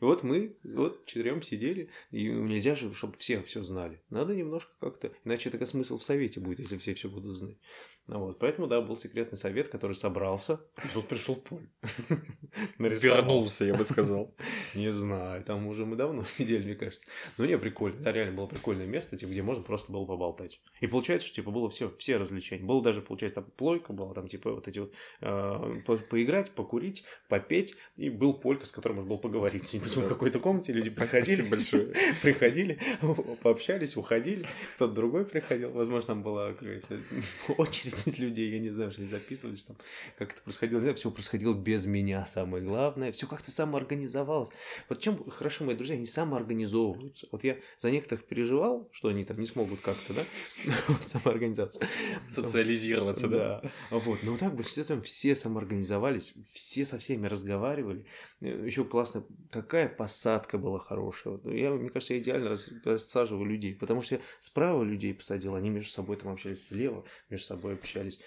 И 0.00 0.04
вот 0.04 0.22
мы, 0.22 0.56
вот 0.62 1.04
четырем 1.04 1.42
сидели, 1.42 1.90
и 2.12 2.28
нельзя 2.28 2.76
же, 2.76 2.94
чтобы 2.94 3.16
все 3.18 3.42
все 3.42 3.62
знали. 3.62 4.00
Надо 4.08 4.34
немножко 4.34 4.70
как-то, 4.80 5.12
иначе 5.24 5.50
только 5.50 5.66
смысл 5.66 5.98
в 5.98 6.02
совете 6.02 6.38
будет, 6.40 6.60
если 6.60 6.76
все 6.76 6.94
все 6.94 7.08
будут 7.08 7.36
знать. 7.36 7.58
Ну 8.08 8.20
вот, 8.20 8.38
поэтому, 8.38 8.66
да, 8.66 8.80
был 8.80 8.96
секретный 8.96 9.36
совет, 9.36 9.68
который 9.68 9.92
собрался. 9.92 10.60
И 10.82 10.88
тут 10.94 11.08
пришел 11.08 11.36
Поль. 11.36 11.68
Вернулся, 12.78 13.66
я 13.66 13.74
бы 13.74 13.84
сказал. 13.84 14.34
Не 14.74 14.90
знаю, 14.90 15.44
там 15.44 15.66
уже 15.66 15.84
мы 15.84 15.94
давно 15.94 16.24
сидели, 16.38 16.64
мне 16.64 16.74
кажется. 16.74 17.06
Ну, 17.36 17.44
не, 17.44 17.58
прикольно. 17.58 17.98
Да, 18.00 18.10
реально 18.10 18.34
было 18.34 18.46
прикольное 18.46 18.86
место, 18.86 19.18
типа, 19.18 19.30
где 19.30 19.42
можно 19.42 19.62
просто 19.62 19.92
было 19.92 20.06
поболтать. 20.06 20.62
И 20.80 20.86
получается, 20.86 21.26
что, 21.26 21.36
типа, 21.36 21.50
было 21.50 21.68
все, 21.68 21.90
все 21.90 22.16
развлечения. 22.16 22.64
Было 22.64 22.82
даже, 22.82 23.02
получается, 23.02 23.42
там 23.42 23.50
плойка 23.50 23.92
была, 23.92 24.14
там, 24.14 24.26
типа, 24.26 24.54
вот 24.54 24.66
эти 24.68 24.78
вот, 24.78 24.94
э, 25.20 25.80
по- 25.84 25.98
поиграть, 25.98 26.50
покурить, 26.52 27.04
попеть. 27.28 27.76
И 27.96 28.08
был 28.08 28.32
полька, 28.32 28.64
с 28.64 28.72
которым 28.72 28.96
можно 28.96 29.10
было 29.10 29.18
поговорить. 29.18 29.74
И 29.74 29.78
в 29.80 30.08
какой-то 30.08 30.38
комнате 30.38 30.72
люди 30.72 30.88
приходили. 30.88 31.42
Большое. 31.42 31.92
Приходили, 32.22 32.78
пообщались, 33.42 33.98
уходили. 33.98 34.48
Кто-то 34.76 34.94
другой 34.94 35.26
приходил. 35.26 35.72
Возможно, 35.72 36.06
там 36.14 36.22
была 36.22 36.54
какая-то 36.54 37.02
очередь 37.58 37.97
из 38.06 38.18
людей, 38.18 38.50
я 38.50 38.58
не 38.58 38.70
знаю, 38.70 38.90
что 38.90 39.00
они 39.00 39.08
записывались 39.08 39.64
там. 39.64 39.76
Как 40.18 40.32
это 40.32 40.42
происходило. 40.42 40.94
Все 40.94 41.10
происходило 41.10 41.54
без 41.54 41.86
меня, 41.86 42.26
самое 42.26 42.62
главное. 42.62 43.12
Все 43.12 43.26
как-то 43.26 43.50
самоорганизовалось. 43.50 44.50
Вот 44.88 45.00
чем 45.00 45.28
хорошо 45.30 45.64
мои 45.64 45.74
друзья, 45.74 45.96
они 45.96 46.06
самоорганизовываются. 46.06 47.28
Вот 47.32 47.44
я 47.44 47.56
за 47.76 47.90
некоторых 47.90 48.24
переживал, 48.26 48.88
что 48.92 49.08
они 49.08 49.24
там 49.24 49.38
не 49.38 49.46
смогут 49.46 49.80
как-то, 49.80 50.14
да, 50.14 50.22
вот 50.88 51.08
самоорганизация. 51.08 51.86
Социализироваться, 52.28 53.28
да. 53.28 53.62
Вот. 53.90 54.22
Но 54.22 54.32
вот 54.32 54.40
так 54.40 54.52
в 54.52 54.56
большинстве 54.56 55.00
все 55.00 55.34
самоорганизовались, 55.34 56.34
все 56.52 56.84
со 56.84 56.98
всеми 56.98 57.26
разговаривали. 57.26 58.04
Еще 58.40 58.84
классно, 58.84 59.24
какая 59.50 59.88
посадка 59.88 60.58
была 60.58 60.78
хорошая. 60.78 61.34
Вот 61.34 61.52
Я, 61.52 61.70
мне 61.72 61.88
кажется, 61.88 62.14
я 62.14 62.20
идеально 62.20 62.50
рас- 62.50 62.72
рассаживаю 62.84 63.44
людей, 63.46 63.74
потому 63.74 64.00
что 64.00 64.16
я 64.16 64.20
справа 64.38 64.82
людей 64.82 65.14
посадил, 65.14 65.54
они 65.54 65.70
между 65.70 65.90
собой 65.90 66.16
там 66.16 66.32
общались 66.32 66.66
слева, 66.66 67.04
между 67.30 67.46
собой 67.46 67.76
общались. 67.88 68.20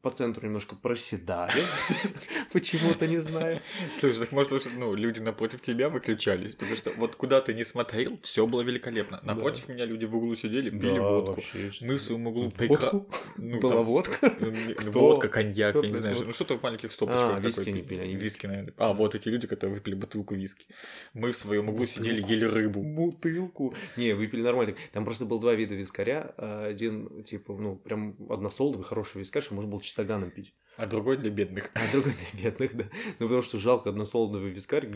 По 0.00 0.10
центру 0.10 0.46
немножко 0.46 0.74
проседали, 0.76 1.62
почему-то 2.52 3.06
не 3.06 3.18
знаю. 3.18 3.60
Слушай, 4.00 4.20
так 4.20 4.32
может 4.32 4.52
лучше, 4.52 4.70
ну, 4.76 4.94
люди 4.94 5.20
напротив 5.20 5.60
тебя 5.60 5.88
выключались, 5.88 6.54
потому 6.54 6.76
что 6.76 6.90
вот 6.96 7.16
куда 7.16 7.40
ты 7.40 7.54
не 7.54 7.64
смотрел, 7.64 8.18
все 8.22 8.46
было 8.46 8.62
великолепно. 8.62 9.20
Напротив 9.22 9.68
меня 9.68 9.84
люди 9.84 10.04
в 10.04 10.16
углу 10.16 10.34
сидели, 10.34 10.70
пили 10.70 10.98
водку. 10.98 11.42
Мы 11.80 11.96
в 11.96 12.00
своем 12.00 12.26
углу 12.26 12.48
Водку? 12.58 13.08
Ну, 13.36 13.60
Была 13.60 13.82
водка? 13.82 14.34
ну, 14.40 14.52
Кто? 14.76 15.00
Водка, 15.00 15.28
коньяк, 15.28 15.74
я 15.74 15.88
не 15.88 15.92
знаю. 15.92 16.16
Ну, 16.24 16.32
что-то 16.32 16.58
в 16.58 16.62
маленьких 16.62 16.92
стопочках. 16.92 17.36
А, 17.36 17.40
виски 17.40 17.70
не 17.70 17.82
пили. 17.82 18.06
Виски, 18.14 18.46
наверное. 18.46 18.74
А, 18.76 18.92
вот 18.92 19.14
эти 19.14 19.28
люди, 19.28 19.46
которые 19.46 19.76
выпили 19.76 19.94
бутылку 19.94 20.34
виски. 20.34 20.66
Мы 21.14 21.32
в 21.32 21.36
своем 21.36 21.68
углу 21.68 21.86
сидели, 21.86 22.22
ели 22.22 22.44
рыбу. 22.44 22.82
Бутылку. 22.82 23.74
Не, 23.96 24.12
выпили 24.12 24.42
нормально. 24.42 24.74
Там 24.92 25.04
просто 25.04 25.24
было 25.24 25.40
два 25.40 25.54
вида 25.54 25.74
вискаря. 25.74 26.34
Один, 26.36 27.22
типа, 27.24 27.54
ну, 27.54 27.76
прям 27.76 28.16
односолодовый, 28.28 28.86
хороший 28.86 29.18
вискарь, 29.18 29.42
что 29.42 29.54
можно 29.54 29.70
было 29.70 29.81
чистоганом 29.82 30.30
пить. 30.30 30.54
А 30.76 30.86
другой 30.86 31.18
для 31.18 31.30
бедных. 31.30 31.70
А 31.74 31.92
другой 31.92 32.14
для 32.32 32.50
бедных, 32.50 32.74
да. 32.74 32.84
Ну, 33.18 33.26
потому 33.26 33.42
что 33.42 33.58
жалко 33.58 33.90
односолодовый 33.90 34.50
вискарь 34.50 34.88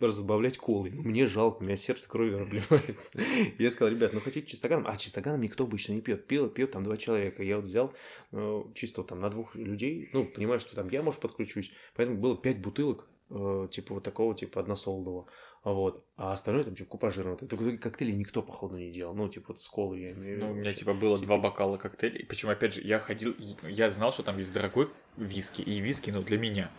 разбавлять 0.00 0.58
колой. 0.58 0.90
Ну, 0.90 1.02
мне 1.02 1.26
жалко, 1.26 1.62
у 1.62 1.64
меня 1.64 1.76
сердце 1.76 2.08
кровью 2.08 2.40
разливается. 2.40 3.20
Я 3.58 3.70
сказал, 3.70 3.94
ребят, 3.94 4.12
ну, 4.12 4.20
хотите 4.20 4.46
чистоганом? 4.46 4.86
А 4.88 4.96
чистоганом 4.96 5.42
никто 5.42 5.64
обычно 5.64 5.92
не 5.92 6.00
пьет. 6.00 6.26
Пьет, 6.26 6.54
пьет 6.54 6.72
там 6.72 6.82
два 6.82 6.96
человека. 6.96 7.44
Я 7.44 7.56
вот 7.56 7.66
взял 7.66 7.94
э, 8.32 8.62
чисто 8.74 9.04
там 9.04 9.20
на 9.20 9.30
двух 9.30 9.54
людей. 9.54 10.10
Ну, 10.12 10.24
понимаю, 10.24 10.58
что 10.60 10.74
там 10.74 10.88
я, 10.88 11.02
может, 11.02 11.20
подключусь. 11.20 11.70
Поэтому 11.94 12.18
было 12.18 12.36
пять 12.36 12.60
бутылок, 12.60 13.08
э, 13.30 13.68
типа 13.70 13.94
вот 13.94 14.02
такого, 14.02 14.34
типа 14.34 14.60
односолодового. 14.60 15.28
Вот. 15.62 16.04
А 16.16 16.32
остальное 16.32 16.64
там, 16.64 16.74
типа, 16.74 16.88
купажированное. 16.88 17.36
Это 17.36 17.54
в 17.54 17.60
итоге 17.60 17.76
коктейли 17.76 18.12
никто, 18.12 18.42
походу, 18.42 18.76
не 18.78 18.90
делал. 18.90 19.14
Ну, 19.14 19.28
типа, 19.28 19.46
вот 19.48 19.60
с 19.60 19.68
колой 19.68 20.00
я 20.00 20.12
имею 20.12 20.36
в 20.36 20.40
Ну, 20.40 20.46
у 20.46 20.48
виду. 20.50 20.60
меня 20.60 20.72
типа 20.72 20.94
было 20.94 21.18
два 21.18 21.36
бокала 21.36 21.76
коктейлей. 21.76 22.24
Причем, 22.24 22.48
опять 22.48 22.74
же, 22.74 22.80
я 22.80 22.98
ходил, 22.98 23.34
я 23.62 23.90
знал, 23.90 24.12
что 24.12 24.22
там 24.22 24.38
есть 24.38 24.52
дорогой 24.54 24.88
виски 25.18 25.60
и 25.60 25.80
виски, 25.80 26.10
ну, 26.10 26.22
для 26.22 26.38
меня. 26.38 26.70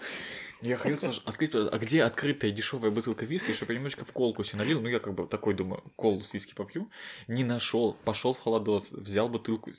Я 0.62 0.78
ходил, 0.78 0.98
спрашивал, 0.98 1.24
а 1.26 1.32
скажите, 1.34 1.58
а 1.60 1.78
где 1.80 2.04
открытая 2.04 2.52
дешевая 2.52 2.92
бутылка 2.92 3.26
виски, 3.26 3.52
чтобы 3.54 3.74
я 3.74 3.80
немножко 3.80 4.06
в 4.06 4.12
колку 4.12 4.44
себе 4.44 4.60
налил? 4.60 4.80
Ну, 4.82 4.90
я 4.90 5.00
как 5.00 5.16
бы 5.16 5.26
такой 5.26 5.56
думаю, 5.56 5.82
колу 5.96 6.22
с 6.22 6.34
виски 6.34 6.54
попью. 6.54 6.90
Не 7.28 7.44
нашел, 7.44 7.98
пошел 8.06 8.34
в 8.34 8.40
холодос, 8.40 8.92
взял 8.92 9.28
бутылку, 9.28 9.72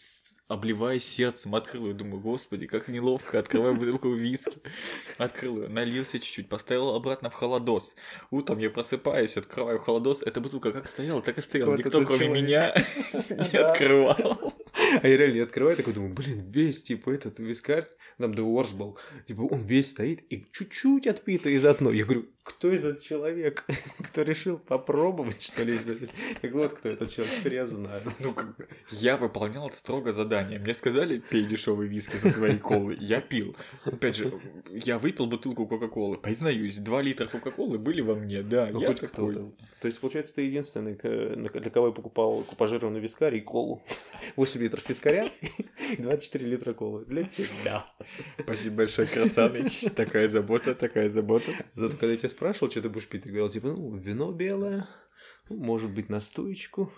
обливаясь 0.49 1.05
сердцем, 1.05 1.55
открыл 1.55 1.87
ее. 1.87 1.95
Думаю, 1.95 2.21
господи, 2.21 2.67
как 2.67 2.89
неловко, 2.89 3.39
открываю 3.39 3.77
бутылку 3.77 4.13
виски. 4.13 4.59
Открыл 5.19 5.63
ее, 5.63 5.69
налился 5.69 6.19
чуть-чуть, 6.19 6.49
поставил 6.49 6.91
обратно 6.91 7.31
в 7.31 7.35
холодос. 7.35 7.95
Утром 8.31 8.59
я 8.59 8.71
просыпаюсь, 8.71 9.37
открываю 9.37 9.79
холодос, 9.79 10.23
эта 10.23 10.41
бутылка 10.41 10.73
как 10.73 10.89
стояла, 10.89 11.23
так 11.23 11.39
и 11.39 11.41
стояла. 11.41 11.77
Никто, 11.77 12.05
кроме 12.05 12.29
меня, 12.29 12.75
не 13.13 13.59
открывал. 13.59 14.53
А 15.01 15.09
я 15.09 15.17
реально 15.17 15.35
не 15.35 15.41
открываю, 15.41 15.77
такой 15.77 15.95
думаю, 15.95 16.13
блин, 16.13 16.45
весь, 16.49 16.83
типа, 16.83 17.11
этот 17.11 17.39
вискарь, 17.39 17.87
там 18.19 18.33
The 18.33 18.45
Wars 18.45 18.75
был, 18.77 18.99
типа, 19.27 19.43
он 19.43 19.61
весь 19.61 19.91
стоит 19.91 20.23
и 20.31 20.45
чуть-чуть 20.53 21.07
отпито 21.07 21.49
из 21.49 21.65
одной. 21.65 21.97
Я 21.97 22.05
говорю, 22.05 22.27
кто 22.43 22.73
этот 22.73 23.03
человек, 23.03 23.65
кто 23.99 24.23
решил 24.23 24.59
попробовать, 24.59 25.43
что 25.43 25.63
ли? 25.63 25.79
Так 26.41 26.53
вот, 26.53 26.73
кто 26.73 26.89
этот 26.89 27.13
человек, 27.13 27.37
теперь 27.39 27.55
я 27.55 27.67
знаю. 27.67 28.03
Ну, 28.19 28.33
как 28.35 28.57
бы, 28.57 28.69
я 28.91 29.17
выполнял 29.17 29.71
строго 29.71 30.13
задание. 30.13 30.59
Мне 30.59 30.75
сказали, 30.75 31.19
пей 31.19 31.45
дешевый 31.45 31.87
виски 31.87 32.17
со 32.17 32.31
своей 32.31 32.59
колы. 32.59 32.97
Я 33.01 33.21
пил. 33.21 33.57
Опять 33.85 34.17
же, 34.17 34.41
я 34.71 34.99
выпил 34.99 35.27
бутылку 35.27 35.67
Кока-Колы. 35.67 36.19
Признаюсь, 36.19 36.79
2 36.79 37.03
литра 37.03 37.27
Кока-Колы 37.27 37.79
были 37.79 38.01
во 38.01 38.15
мне, 38.15 38.43
да. 38.43 38.69
Ну, 38.73 38.81
я 38.81 38.89
хоть 38.89 39.01
такой. 39.01 39.33
кто-то. 39.33 39.53
То 39.81 39.87
есть, 39.87 40.01
получается, 40.01 40.35
ты 40.35 40.43
единственный, 40.43 40.95
для 40.95 41.71
кого 41.71 41.89
я 41.89 41.93
покупал 41.93 42.43
купажированный 42.43 43.01
вискарь 43.01 43.37
и 43.37 43.41
колу. 43.41 43.83
8 44.37 44.61
литров 44.61 44.82
вискаря 44.89 45.31
и 45.91 45.97
24 45.97 46.47
литра 46.47 46.73
колы. 46.73 47.05
Для 47.07 47.25
тебя. 47.25 47.87
Спасибо 48.39 48.77
большое, 48.77 49.09
Красаныч. 49.09 49.93
Такая 49.95 50.29
забота, 50.29 50.75
такая 50.75 51.09
забота. 51.09 51.53
Зато 51.75 51.97
когда 51.97 52.13
я 52.13 52.17
тебя 52.17 52.29
спрашивал, 52.29 52.71
что 52.71 52.83
ты 52.83 52.89
будешь 52.89 53.09
пить, 53.09 53.23
ты 53.23 53.29
говорил, 53.29 53.49
типа, 53.49 53.69
ну, 53.69 53.95
вино 53.95 54.33
белое, 54.33 54.89
ну, 55.49 55.57
может 55.57 55.91
быть, 55.91 56.09
настоечку. 56.09 56.93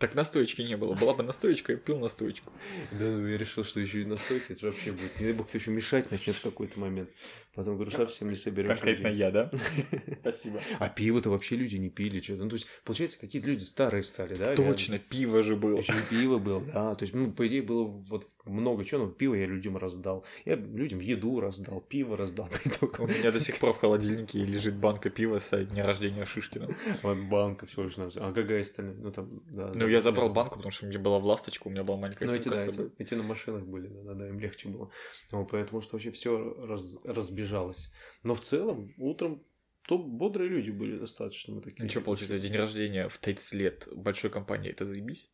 Так 0.00 0.14
настоечки 0.14 0.62
не 0.62 0.78
было. 0.78 0.94
Была 0.94 1.12
бы 1.12 1.22
настоечка, 1.22 1.72
я 1.72 1.78
пил 1.78 1.98
настоечку. 1.98 2.50
Да, 2.92 3.04
ну 3.04 3.26
я 3.26 3.36
решил, 3.36 3.64
что 3.64 3.80
еще 3.80 4.00
и 4.00 4.06
настойка, 4.06 4.54
это 4.54 4.60
же 4.60 4.66
вообще 4.68 4.92
будет. 4.92 5.20
Не 5.20 5.26
дай 5.26 5.34
бог, 5.34 5.48
кто 5.48 5.58
еще 5.58 5.70
мешать 5.70 6.10
начнет 6.10 6.36
в 6.36 6.42
какой-то 6.42 6.80
момент. 6.80 7.10
Потом 7.54 7.74
говорю, 7.74 7.90
совсем 7.90 8.28
не 8.28 8.36
соберемся. 8.36 8.74
Конкретно 8.74 9.08
я, 9.08 9.30
да? 9.30 9.50
Спасибо. 10.20 10.60
А 10.78 10.88
пиво-то 10.88 11.30
вообще 11.30 11.56
люди 11.56 11.76
не 11.76 11.90
пили, 11.90 12.20
что-то. 12.20 12.44
Ну, 12.44 12.50
то 12.50 12.54
есть, 12.54 12.68
получается, 12.84 13.18
какие-то 13.18 13.48
люди 13.48 13.64
старые 13.64 14.04
стали, 14.04 14.34
да? 14.34 14.54
Точно, 14.54 14.98
пиво 14.98 15.42
же 15.42 15.56
было. 15.56 15.78
Еще 15.78 15.92
и 15.92 16.02
пиво 16.08 16.38
было, 16.38 16.60
да. 16.60 16.94
То 16.94 17.02
есть, 17.02 17.14
ну, 17.14 17.32
по 17.32 17.46
идее, 17.46 17.62
было 17.62 17.84
вот 17.84 18.28
много 18.44 18.84
чего, 18.84 19.06
но 19.06 19.10
пиво 19.10 19.34
я 19.34 19.46
людям 19.46 19.76
раздал. 19.76 20.24
Я 20.44 20.54
людям 20.54 21.00
еду 21.00 21.40
раздал, 21.40 21.80
пиво 21.80 22.16
раздал. 22.16 22.48
У 22.98 23.06
меня 23.06 23.32
до 23.32 23.40
сих 23.40 23.58
пор 23.58 23.72
в 23.72 23.78
холодильнике 23.78 24.44
лежит 24.44 24.76
банка 24.76 25.10
пива 25.10 25.38
со 25.40 25.64
дня 25.64 25.84
рождения 25.86 26.24
Шишкина. 26.24 26.68
Вот 27.02 27.18
банка 27.18 27.66
всего 27.66 27.84
лишь 27.84 27.96
навсего. 27.96 28.26
А 28.26 28.32
какая 28.32 28.60
остальная? 28.60 28.94
Ну, 28.94 29.10
там, 29.10 29.42
да. 29.50 29.72
Ну, 29.74 29.88
я 29.88 30.00
забрал 30.00 30.30
банку, 30.30 30.56
потому 30.56 30.70
что 30.70 30.86
мне 30.86 30.98
была 30.98 31.18
в 31.18 31.24
ласточку, 31.24 31.68
у 31.68 31.72
меня 31.72 31.82
была 31.82 31.96
маленькая 31.96 32.26
ну, 32.26 32.34
эти, 32.34 32.44
сумка 32.44 32.58
да, 32.58 32.64
с 32.64 32.68
эти, 32.68 32.76
собой. 32.76 32.92
эти 32.98 33.14
на 33.14 33.22
машинах 33.22 33.64
были, 33.64 33.88
да, 33.88 34.02
да, 34.02 34.14
да, 34.14 34.28
им 34.28 34.38
легче 34.38 34.68
было. 34.68 34.90
Ну, 35.32 35.44
поэтому 35.46 35.82
что 35.82 35.94
вообще 35.94 36.10
все 36.10 36.56
раз, 36.62 36.98
разбежалось. 37.40 37.92
Но 38.22 38.34
в 38.34 38.40
целом, 38.40 38.92
утром 38.98 39.44
то 39.88 39.98
бодрые 39.98 40.48
люди 40.48 40.70
были 40.70 40.98
достаточно. 40.98 41.54
Мы 41.54 41.62
такие. 41.62 41.82
Ну 41.82 41.88
что, 41.88 42.00
получается, 42.00 42.38
день 42.38 42.56
рождения 42.56 43.08
в 43.08 43.18
30 43.18 43.52
лет 43.54 43.88
большой 43.92 44.30
компании, 44.30 44.70
это 44.70 44.84
заебись? 44.84 45.32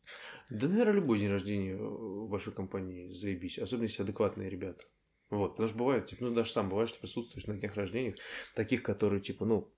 Да, 0.49 0.67
наверное, 0.67 0.95
любой 0.95 1.19
день 1.19 1.29
рождения 1.29 1.75
в 1.75 2.27
большой 2.27 2.53
компании 2.53 3.09
заебись, 3.09 3.59
особенно 3.59 3.83
если 3.83 4.03
адекватные 4.03 4.49
ребята. 4.49 4.85
Вот, 5.29 5.51
потому 5.51 5.67
что 5.67 5.77
бывает, 5.77 6.07
типа, 6.07 6.23
ну, 6.23 6.33
даже 6.33 6.51
сам 6.51 6.69
бывает, 6.69 6.89
что 6.89 7.01
присутствуешь 7.01 7.45
на 7.47 7.55
днях 7.55 7.75
рождениях, 7.75 8.15
таких, 8.55 8.81
которые, 8.81 9.19
типа, 9.19 9.45
ну, 9.45 9.67
э, 9.67 9.76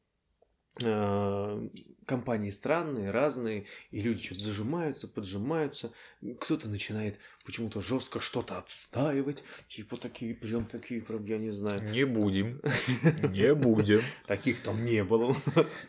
компании 2.05 2.49
странные, 2.49 3.11
разные, 3.11 3.65
и 3.91 4.01
люди 4.01 4.23
что-то 4.23 4.41
зажимаются, 4.41 5.07
поджимаются, 5.07 5.91
кто-то 6.39 6.67
начинает 6.67 7.19
почему-то 7.45 7.81
жестко 7.81 8.19
что-то 8.19 8.57
отстаивать, 8.57 9.43
типа 9.67 9.97
такие, 9.97 10.33
прям 10.33 10.65
такие, 10.65 11.01
прям, 11.01 11.25
я 11.25 11.37
не 11.37 11.51
знаю. 11.51 11.83
Не 11.91 12.05
будем. 12.05 12.61
Не 13.31 13.53
будем. 13.53 14.01
Таких 14.25 14.61
там 14.61 14.83
не 14.85 15.03
было 15.03 15.25
у 15.25 15.35
нас. 15.55 15.85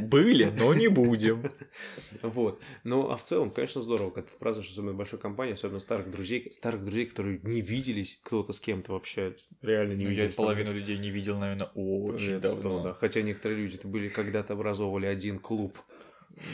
Были, 0.00 0.44
но 0.56 0.74
не 0.74 0.88
будем. 0.88 1.50
Вот. 2.22 2.60
Ну, 2.84 3.10
а 3.10 3.16
в 3.16 3.22
целом, 3.22 3.50
конечно, 3.50 3.80
здорово, 3.80 4.10
когда 4.10 4.30
ты 4.30 4.36
празднуешь 4.38 4.70
особенно 4.70 4.94
большой 4.94 5.18
компании, 5.18 5.54
особенно 5.54 5.80
старых 5.80 6.10
друзей, 6.10 6.50
старых 6.52 6.84
друзей, 6.84 7.06
которые 7.06 7.40
не 7.42 7.60
виделись 7.60 8.18
кто-то 8.22 8.52
с 8.52 8.60
кем-то 8.60 8.92
вообще, 8.92 9.36
реально 9.62 9.92
не 9.92 10.04
Ну, 10.04 10.10
я 10.10 10.16
виделись. 10.16 10.34
половину 10.36 10.72
людей 10.72 10.96
не 10.98 11.10
видел, 11.10 11.38
наверное, 11.38 11.68
очень 11.74 12.40
давно. 12.40 12.82
да. 12.82 12.94
Хотя 12.94 13.22
некоторые 13.22 13.60
люди 13.60 13.76
это 13.76 13.88
были 13.88 14.08
когда-то 14.08 14.54
образовывали 14.54 15.06
один 15.06 15.38
клуб 15.38 15.78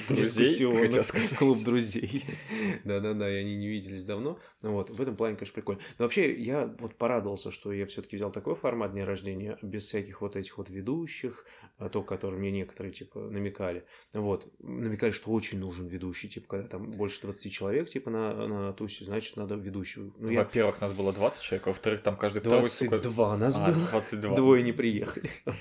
Друзей, 0.09 0.47
дискуссионный, 0.47 1.37
клуб 1.39 1.59
друзей. 1.65 2.25
Да-да-да, 2.85 3.31
и 3.31 3.41
они 3.41 3.57
не 3.57 3.69
виделись 3.69 4.05
давно. 4.05 4.39
Вот, 4.63 4.91
в 4.91 5.01
этом 5.01 5.17
плане, 5.17 5.37
конечно, 5.37 5.55
прикольно. 5.55 5.81
Но 5.99 6.05
вообще, 6.05 6.35
я 6.35 6.67
вот 6.79 6.97
порадовался, 6.97 7.51
что 7.51 7.73
я 7.73 7.87
все-таки 7.87 8.17
взял 8.17 8.31
такой 8.31 8.55
формат 8.57 8.93
дня 8.93 9.07
рождения, 9.07 9.57
без 9.63 9.85
всяких 9.87 10.21
вот 10.21 10.37
этих 10.37 10.59
вот 10.59 10.69
ведущих, 10.69 11.47
то, 11.89 12.03
которые 12.03 12.39
мне 12.39 12.51
некоторые, 12.51 12.93
типа, 12.93 13.21
намекали. 13.21 13.85
Вот, 14.13 14.53
намекали, 14.59 15.11
что 15.13 15.31
очень 15.31 15.59
нужен 15.59 15.87
ведущий, 15.87 16.29
типа, 16.29 16.47
когда 16.49 16.69
там 16.69 16.91
больше 16.91 17.23
20 17.23 17.53
человек, 17.53 17.89
типа, 17.89 18.11
на, 18.11 18.47
на 18.47 18.73
тусе, 18.73 19.05
значит, 19.05 19.37
надо 19.37 19.55
ведущего. 19.55 20.13
Ну, 20.19 20.31
я... 20.31 20.41
Во-первых, 20.41 20.81
нас 20.81 20.93
было 20.93 21.13
20 21.13 21.43
человек, 21.43 21.67
а 21.67 21.71
во-вторых, 21.71 22.03
там 22.03 22.17
каждый 22.17 22.41
второй, 22.41 22.69
сука... 22.69 22.99
22 22.99 23.37
нас 23.37 23.57
А, 23.57 23.71
было. 23.71 23.87
22. 23.87 24.37
Двое 24.37 24.63
не 24.63 24.73
приехали. 24.73 25.31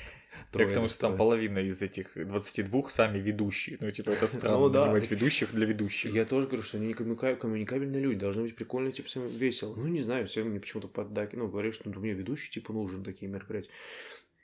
Я 0.50 0.54
Трое 0.54 0.70
к 0.70 0.74
тому, 0.74 0.88
что 0.88 1.02
там 1.02 1.16
половина 1.16 1.60
из 1.60 1.82
этих 1.84 2.12
22 2.16 2.90
сами 2.90 3.20
ведущие. 3.20 3.78
Ну, 3.80 3.92
типа, 3.92 4.10
это 4.10 4.28
странно 4.28 4.58
Ну 4.58 4.70
да. 4.70 4.86
нанимать 4.86 5.10
ведущих 5.12 5.54
для 5.54 5.68
ведущих. 5.68 6.12
Я 6.12 6.26
тоже 6.26 6.48
говорю, 6.48 6.64
что 6.64 6.78
они 6.78 6.94
коммуникабельные 6.94 8.02
люди, 8.02 8.20
должны 8.20 8.44
быть 8.44 8.56
прикольно, 8.56 8.92
типа, 8.92 9.08
всем 9.08 9.28
весело. 9.28 9.76
Ну, 9.76 9.88
не 9.88 10.02
знаю, 10.02 10.26
все 10.26 10.44
мне 10.44 10.60
почему-то 10.60 10.88
поддаки, 10.88 11.36
ну, 11.36 11.48
говорят, 11.48 11.76
что 11.76 11.88
ну, 11.90 12.00
мне 12.00 12.14
ведущий, 12.14 12.50
типа, 12.50 12.74
нужен 12.74 13.04
такие 13.04 13.32
мероприятия. 13.32 13.70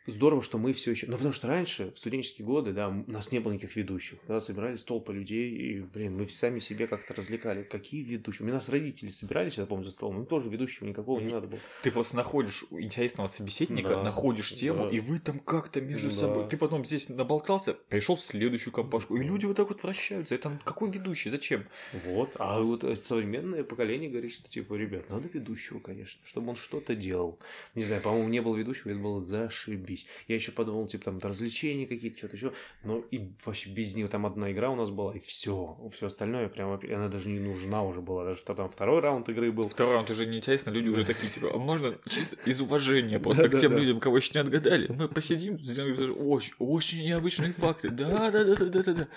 Здорово, 0.08 0.44
что 0.44 0.60
мы 0.60 0.74
все 0.74 0.92
еще... 0.92 1.08
Ну, 1.08 1.14
потому 1.14 1.34
что 1.34 1.48
раньше, 1.48 1.92
в 1.92 1.98
студенческие 1.98 2.46
годы, 2.46 2.74
да, 2.74 2.90
у 2.90 3.10
нас 3.12 3.32
не 3.32 3.40
было 3.40 3.54
никаких 3.54 3.76
ведущих. 3.76 4.20
Да, 4.28 4.40
собирались 4.40 4.84
толпы 4.84 5.14
людей, 5.14 5.50
и, 5.50 5.80
блин, 5.82 6.16
мы 6.18 6.30
сами 6.30 6.60
себя 6.60 6.86
как-то 6.86 7.16
развлекали. 7.16 7.64
Какие 7.64 8.04
ведущие? 8.04 8.48
У 8.48 8.52
нас 8.54 8.70
родители 8.70 9.10
собирались, 9.10 9.58
я 9.58 9.66
помню, 9.66 9.86
за 9.86 9.92
столом, 9.92 10.20
им 10.20 10.26
тоже 10.28 10.50
ведущего 10.50 10.86
никакого 10.86 11.20
не 11.20 11.32
надо 11.32 11.48
было. 11.48 11.60
Ты 11.82 11.92
просто 11.92 12.16
находишь 12.16 12.66
интересного 12.70 13.26
собеседника, 13.28 13.90
Да. 13.90 14.04
находишь 14.04 14.54
тему, 14.54 14.86
Да. 14.86 14.90
и 14.96 15.00
вы 15.00 15.18
там 15.18 15.40
как-то 15.40 15.82
между 15.82 16.10
Да. 16.10 16.16
собой. 16.16 16.48
Ты 16.50 16.58
потом 16.58 16.86
здесь 16.86 17.10
наболтался, 17.10 17.74
пришел 17.74 18.16
в 18.16 18.22
следующую 18.22 18.74
компашку, 18.74 19.16
и 19.18 19.24
люди 19.24 19.46
вот 19.46 19.58
так 19.58 19.70
вот 19.70 19.82
вращаются. 19.82 20.36
Это 20.36 20.60
какой 20.64 20.92
ведущий? 20.92 21.32
Зачем? 21.32 21.66
Вот. 22.06 22.36
А 22.38 22.62
вот 22.62 22.84
э, 22.84 22.96
современное 22.96 23.64
поколение 23.64 24.12
говорит, 24.12 24.34
что, 24.34 24.48
типа, 24.48 24.76
ребят, 24.76 25.10
надо 25.10 25.28
ведущего, 25.30 25.80
конечно, 25.80 26.22
чтобы 26.26 26.50
он 26.50 26.56
что-то 26.56 26.94
делал. 26.96 27.40
Не 27.74 27.84
знаю, 27.84 28.04
по-моему, 28.04 28.30
не 28.30 28.42
было 28.42 28.56
ведущего, 28.56 28.90
это 28.92 29.00
было 29.00 29.20
зашибись. 29.20 29.95
Я 30.28 30.36
еще 30.36 30.52
подумал, 30.52 30.88
типа, 30.88 31.06
там, 31.06 31.20
развлечения 31.20 31.88
какие-то, 31.88 32.18
что-то 32.18 32.36
еще. 32.36 32.54
Но 32.84 33.00
и 33.12 33.32
вообще 33.46 33.70
без 33.70 33.96
него 33.96 34.08
там 34.08 34.26
одна 34.26 34.52
игра 34.52 34.70
у 34.70 34.76
нас 34.76 34.90
была, 34.90 35.16
и 35.16 35.20
все. 35.20 35.78
Все 35.94 36.08
остальное 36.08 36.50
прям, 36.50 36.72
она 36.72 37.08
даже 37.08 37.30
не 37.30 37.40
нужна 37.40 37.84
уже 37.84 38.02
была. 38.02 38.26
Даже 38.26 38.42
там 38.44 38.70
второй 38.70 39.02
раунд 39.02 39.30
игры 39.30 39.52
был. 39.52 39.68
Второй 39.68 39.94
раунд 39.94 40.10
уже 40.10 40.26
неинтересно, 40.26 40.72
люди 40.72 40.90
уже 40.90 41.06
такие, 41.06 41.32
типа, 41.32 41.52
а 41.54 41.58
можно 41.58 41.98
чисто 42.08 42.38
из 42.46 42.62
уважения 42.62 43.20
просто 43.20 43.50
к 43.50 43.60
тем 43.60 43.78
людям, 43.78 44.00
кого 44.00 44.18
еще 44.18 44.32
не 44.34 44.42
отгадали. 44.42 44.88
Мы 44.92 45.08
посидим, 45.08 45.56
очень, 45.56 46.54
очень 46.60 47.04
необычные 47.04 47.54
факты. 47.54 47.90
Да, 47.90 48.32
да, 48.32 48.44
да, 48.44 48.56
да, 48.56 48.66
да, 48.66 48.84
да, 48.84 48.94
да. 48.94 49.08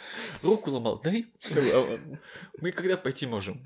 Руку 0.42 0.70
ломал, 0.70 1.00
дай. 1.02 1.26
А, 1.50 1.98
Мы 2.60 2.72
когда 2.72 2.96
пойти 2.96 3.26
можем? 3.26 3.60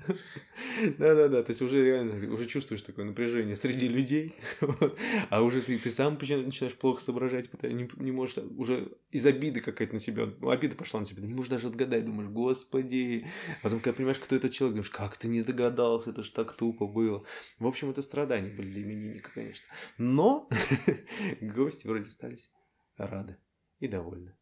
Да-да-да, 0.97 1.43
то 1.43 1.49
есть 1.49 1.61
уже 1.61 1.83
реально, 1.83 2.31
уже 2.31 2.45
чувствуешь 2.45 2.83
такое 2.83 3.05
напряжение 3.05 3.55
среди 3.55 3.87
людей, 3.87 4.35
а 5.29 5.41
уже 5.41 5.61
ты, 5.61 5.89
сам 5.89 6.13
начинаешь 6.13 6.75
плохо 6.75 7.01
соображать, 7.03 7.49
пытаешься- 7.49 7.75
не, 7.77 7.89
не 8.03 8.11
можешь, 8.11 8.37
уже 8.37 8.91
из 9.11 9.25
обиды 9.25 9.59
какая-то 9.59 9.93
на 9.93 9.99
себя, 9.99 10.27
ну, 10.39 10.49
обида 10.49 10.75
пошла 10.75 10.99
на 10.99 11.05
себя, 11.05 11.21
ты 11.21 11.27
не 11.27 11.33
можешь 11.33 11.49
даже 11.49 11.67
отгадать, 11.67 12.05
думаешь, 12.05 12.29
господи, 12.29 13.25
потом, 13.61 13.79
когда 13.79 13.97
понимаешь, 13.97 14.19
кто 14.19 14.35
этот 14.35 14.51
человек, 14.51 14.75
думаешь, 14.75 14.89
как 14.89 15.17
ты 15.17 15.27
не 15.27 15.43
догадался, 15.43 16.09
это 16.11 16.23
ж 16.23 16.29
так 16.29 16.53
тупо 16.53 16.87
было. 16.87 17.25
В 17.59 17.67
общем, 17.67 17.89
это 17.89 18.01
страдания 18.01 18.49
были 18.49 18.69
для 18.71 18.81
именинника, 18.81 19.31
конечно. 19.33 19.65
Но 19.97 20.49
гости 21.41 21.87
вроде 21.87 22.07
остались 22.07 22.49
рады 22.97 23.37
и 23.79 23.87
довольны. 23.87 24.35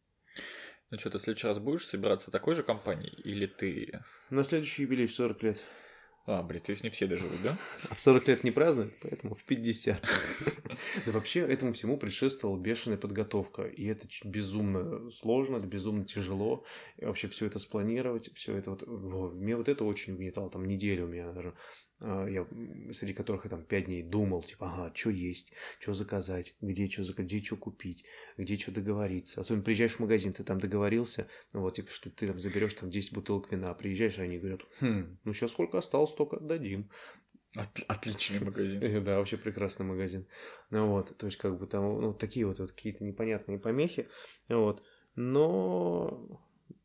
Ну 0.90 0.98
что, 0.98 1.08
ты 1.08 1.18
в 1.18 1.22
следующий 1.22 1.46
раз 1.46 1.58
будешь 1.58 1.86
собираться 1.86 2.30
такой 2.30 2.54
же 2.54 2.62
компанией? 2.62 3.14
Или 3.24 3.46
ты... 3.46 4.02
На 4.28 4.44
следующий 4.44 4.82
юбилей 4.82 5.06
в 5.06 5.12
40 5.12 5.42
лет. 5.42 5.64
А, 6.24 6.42
блин, 6.42 6.62
то 6.62 6.70
есть 6.70 6.84
не 6.84 6.90
все 6.90 7.06
доживут, 7.06 7.42
да? 7.42 7.56
А 7.88 7.94
в 7.94 8.00
40 8.00 8.28
лет 8.28 8.44
не 8.44 8.52
празднуют, 8.52 8.92
поэтому 9.02 9.34
в 9.34 9.42
50. 9.44 10.02
Да 11.06 11.12
вообще 11.12 11.40
этому 11.40 11.72
всему 11.72 11.96
предшествовала 11.96 12.58
бешеная 12.58 12.96
подготовка. 12.96 13.62
И 13.64 13.86
это 13.86 14.08
безумно 14.24 15.10
сложно, 15.10 15.56
это 15.56 15.66
безумно 15.66 16.04
тяжело. 16.04 16.64
И 16.96 17.04
вообще 17.04 17.28
все 17.28 17.46
это 17.46 17.58
спланировать, 17.58 18.30
все 18.34 18.56
это 18.56 18.70
вот... 18.70 18.86
Мне 19.34 19.56
вот 19.56 19.68
это 19.68 19.84
очень 19.84 20.14
угнетало. 20.14 20.50
Там 20.50 20.66
неделю 20.66 21.04
у 21.04 21.08
меня, 21.08 21.28
а, 21.28 21.54
я, 22.02 22.46
м, 22.50 22.92
среди 22.92 23.12
которых 23.14 23.44
я 23.44 23.50
там 23.50 23.64
5 23.64 23.86
дней 23.86 24.02
думал, 24.02 24.42
типа, 24.42 24.66
ага, 24.66 24.94
что 24.94 25.10
есть, 25.10 25.52
что 25.78 25.94
заказать, 25.94 26.54
где 26.60 26.88
что 26.88 27.02
где 27.22 27.42
что 27.42 27.56
купить, 27.56 28.04
где 28.36 28.58
что 28.58 28.72
договориться. 28.72 29.40
Особенно 29.40 29.62
приезжаешь 29.64 29.94
в 29.96 30.00
магазин, 30.00 30.32
ты 30.32 30.44
там 30.44 30.58
договорился, 30.60 31.28
вот, 31.54 31.74
типа, 31.74 31.90
что 31.90 32.10
ты 32.10 32.26
там 32.26 32.38
заберешь 32.38 32.74
там 32.74 32.90
10 32.90 33.14
бутылок 33.14 33.50
вина, 33.52 33.72
приезжаешь, 33.74 34.18
и 34.18 34.22
они 34.22 34.38
говорят, 34.38 34.62
хм, 34.80 35.18
ну 35.24 35.32
сейчас 35.32 35.52
сколько 35.52 35.78
осталось, 35.78 36.10
столько 36.10 36.36
отдадим. 36.36 36.90
От- 37.54 37.84
отличный 37.86 38.40
магазин. 38.40 38.80
Да, 39.04 39.18
вообще 39.18 39.36
прекрасный 39.36 39.84
магазин. 39.84 40.26
Ну 40.70 40.88
вот, 40.88 41.16
то 41.16 41.26
есть 41.26 41.38
как 41.38 41.58
бы 41.58 41.66
там 41.66 42.00
ну, 42.00 42.14
такие 42.14 42.46
вот, 42.46 42.58
вот 42.58 42.72
какие-то 42.72 43.04
непонятные 43.04 43.58
помехи. 43.58 44.08
Вот. 44.48 44.82
Но, 45.14 46.40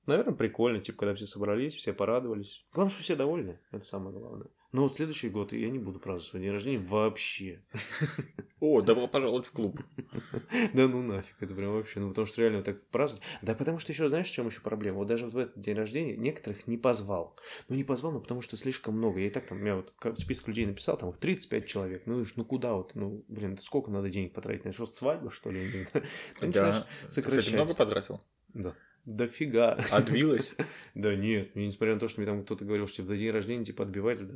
наверное, 0.05 0.33
прикольно, 0.33 0.81
типа, 0.81 0.99
когда 0.99 1.15
все 1.15 1.25
собрались, 1.25 1.73
все 1.75 1.93
порадовались. 1.93 2.65
Главное, 2.73 2.93
что 2.93 3.01
все 3.03 3.15
довольны, 3.15 3.59
это 3.71 3.85
самое 3.85 4.17
главное. 4.17 4.49
Но 4.73 4.83
вот 4.83 4.93
следующий 4.93 5.29
год 5.29 5.53
я 5.53 5.69
не 5.69 5.79
буду 5.79 5.99
праздновать 5.99 6.25
свой 6.27 6.41
день 6.41 6.51
рождения 6.51 6.79
вообще. 6.79 7.63
О, 8.59 8.81
добро 8.81 9.07
пожаловать 9.07 9.47
в 9.47 9.51
клуб. 9.51 9.79
Да 10.73 10.87
ну 10.87 11.01
нафиг, 11.01 11.35
это 11.39 11.53
прям 11.55 11.73
вообще, 11.73 11.99
ну 11.99 12.09
потому 12.09 12.27
что 12.27 12.41
реально 12.41 12.63
так 12.63 12.85
праздновать. 12.87 13.23
Да 13.41 13.53
потому 13.53 13.79
что 13.79 13.91
еще, 13.91 14.09
знаешь, 14.09 14.27
в 14.29 14.33
чем 14.33 14.47
еще 14.47 14.61
проблема? 14.61 14.97
Вот 14.97 15.07
даже 15.07 15.25
вот 15.25 15.33
в 15.33 15.37
этот 15.37 15.59
день 15.59 15.75
рождения 15.75 16.15
некоторых 16.17 16.67
не 16.67 16.77
позвал. 16.77 17.37
Ну 17.69 17.75
не 17.75 17.83
позвал, 17.83 18.11
ну 18.11 18.21
потому 18.21 18.41
что 18.41 18.57
слишком 18.57 18.97
много. 18.97 19.19
Я 19.19 19.27
и 19.27 19.29
так 19.29 19.45
там, 19.47 19.63
я 19.63 19.75
вот 19.77 19.93
ка- 19.99 20.15
список 20.15 20.49
людей 20.49 20.65
написал, 20.65 20.97
там 20.97 21.09
их 21.09 21.17
35 21.17 21.65
человек. 21.65 22.03
Ну, 22.05 22.21
и 22.21 22.25
ж, 22.25 22.33
ну 22.35 22.45
куда 22.45 22.73
вот, 22.73 22.95
ну, 22.95 23.23
блин, 23.27 23.53
это 23.53 23.61
сколько 23.61 23.91
надо 23.91 24.09
денег 24.09 24.33
потратить? 24.33 24.65
На 24.65 24.73
что, 24.73 24.85
свадьба, 24.85 25.31
что 25.31 25.51
ли? 25.51 25.59
Я 25.59 25.65
не 25.65 25.77
знаю. 25.77 25.89
Ты 26.39 26.47
начинаешь 26.47 26.75
Да. 26.75 26.87
Ты, 27.05 27.11
сокращать. 27.11 27.39
Кстати, 27.41 27.55
много 27.55 27.73
потратил? 27.73 28.21
Да. 28.53 28.75
Дофига. 29.07 29.73
Отбилась? 29.89 30.53
Да 30.93 31.15
нет, 31.15 31.55
несмотря 31.55 31.93
на 31.93 31.99
то, 31.99 32.07
что 32.09 32.19
мне 32.19 32.27
там 32.27 32.43
кто-то 32.43 32.65
говорил, 32.65 32.87
что 32.87 32.97
типа, 32.97 33.09
до 33.09 33.17
день 33.17 33.31
рождения 33.31 33.63
типа 33.63 33.83
отбивается, 33.83 34.27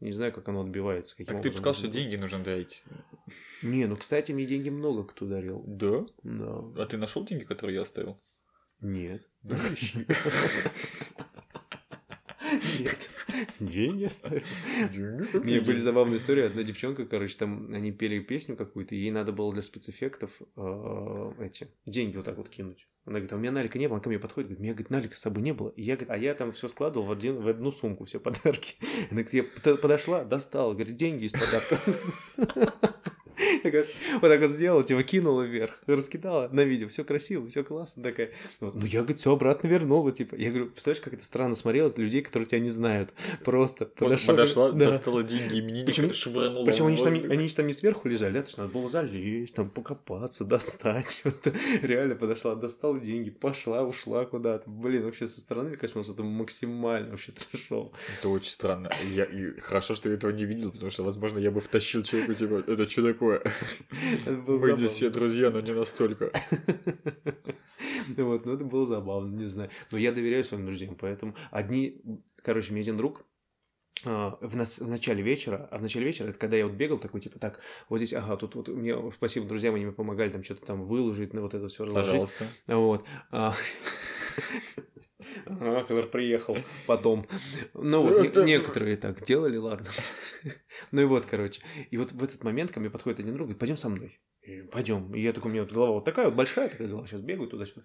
не 0.00 0.10
знаю, 0.10 0.32
как 0.32 0.48
оно 0.48 0.62
отбивается. 0.62 1.16
Каким 1.16 1.36
Так 1.36 1.42
ты 1.42 1.52
сказал, 1.52 1.74
что 1.74 1.86
деньги 1.86 2.16
нужно 2.16 2.42
дарить. 2.42 2.82
Не, 3.62 3.86
ну, 3.86 3.96
кстати, 3.96 4.32
мне 4.32 4.44
деньги 4.44 4.70
много 4.70 5.04
кто 5.04 5.26
дарил. 5.26 5.62
Да? 5.68 6.04
Да. 6.24 6.82
А 6.82 6.86
ты 6.86 6.96
нашел 6.96 7.24
деньги, 7.24 7.44
которые 7.44 7.76
я 7.76 7.82
оставил? 7.82 8.20
Нет. 8.80 9.30
Нет. 12.80 13.11
Деньги 13.60 14.04
оставил. 14.04 14.42
У 15.34 15.38
меня 15.44 15.60
были 15.62 15.78
забавные 15.78 16.16
истории. 16.16 16.44
Одна 16.44 16.62
девчонка, 16.62 17.06
короче, 17.06 17.36
там 17.38 17.72
они 17.72 17.92
пели 17.92 18.20
песню 18.20 18.56
какую-то, 18.56 18.94
и 18.94 18.98
ей 18.98 19.10
надо 19.10 19.32
было 19.32 19.52
для 19.52 19.62
спецэффектов 19.62 20.40
э, 20.56 21.32
эти 21.40 21.68
деньги 21.86 22.16
вот 22.16 22.24
так 22.24 22.36
вот 22.36 22.48
кинуть. 22.48 22.88
Она 23.04 23.14
говорит, 23.14 23.32
а 23.32 23.36
у 23.36 23.38
меня 23.40 23.50
налика 23.50 23.78
не 23.78 23.88
было. 23.88 23.96
Она 23.96 24.02
ко 24.02 24.08
мне 24.08 24.18
подходит, 24.20 24.48
говорит, 24.48 24.60
у 24.60 24.62
меня 24.62 24.72
говорит, 24.74 24.90
налика 24.90 25.16
с 25.16 25.20
собой 25.20 25.42
не 25.42 25.52
было. 25.52 25.70
И 25.70 25.82
я, 25.82 25.96
говорит, 25.96 26.10
а 26.10 26.16
я 26.16 26.34
там 26.34 26.52
все 26.52 26.68
складывал 26.68 27.06
в, 27.06 27.12
один, 27.12 27.40
в 27.40 27.48
одну 27.48 27.72
сумку, 27.72 28.04
все 28.04 28.20
подарки. 28.20 28.76
Она 29.10 29.22
говорит, 29.22 29.32
я 29.32 29.42
под- 29.42 29.80
подошла, 29.80 30.24
достала, 30.24 30.72
говорит, 30.74 30.96
деньги 30.96 31.24
из 31.24 31.32
подарка. 31.32 32.72
Вот 34.20 34.28
так 34.28 34.40
вот 34.40 34.50
сделала, 34.50 34.84
типа 34.84 35.02
кинула 35.02 35.42
вверх, 35.42 35.80
раскидала 35.86 36.48
на 36.52 36.62
видео, 36.62 36.88
все 36.88 37.04
красиво, 37.04 37.48
все 37.48 37.64
классно, 37.64 38.02
такая. 38.02 38.30
Ну 38.60 38.84
я, 38.84 39.00
говорит, 39.00 39.18
все 39.18 39.32
обратно 39.32 39.68
вернула, 39.68 40.12
типа. 40.12 40.34
Я 40.36 40.50
говорю, 40.50 40.66
представляешь, 40.70 41.02
как 41.02 41.14
это 41.14 41.24
странно 41.24 41.54
смотрелось 41.54 41.96
людей, 41.98 42.22
которые 42.22 42.48
тебя 42.48 42.60
не 42.60 42.70
знают. 42.70 43.12
Просто 43.44 43.86
подошла, 43.86 44.34
подошла 44.34 44.72
достала 44.72 45.22
деньги 45.22 45.60
именинника, 45.60 45.86
Причем, 45.86 46.12
швырнула. 46.12 46.64
Причем 46.64 46.86
они 46.86 47.48
же, 47.48 47.54
там, 47.54 47.66
не 47.66 47.72
сверху 47.72 48.08
лежали, 48.08 48.32
да, 48.34 48.42
то 48.42 48.46
есть 48.46 48.58
надо 48.58 48.70
было 48.70 48.88
залезть, 48.88 49.54
там 49.54 49.70
покопаться, 49.70 50.44
достать. 50.44 51.22
Реально 51.82 52.14
подошла, 52.14 52.54
достала 52.54 52.98
деньги, 52.98 53.30
пошла, 53.30 53.82
ушла 53.82 54.24
куда-то. 54.24 54.68
Блин, 54.68 55.04
вообще 55.04 55.26
со 55.26 55.40
стороны, 55.40 55.70
мне 55.70 55.78
кажется, 55.78 56.12
это 56.12 56.22
максимально 56.22 57.10
вообще 57.10 57.32
трешово. 57.32 57.92
Это 58.18 58.28
очень 58.28 58.50
странно. 58.50 58.90
Я, 59.14 59.26
хорошо, 59.60 59.94
что 59.94 60.08
я 60.08 60.14
этого 60.14 60.30
не 60.30 60.44
видел, 60.44 60.72
потому 60.72 60.90
что, 60.90 61.02
возможно, 61.04 61.38
я 61.38 61.50
бы 61.50 61.60
втащил 61.60 62.02
человеку, 62.02 62.34
типа, 62.34 62.64
это 62.66 62.88
что 62.88 63.02
такое? 63.22 63.42
Мы 64.46 64.72
здесь 64.72 64.90
все 64.92 65.10
друзья, 65.10 65.50
но 65.50 65.60
не 65.60 65.72
настолько. 65.72 66.32
Вот, 68.16 68.46
ну 68.46 68.54
это 68.54 68.64
было 68.64 68.84
забавно, 68.84 69.34
не 69.36 69.46
знаю. 69.46 69.70
Но 69.92 69.98
я 69.98 70.12
доверяю 70.12 70.44
своим 70.44 70.66
друзьям, 70.66 70.96
поэтому 70.98 71.34
одни, 71.50 72.02
короче, 72.42 72.72
мне 72.72 72.80
один 72.80 72.96
друг, 72.96 73.24
а, 74.04 74.38
в, 74.40 74.56
нас, 74.56 74.80
в 74.80 74.88
начале 74.88 75.22
вечера, 75.22 75.68
а 75.70 75.78
в 75.78 75.82
начале 75.82 76.06
вечера, 76.06 76.28
это 76.28 76.38
когда 76.38 76.56
я 76.56 76.66
вот 76.66 76.74
бегал 76.74 76.98
такой, 76.98 77.20
типа, 77.20 77.38
так, 77.38 77.60
вот 77.88 77.98
здесь, 77.98 78.12
ага, 78.12 78.36
тут 78.36 78.56
вот, 78.56 78.68
мне, 78.68 78.96
спасибо 79.12 79.46
друзьям, 79.46 79.76
они 79.76 79.84
мне 79.84 79.94
помогали 79.94 80.30
там 80.30 80.42
что-то 80.42 80.66
там 80.66 80.82
выложить, 80.82 81.32
на 81.32 81.42
вот 81.42 81.54
это 81.54 81.68
все 81.68 81.84
разложить. 81.84 82.10
Пожалуйста. 82.10 82.46
Вот. 82.66 83.04
Ага, 85.46 85.82
который 85.82 86.08
приехал 86.08 86.58
потом. 86.86 87.26
Ну, 87.74 88.00
вот, 88.00 88.36
некоторые 88.44 88.96
так 88.96 89.24
делали, 89.24 89.56
ладно. 89.56 89.88
Ну 90.90 91.02
и 91.02 91.04
вот, 91.04 91.26
короче. 91.26 91.62
И 91.90 91.96
вот 91.96 92.12
в 92.12 92.22
этот 92.22 92.42
момент 92.44 92.72
ко 92.72 92.80
мне 92.80 92.90
подходит 92.90 93.20
один 93.20 93.34
друг, 93.34 93.46
говорит, 93.46 93.60
пойдем 93.60 93.76
со 93.76 93.88
мной. 93.88 94.20
Пойдем. 94.72 95.14
И 95.14 95.20
я 95.20 95.32
такой, 95.32 95.50
у 95.50 95.54
меня 95.54 95.62
вот 95.62 95.72
голова 95.72 95.92
вот 95.92 96.04
такая 96.04 96.26
вот 96.26 96.34
большая, 96.34 96.68
такая 96.68 96.88
голова, 96.88 97.06
сейчас 97.06 97.20
бегаю 97.20 97.48
туда-сюда. 97.48 97.82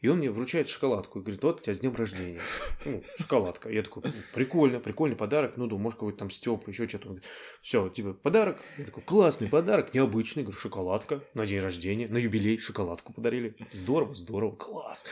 И 0.00 0.08
он 0.08 0.18
мне 0.18 0.30
вручает 0.30 0.68
шоколадку 0.68 1.20
и 1.20 1.22
говорит, 1.22 1.42
вот, 1.44 1.62
тебя 1.62 1.72
с 1.72 1.80
днем 1.80 1.94
рождения. 1.94 2.40
Ну, 2.84 3.02
шоколадка. 3.18 3.70
Я 3.70 3.84
такой, 3.84 4.02
прикольно, 4.34 4.80
прикольный 4.80 5.16
подарок. 5.16 5.56
Ну, 5.56 5.68
думаю, 5.68 5.84
может, 5.84 5.98
какой-то 5.98 6.18
там 6.18 6.30
Степ, 6.30 6.66
еще 6.66 6.88
что-то. 6.88 7.08
Он 7.08 7.14
говорит, 7.14 7.30
все, 7.62 7.88
типа, 7.88 8.14
подарок. 8.14 8.60
Я 8.76 8.86
такой, 8.86 9.04
классный 9.04 9.48
подарок, 9.48 9.94
необычный. 9.94 10.42
Говорю, 10.42 10.58
шоколадка 10.58 11.22
на 11.34 11.46
день 11.46 11.60
рождения, 11.60 12.08
на 12.08 12.18
юбилей 12.18 12.58
шоколадку 12.58 13.12
подарили. 13.12 13.56
Здорово, 13.72 14.14
здорово, 14.14 14.56
класс. 14.56 15.04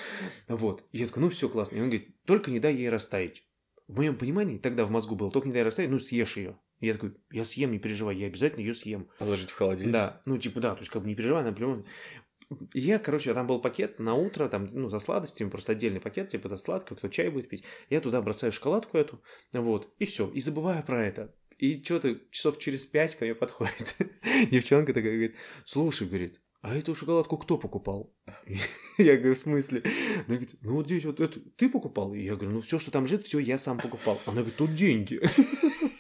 Вот. 0.49 0.85
И 0.91 0.99
я 0.99 1.07
такой, 1.07 1.23
ну, 1.23 1.29
все 1.29 1.49
классно. 1.49 1.77
И 1.77 1.81
он 1.81 1.91
говорит, 1.91 2.09
только 2.25 2.51
не 2.51 2.59
дай 2.59 2.75
ей 2.75 2.89
растаять. 2.89 3.45
В 3.87 3.97
моем 3.97 4.17
понимании 4.17 4.59
тогда 4.59 4.85
в 4.85 4.91
мозгу 4.91 5.15
было, 5.15 5.31
только 5.31 5.47
не 5.47 5.55
дай 5.55 5.63
растаять, 5.63 5.91
ну, 5.91 6.01
съешь 6.01 6.37
ее. 6.37 6.59
Я 6.81 6.95
такой, 6.95 7.15
я 7.31 7.45
съем, 7.45 7.73
не 7.73 7.79
переживай, 7.79 8.17
я 8.17 8.27
обязательно 8.27 8.61
ее 8.61 8.75
съем. 8.75 9.09
Положить 9.19 9.51
в 9.51 9.55
холодильник? 9.55 9.93
Да, 9.93 10.23
ну 10.25 10.39
типа 10.39 10.61
да, 10.61 10.75
то 10.75 10.81
есть 10.81 10.91
как 10.91 11.03
бы 11.03 11.09
не 11.09 11.15
переживай, 11.15 11.45
например. 11.45 11.85
Я, 12.73 12.99
короче, 12.99 13.35
там 13.35 13.47
был 13.47 13.61
пакет 13.61 13.99
на 13.99 14.15
утро, 14.15 14.49
там, 14.49 14.69
ну, 14.73 14.89
за 14.89 15.01
сладостями, 15.01 15.51
просто 15.51 15.73
отдельный 15.73 16.01
пакет, 16.01 16.29
типа, 16.29 16.47
это 16.47 16.57
сладко, 16.57 16.95
кто 16.95 17.09
чай 17.09 17.29
будет 17.29 17.51
пить. 17.51 17.63
Я 17.91 18.01
туда 18.01 18.23
бросаю 18.23 18.53
шоколадку 18.53 18.97
эту, 18.97 19.21
вот, 19.53 19.93
и 19.99 20.07
все, 20.07 20.31
и 20.31 20.41
забываю 20.41 20.83
про 20.83 21.05
это. 21.05 21.35
И 21.59 21.83
что-то 21.85 22.19
часов 22.31 22.59
через 22.59 22.87
пять 22.87 23.17
ко 23.17 23.25
мне 23.25 23.35
подходит 23.35 23.97
девчонка 24.51 24.95
такая, 24.95 25.13
говорит, 25.13 25.37
слушай, 25.65 26.07
говорит, 26.07 26.41
а 26.61 26.75
эту 26.75 26.95
шоколадку 26.95 27.37
кто 27.37 27.59
покупал? 27.59 28.15
Я 28.99 29.17
говорю, 29.17 29.35
в 29.35 29.39
смысле? 29.39 29.83
Она 30.27 30.37
говорит, 30.37 30.55
ну 30.61 30.75
вот 30.75 30.87
здесь 30.87 31.05
вот 31.05 31.21
это 31.21 31.41
ты 31.57 31.69
покупал? 31.69 32.15
И 32.15 32.23
я 32.23 32.35
говорю, 32.35 32.51
ну 32.51 32.61
все, 32.61 32.79
что 32.79 32.91
там 32.91 33.05
лежит, 33.05 33.23
все 33.23 33.39
я 33.39 33.59
сам 33.59 33.79
покупал. 33.79 34.21
Она 34.27 34.39
говорит, 34.39 34.57
тут 34.57 34.75
деньги. 34.75 35.21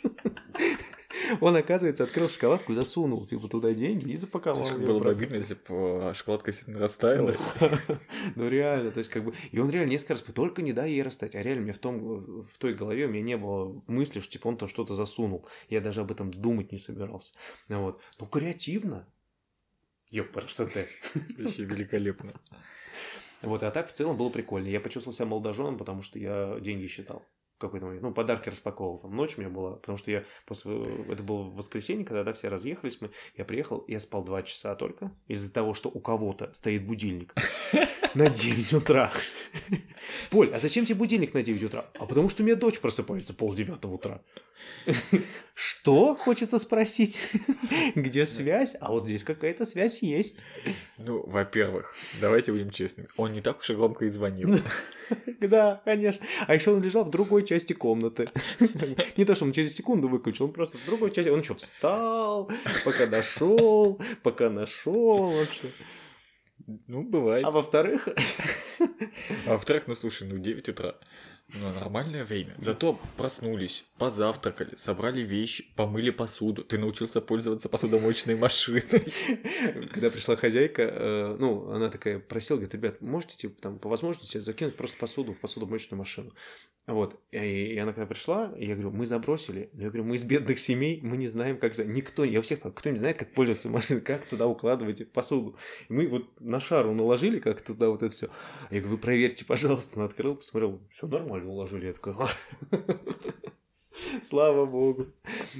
Он, 1.41 1.57
оказывается, 1.57 2.05
открыл 2.05 2.29
шоколадку, 2.29 2.75
засунул 2.75 3.25
типа 3.27 3.49
туда 3.49 3.73
деньги 3.73 4.12
и 4.12 4.17
запаковал. 4.17 4.62
Это 4.62 4.79
было 4.79 4.99
бы 4.99 5.11
обидно, 5.11 5.37
если 5.37 5.55
бы 5.55 6.12
шоколадка 6.14 6.53
сильно 6.53 6.79
растаяла. 6.81 7.37
Ну 8.37 8.49
реально, 8.49 8.91
то 8.91 8.99
есть 8.99 9.11
как 9.11 9.25
бы... 9.25 9.35
И 9.51 9.59
он 9.59 9.71
реально 9.71 9.91
несколько 9.91 10.14
раз, 10.14 10.23
только 10.23 10.62
не 10.62 10.73
дай 10.73 10.91
ей 10.91 11.03
растать. 11.03 11.35
А 11.35 11.43
реально 11.43 11.62
мне 11.62 11.73
в, 11.73 11.79
том, 11.79 12.43
в 12.43 12.59
той 12.59 12.75
голове 12.75 13.07
у 13.07 13.09
меня 13.09 13.23
не 13.23 13.37
было 13.37 13.83
мысли, 13.87 14.21
что 14.21 14.33
типа 14.33 14.49
он 14.49 14.57
то 14.57 14.67
что-то 14.67 14.95
засунул. 14.95 15.47
Я 15.69 15.81
даже 15.81 16.01
об 16.01 16.11
этом 16.11 16.31
думать 16.31 16.73
не 16.73 16.79
собирался. 16.79 17.35
Вот. 17.69 18.01
Ну 18.19 18.27
креативно. 18.27 19.07
Ёпарасоте. 20.11 20.87
Вообще 21.38 21.64
великолепно. 21.64 22.33
Вот, 23.43 23.62
а 23.62 23.71
так 23.71 23.88
в 23.88 23.93
целом 23.93 24.17
было 24.17 24.31
прикольно. 24.31 24.69
Я 24.69 24.81
почувствовал 24.81 25.14
себя 25.14 25.27
молодоженом, 25.27 25.79
потому 25.79 26.03
что 26.03 26.19
я 26.19 26.59
деньги 26.61 26.87
считал 26.87 27.25
какой-то 27.59 27.87
момент, 27.87 28.03
ну, 28.03 28.12
подарки 28.12 28.49
распаковывал, 28.49 28.99
там 28.99 29.14
ночь 29.14 29.37
у 29.37 29.40
меня 29.40 29.51
была, 29.51 29.73
потому 29.73 29.99
что 29.99 30.11
я 30.11 30.25
после, 30.47 30.73
это 31.09 31.23
было 31.23 31.42
в 31.42 31.57
воскресенье, 31.57 32.05
когда 32.05 32.25
да, 32.25 32.33
все 32.33 32.49
разъехались 32.49 33.01
мы, 33.01 33.11
я 33.37 33.44
приехал, 33.44 33.85
я 33.88 34.01
спал 34.01 34.23
два 34.25 34.42
часа 34.42 34.75
только, 34.75 35.12
из-за 35.27 35.53
того, 35.53 35.75
что 35.75 35.88
у 35.88 36.01
кого-то 36.01 36.53
стоит 36.53 36.87
будильник 36.87 37.35
на 38.14 38.31
9 38.31 38.73
утра. 38.75 39.12
Поль, 40.31 40.55
а 40.55 40.59
зачем 40.59 40.85
тебе 40.85 40.99
будильник 40.99 41.35
на 41.35 41.42
9 41.42 41.62
утра? 41.64 41.87
А 41.99 42.07
потому 42.07 42.29
что 42.29 42.42
у 42.42 42.47
меня 42.47 42.57
дочь 42.57 42.81
просыпается 42.81 43.35
пол 43.35 43.55
девятого 43.55 43.94
утра. 43.94 44.23
Что? 45.55 46.14
Хочется 46.14 46.59
спросить. 46.59 47.31
Где 47.94 48.27
связь? 48.27 48.77
А 48.81 48.90
вот 48.90 49.07
здесь 49.07 49.25
какая-то 49.25 49.64
связь 49.64 50.03
есть. 50.03 50.44
Ну, 50.99 51.25
во-первых, 51.27 51.94
давайте 52.21 52.53
будем 52.53 52.71
честными. 52.71 53.09
Он 53.16 53.33
не 53.33 53.40
так 53.40 53.59
уж 53.59 53.71
и 53.71 53.75
громко 53.75 54.05
и 54.05 54.09
звонил. 54.09 54.55
Да, 55.40 55.81
конечно. 55.87 56.27
А 56.47 56.55
еще 56.55 56.73
он 56.73 56.83
лежал 56.83 57.05
в 57.05 57.11
другой 57.11 57.42
части 57.49 57.73
комнаты. 57.73 58.31
Не 59.17 59.25
то, 59.25 59.35
что 59.35 59.45
он 59.45 59.53
через 59.53 59.75
секунду 59.75 60.09
выключил, 60.09 60.45
он 60.45 60.53
просто 60.53 60.79
в 60.79 60.87
другой 60.87 61.11
части. 61.11 61.31
Он 61.31 61.41
еще 61.41 61.55
встал, 61.55 62.51
пока 62.85 63.07
дошел, 63.07 64.01
пока 64.23 64.51
нашел 64.51 65.33
вообще. 65.33 65.69
Ну, 66.87 67.03
бывает. 67.03 67.47
А 67.47 67.51
во-вторых... 67.51 68.09
А 69.47 69.53
во-вторых, 69.53 69.85
ну 69.87 69.95
слушай, 69.95 70.29
ну 70.29 70.39
9 70.39 70.69
утра. 70.69 70.95
Ну, 71.55 71.73
нормальное 71.73 72.27
время. 72.27 72.55
Зато 72.59 73.01
проснулись, 73.17 73.87
позавтракали, 73.97 74.77
собрали 74.77 75.23
вещи, 75.23 75.65
помыли 75.77 76.11
посуду. 76.11 76.63
Ты 76.63 76.77
научился 76.77 77.23
пользоваться 77.23 77.71
посудомоечной 77.71 78.37
машиной. 78.37 78.85
Когда 79.93 80.11
пришла 80.11 80.37
хозяйка, 80.37 80.83
э, 80.83 81.37
ну, 81.39 81.71
она 81.71 81.89
такая 81.89 82.19
просила, 82.19 82.59
говорит, 82.59 82.75
ребят, 82.75 83.01
можете, 83.01 83.37
типа, 83.37 83.63
там, 83.63 83.79
по 83.79 83.89
возможности 83.89 84.39
закинуть 84.39 84.77
просто 84.77 84.99
посуду 84.99 85.33
в 85.33 85.41
посудомоечную 85.41 85.99
машину. 85.99 86.35
Вот. 86.87 87.19
И, 87.33 87.79
она 87.79 87.93
когда 87.95 88.07
пришла, 88.07 88.53
я 88.59 88.75
говорю, 88.75 88.91
мы 88.91 89.07
забросили. 89.07 89.71
Я 89.73 89.89
говорю, 89.89 90.05
мы 90.05 90.17
из 90.17 90.25
бедных 90.25 90.59
семей, 90.59 91.01
мы 91.03 91.17
не 91.17 91.29
знаем, 91.29 91.59
как... 91.59 91.77
Никто, 91.79 92.25
я 92.25 92.43
всех 92.43 92.61
кто 92.61 92.91
не 92.91 92.97
знает, 92.97 93.17
как 93.19 93.33
пользоваться 93.33 93.71
машиной, 93.71 94.03
как 94.03 94.27
туда 94.27 94.47
укладывать 94.47 95.11
посуду. 95.13 95.57
Мы 95.89 96.09
вот 96.09 96.41
на 96.41 96.61
шару 96.61 96.93
наложили, 96.93 97.41
как 97.41 97.63
туда 97.63 97.89
вот 97.89 98.03
это 98.03 98.13
все. 98.13 98.29
Я 98.71 98.81
говорю, 98.81 98.97
вы 98.97 98.99
проверьте, 98.99 99.47
пожалуйста. 99.47 99.97
Она 99.97 100.07
открыл, 100.07 100.37
посмотрел, 100.37 100.81
все 100.91 101.07
нормально 101.07 101.38
уложили. 101.46 101.87
Я 101.87 101.92
такой, 101.92 102.14
Слава 104.22 104.66
богу. 104.66 105.07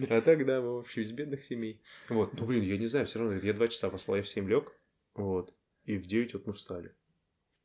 А 0.09 0.21
тогда 0.21 0.61
мы 0.61 0.77
вообще 0.77 1.03
из 1.03 1.13
бедных 1.13 1.43
семей. 1.43 1.81
Вот. 2.09 2.35
Ну, 2.35 2.47
блин, 2.47 2.63
я 2.63 2.77
не 2.77 2.87
знаю, 2.87 3.07
все 3.07 3.19
равно. 3.19 3.37
Я 3.37 3.53
два 3.53 3.69
часа 3.69 3.91
поспал, 3.91 4.17
я 4.17 4.23
в 4.23 4.29
7 4.29 4.49
лег. 4.49 4.73
Вот. 5.15 5.55
И 5.85 5.97
в 5.97 6.07
9 6.07 6.35
вот 6.35 6.47
мы 6.47 6.53
встали. 6.53 6.95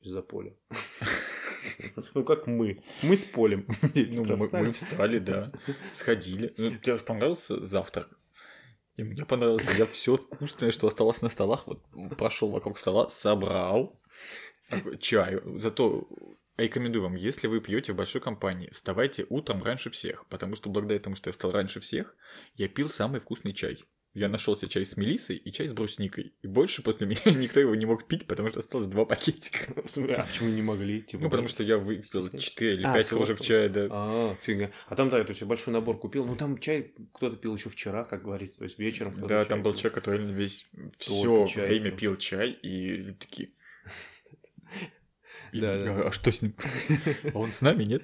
Из-за 0.01 0.21
поля. 0.21 0.55
Ну, 2.13 2.23
как 2.23 2.45
мы. 2.45 2.81
Мы 3.01 3.15
с 3.15 3.25
полем. 3.25 3.65
Ну, 3.95 4.37
мы, 4.37 4.49
мы 4.51 4.71
встали, 4.71 5.19
да. 5.19 5.51
Сходили. 5.91 6.53
Ну, 6.57 6.71
тебе 6.77 6.97
же 6.97 7.03
понравился 7.03 7.63
завтрак? 7.63 8.09
И 8.95 9.03
мне 9.03 9.25
понравился. 9.25 9.71
Я 9.77 9.85
все 9.85 10.17
вкусное, 10.17 10.71
что 10.71 10.87
осталось 10.87 11.21
на 11.21 11.29
столах, 11.29 11.65
вот 11.67 11.81
прошел 12.17 12.51
вокруг 12.51 12.77
стола, 12.77 13.09
собрал 13.09 13.99
чай. 14.99 15.39
Зато 15.55 16.07
рекомендую 16.57 17.03
вам, 17.03 17.15
если 17.15 17.47
вы 17.47 17.61
пьете 17.61 17.93
в 17.93 17.95
большой 17.95 18.21
компании, 18.21 18.69
вставайте 18.71 19.25
утром 19.29 19.63
раньше 19.63 19.89
всех, 19.89 20.25
потому 20.27 20.55
что 20.55 20.69
благодаря 20.69 20.99
тому, 20.99 21.15
что 21.15 21.29
я 21.29 21.31
встал 21.31 21.51
раньше 21.51 21.79
всех, 21.79 22.15
я 22.55 22.67
пил 22.67 22.89
самый 22.89 23.19
вкусный 23.19 23.53
чай. 23.53 23.83
Я 24.13 24.29
нашел 24.29 24.55
себе 24.55 24.69
чай 24.69 24.85
с 24.85 24.95
мелиссой 24.95 25.37
и 25.37 25.51
чай 25.51 25.67
с 25.67 25.73
брусникой. 25.73 26.35
И 26.43 26.47
больше 26.47 26.83
после 26.83 27.07
меня 27.07 27.21
никто 27.25 27.59
его 27.59 27.73
не 27.73 27.87
мог 27.87 28.07
пить, 28.07 28.27
потому 28.27 28.49
что 28.49 28.59
осталось 28.59 28.85
два 28.85 29.05
пакетика. 29.05 29.73
А 29.75 30.23
почему 30.23 30.49
не 30.49 30.61
могли? 30.61 31.01
Типа, 31.01 31.23
ну, 31.23 31.29
потому 31.31 31.47
что 31.47 31.63
я 31.63 31.79
выпил 31.79 32.29
4 32.29 32.73
или 32.75 32.83
5 32.83 33.11
а, 33.11 33.15
ложек 33.15 33.41
чая, 33.41 33.69
да. 33.69 33.87
А, 33.89 34.35
фига. 34.39 34.71
А 34.87 34.95
там, 34.95 35.09
да, 35.09 35.23
то 35.23 35.29
есть 35.29 35.41
большой 35.43 35.73
набор 35.73 35.97
купил. 35.97 36.25
Ну, 36.25 36.35
там 36.35 36.59
чай 36.59 36.93
кто-то 37.11 37.37
пил 37.37 37.55
еще 37.55 37.69
вчера, 37.69 38.03
как 38.03 38.23
говорится, 38.23 38.59
то 38.59 38.65
есть 38.65 38.77
вечером. 38.77 39.19
Да, 39.19 39.45
там 39.45 39.63
был 39.63 39.73
человек, 39.73 39.95
который 39.95 40.19
весь 40.31 40.67
все 40.99 41.45
время 41.45 41.89
пил 41.89 42.15
чай, 42.15 42.51
и 42.51 43.13
такие... 43.13 43.49
Да, 45.53 45.83
да. 45.83 46.07
А 46.07 46.11
что 46.11 46.31
с 46.31 46.41
ним? 46.41 46.55
А 47.33 47.37
он 47.37 47.51
с 47.51 47.61
нами, 47.61 47.83
нет? 47.83 48.03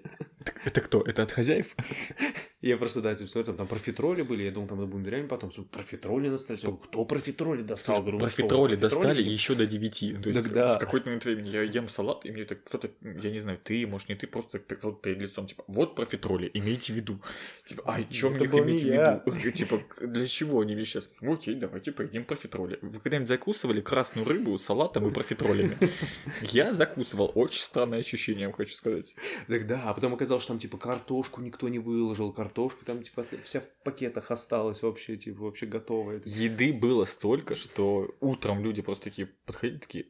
Это 0.65 0.81
кто? 0.81 1.01
Это 1.01 1.23
от 1.23 1.31
хозяев? 1.31 1.75
Я 2.61 2.75
просто, 2.75 3.01
да, 3.01 3.15
типа, 3.15 3.29
смотрю, 3.29 3.45
там, 3.45 3.57
там 3.57 3.67
профитроли 3.67 4.21
были, 4.21 4.43
я 4.43 4.51
думал, 4.51 4.67
там 4.67 4.85
будем 4.85 5.07
реально 5.07 5.29
потом, 5.29 5.49
профитроли 5.71 6.27
достали, 6.27 6.57
кто 6.57 7.05
профитроли 7.05 7.61
достал? 7.61 8.01
Говорю, 8.01 8.19
профитроли 8.19 8.75
достали 8.75 9.23
еще 9.23 9.55
до 9.55 9.65
9, 9.65 10.21
то 10.21 10.29
есть 10.29 10.43
Тогда... 10.43 10.75
в 10.75 10.79
какой-то 10.79 11.05
момент 11.05 11.23
времени 11.23 11.49
я 11.49 11.63
ем 11.63 11.87
салат, 11.87 12.25
и 12.25 12.31
мне 12.31 12.43
так 12.43 12.61
кто-то, 12.65 12.89
я 13.01 13.31
не 13.31 13.39
знаю, 13.39 13.59
ты, 13.63 13.87
может, 13.87 14.09
не 14.09 14.15
ты, 14.15 14.27
просто 14.27 14.59
перед 14.59 15.21
лицом, 15.21 15.47
типа, 15.47 15.63
вот 15.67 15.95
профитроли, 15.95 16.51
имейте 16.53 16.91
в 16.91 16.97
виду. 16.97 17.21
Типа, 17.65 17.83
а 17.85 18.03
чем 18.03 18.33
мне 18.33 18.45
иметь 18.45 18.83
в 18.83 18.85
виду? 18.85 19.51
Типа, 19.59 19.81
для 20.01 20.27
чего 20.27 20.61
они 20.61 20.75
мне 20.75 20.85
сейчас? 20.85 21.11
Ну, 21.21 21.33
окей, 21.33 21.55
давайте 21.55 21.91
поедим 21.91 22.25
профитроли. 22.25 22.79
Вы 22.81 22.99
когда-нибудь 22.99 23.29
закусывали 23.29 23.79
красную 23.81 24.27
рыбу 24.27 24.57
салатом 24.57 25.07
и 25.07 25.11
профитролями? 25.11 25.77
Я 26.41 26.73
закусывал, 26.73 27.31
очень 27.35 27.63
странное 27.63 27.99
ощущение, 27.99 28.47
я 28.47 28.53
хочу 28.53 28.75
сказать. 28.75 29.15
Так 29.47 29.67
да, 29.67 29.83
а 29.85 29.93
потом 29.93 30.13
оказалось, 30.13 30.28
что 30.37 30.49
там, 30.49 30.59
типа, 30.59 30.77
картошку 30.77 31.41
никто 31.41 31.67
не 31.69 31.79
выложил, 31.79 32.31
картошка 32.31 32.85
там, 32.85 33.01
типа, 33.01 33.25
вся 33.43 33.61
в 33.61 33.83
пакетах 33.83 34.29
осталась 34.29 34.83
вообще, 34.83 35.17
типа, 35.17 35.43
вообще 35.43 35.65
готовая. 35.65 36.21
Еды 36.25 36.71
было 36.73 37.05
столько, 37.05 37.55
что 37.55 38.13
утром 38.19 38.61
люди 38.61 38.83
просто 38.83 39.05
такие 39.05 39.27
подходили, 39.45 39.79
такие, 39.79 40.05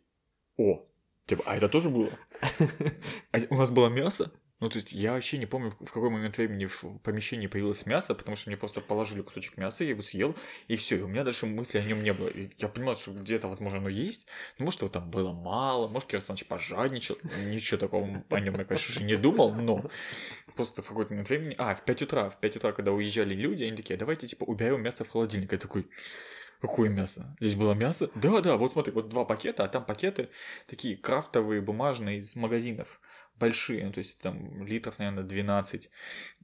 о, 0.57 0.85
типа, 1.27 1.43
а 1.45 1.55
это 1.55 1.69
тоже 1.69 1.89
было? 1.89 2.09
А 3.31 3.37
у 3.49 3.55
нас 3.55 3.71
было 3.71 3.87
мясо? 3.87 4.33
Ну, 4.59 4.69
то 4.69 4.77
есть, 4.77 4.91
я 4.91 5.13
вообще 5.13 5.37
не 5.37 5.45
помню, 5.45 5.71
в 5.79 5.91
какой 5.91 6.09
момент 6.09 6.37
времени 6.37 6.65
в 6.65 6.83
помещении 6.99 7.47
появилось 7.47 7.85
мясо, 7.85 8.13
потому 8.13 8.35
что 8.35 8.49
мне 8.49 8.57
просто 8.57 8.81
положили 8.81 9.21
кусочек 9.21 9.55
мяса, 9.55 9.85
я 9.85 9.91
его 9.91 10.01
съел, 10.01 10.35
и 10.67 10.75
все, 10.75 10.97
и 10.97 11.01
у 11.01 11.07
меня 11.07 11.23
дальше 11.23 11.45
мысли 11.45 11.77
о 11.77 11.83
нем 11.83 12.03
не 12.03 12.11
было. 12.11 12.27
И 12.27 12.49
я 12.57 12.67
понимал, 12.67 12.97
что 12.97 13.11
где-то, 13.11 13.47
возможно, 13.47 13.79
оно 13.79 13.87
есть, 13.87 14.27
ну, 14.57 14.65
может, 14.65 14.81
его 14.81 14.89
там 14.89 15.09
было 15.09 15.31
мало, 15.31 15.87
может, 15.87 16.09
Кирсан 16.09 16.35
пожадничал, 16.47 17.17
ничего 17.45 17.77
такого 17.77 18.23
о 18.29 18.39
нем 18.39 18.57
я, 18.57 18.65
конечно 18.65 18.93
же, 18.93 19.03
не 19.03 19.15
думал, 19.15 19.53
но 19.53 19.89
просто 20.55 20.81
в 20.81 20.87
какой-то 20.87 21.11
момент 21.11 21.29
времени, 21.29 21.55
а, 21.57 21.73
в 21.73 21.85
5 21.85 22.01
утра, 22.01 22.29
в 22.29 22.39
5 22.39 22.57
утра, 22.57 22.73
когда 22.73 22.91
уезжали 22.91 23.33
люди, 23.33 23.63
они 23.63 23.77
такие, 23.77 23.97
давайте, 23.97 24.27
типа, 24.27 24.43
уберем 24.43 24.81
мясо 24.81 25.05
в 25.05 25.09
холодильник. 25.09 25.53
Я 25.53 25.57
такой, 25.57 25.87
Какое 26.61 26.89
мясо? 26.89 27.33
Здесь 27.39 27.55
было 27.55 27.73
мясо? 27.73 28.09
Да, 28.15 28.41
да, 28.41 28.57
вот 28.57 28.73
смотри, 28.73 28.91
вот 28.91 29.07
два 29.07 29.23
пакета, 29.23 29.63
а 29.63 29.69
там 29.69 29.85
пакеты 29.85 30.27
такие 30.67 30.97
крафтовые, 30.97 31.61
бумажные 31.61 32.19
из 32.19 32.35
магазинов 32.35 32.99
большие, 33.39 33.85
ну, 33.85 33.91
то 33.91 33.99
есть 33.99 34.19
там 34.19 34.65
литров, 34.65 34.99
наверное, 34.99 35.23
12. 35.23 35.89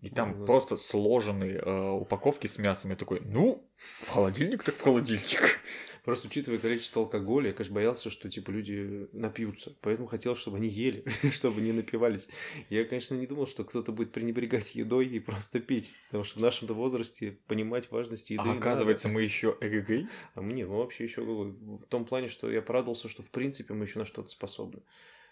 И 0.02 0.10
там 0.10 0.40
да, 0.40 0.46
просто 0.46 0.78
сложенные 0.78 1.58
э, 1.58 1.90
упаковки 1.92 2.48
с 2.48 2.58
мясом. 2.58 2.92
Я 2.92 2.96
такой, 2.96 3.22
ну, 3.22 3.68
в 3.78 4.10
холодильник 4.10 4.64
так 4.64 4.76
в 4.76 4.82
холодильник. 4.82 5.60
Просто 6.06 6.28
учитывая 6.28 6.60
количество 6.60 7.02
алкоголя, 7.02 7.48
я, 7.48 7.54
конечно, 7.54 7.74
боялся, 7.74 8.12
что, 8.12 8.30
типа, 8.30 8.52
люди 8.52 9.08
напьются. 9.12 9.76
Поэтому 9.82 10.08
хотел, 10.08 10.36
чтобы 10.36 10.58
они 10.58 10.68
ели, 10.68 11.04
чтобы 11.32 11.62
не 11.62 11.72
напивались. 11.72 12.30
Я, 12.70 12.86
конечно, 12.86 13.16
не 13.16 13.26
думал, 13.26 13.48
что 13.48 13.64
кто-то 13.64 13.92
будет 13.92 14.12
пренебрегать 14.12 14.76
едой 14.76 15.08
и 15.08 15.20
просто 15.20 15.60
пить. 15.60 15.94
Потому 16.06 16.24
что 16.24 16.38
в 16.38 16.44
нашем-то 16.44 16.76
возрасте 16.76 17.40
понимать 17.48 17.90
важность 17.90 18.30
еды 18.30 18.44
А 18.46 18.52
оказывается, 18.52 19.08
надо. 19.08 19.16
мы 19.16 19.24
еще 19.24 19.58
эгэгэй? 19.60 20.08
А 20.36 20.42
мне, 20.42 20.68
ну, 20.68 20.78
вообще 20.78 21.06
еще 21.06 21.24
в 21.24 21.86
том 21.90 22.06
плане, 22.06 22.28
что 22.28 22.52
я 22.52 22.62
порадовался, 22.62 23.10
что, 23.10 23.24
в 23.24 23.32
принципе, 23.32 23.74
мы 23.74 23.86
еще 23.86 23.98
на 23.98 24.06
что-то 24.06 24.30
способны. 24.30 24.84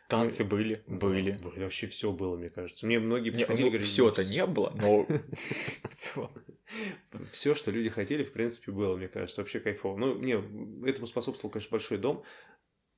Танцы 0.09 0.43
были, 0.43 0.83
были. 0.87 1.39
Вообще 1.41 1.87
все 1.87 2.11
было, 2.11 2.37
мне 2.37 2.49
кажется. 2.49 2.85
Мне 2.85 2.99
многие 2.99 3.31
не, 3.31 3.45
ну, 3.45 3.55
говорить, 3.55 3.87
все 3.87 4.09
это 4.09 4.23
не 4.23 4.45
было, 4.45 4.71
но 4.75 5.03
в 5.89 5.95
целом. 5.95 6.31
Все, 7.31 7.53
что 7.53 7.71
люди 7.71 7.89
хотели, 7.89 8.23
в 8.23 8.31
принципе, 8.31 8.71
было, 8.71 8.95
мне 8.95 9.07
кажется, 9.07 9.41
вообще 9.41 9.59
кайфово. 9.59 9.97
Ну, 9.97 10.15
мне 10.15 10.43
этому 10.87 11.07
способствовал, 11.07 11.51
конечно, 11.51 11.71
большой 11.71 11.97
дом. 11.97 12.23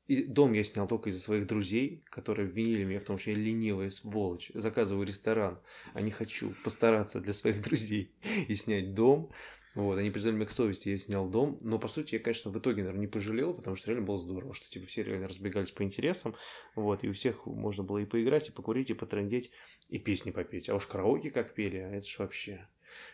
И 0.07 0.23
дом 0.23 0.53
я 0.53 0.63
снял 0.63 0.87
только 0.87 1.09
из-за 1.09 1.19
своих 1.19 1.47
друзей, 1.47 2.03
которые 2.09 2.47
обвинили 2.47 2.83
меня 2.83 2.99
в 2.99 3.05
том, 3.05 3.17
что 3.17 3.31
я 3.31 3.37
ленивая 3.37 3.89
сволочь. 3.89 4.51
Заказываю 4.53 5.05
ресторан, 5.05 5.59
а 5.93 6.01
не 6.01 6.11
хочу 6.11 6.53
постараться 6.63 7.21
для 7.21 7.33
своих 7.33 7.61
друзей 7.63 8.13
и 8.47 8.53
снять 8.55 8.93
дом. 8.93 9.31
Вот, 9.75 9.97
они 9.97 10.09
призвали 10.09 10.37
меня 10.37 10.45
к 10.45 10.51
совести, 10.51 10.89
я 10.89 10.97
снял 10.97 11.29
дом. 11.29 11.59
Но, 11.61 11.77
по 11.77 11.89
сути, 11.89 12.15
я, 12.15 12.19
конечно, 12.19 12.49
в 12.49 12.57
итоге, 12.57 12.81
наверное, 12.81 13.01
не 13.01 13.07
пожалел, 13.07 13.53
потому 13.53 13.75
что 13.75 13.89
реально 13.89 14.07
было 14.07 14.17
здорово, 14.17 14.53
что, 14.53 14.69
типа, 14.69 14.87
все 14.87 15.03
реально 15.03 15.27
разбегались 15.27 15.71
по 15.71 15.83
интересам, 15.83 16.35
вот, 16.75 17.03
и 17.03 17.09
у 17.09 17.13
всех 17.13 17.45
можно 17.45 17.83
было 17.83 17.97
и 17.97 18.05
поиграть, 18.05 18.47
и 18.47 18.51
покурить, 18.53 18.89
и 18.89 18.93
потрындеть, 18.93 19.51
и 19.89 19.99
песни 19.99 20.31
попеть. 20.31 20.69
А 20.69 20.75
уж 20.75 20.87
караоке 20.87 21.29
как 21.29 21.53
пели, 21.53 21.77
а 21.77 21.89
это 21.91 22.07
ж 22.07 22.19
вообще... 22.19 22.67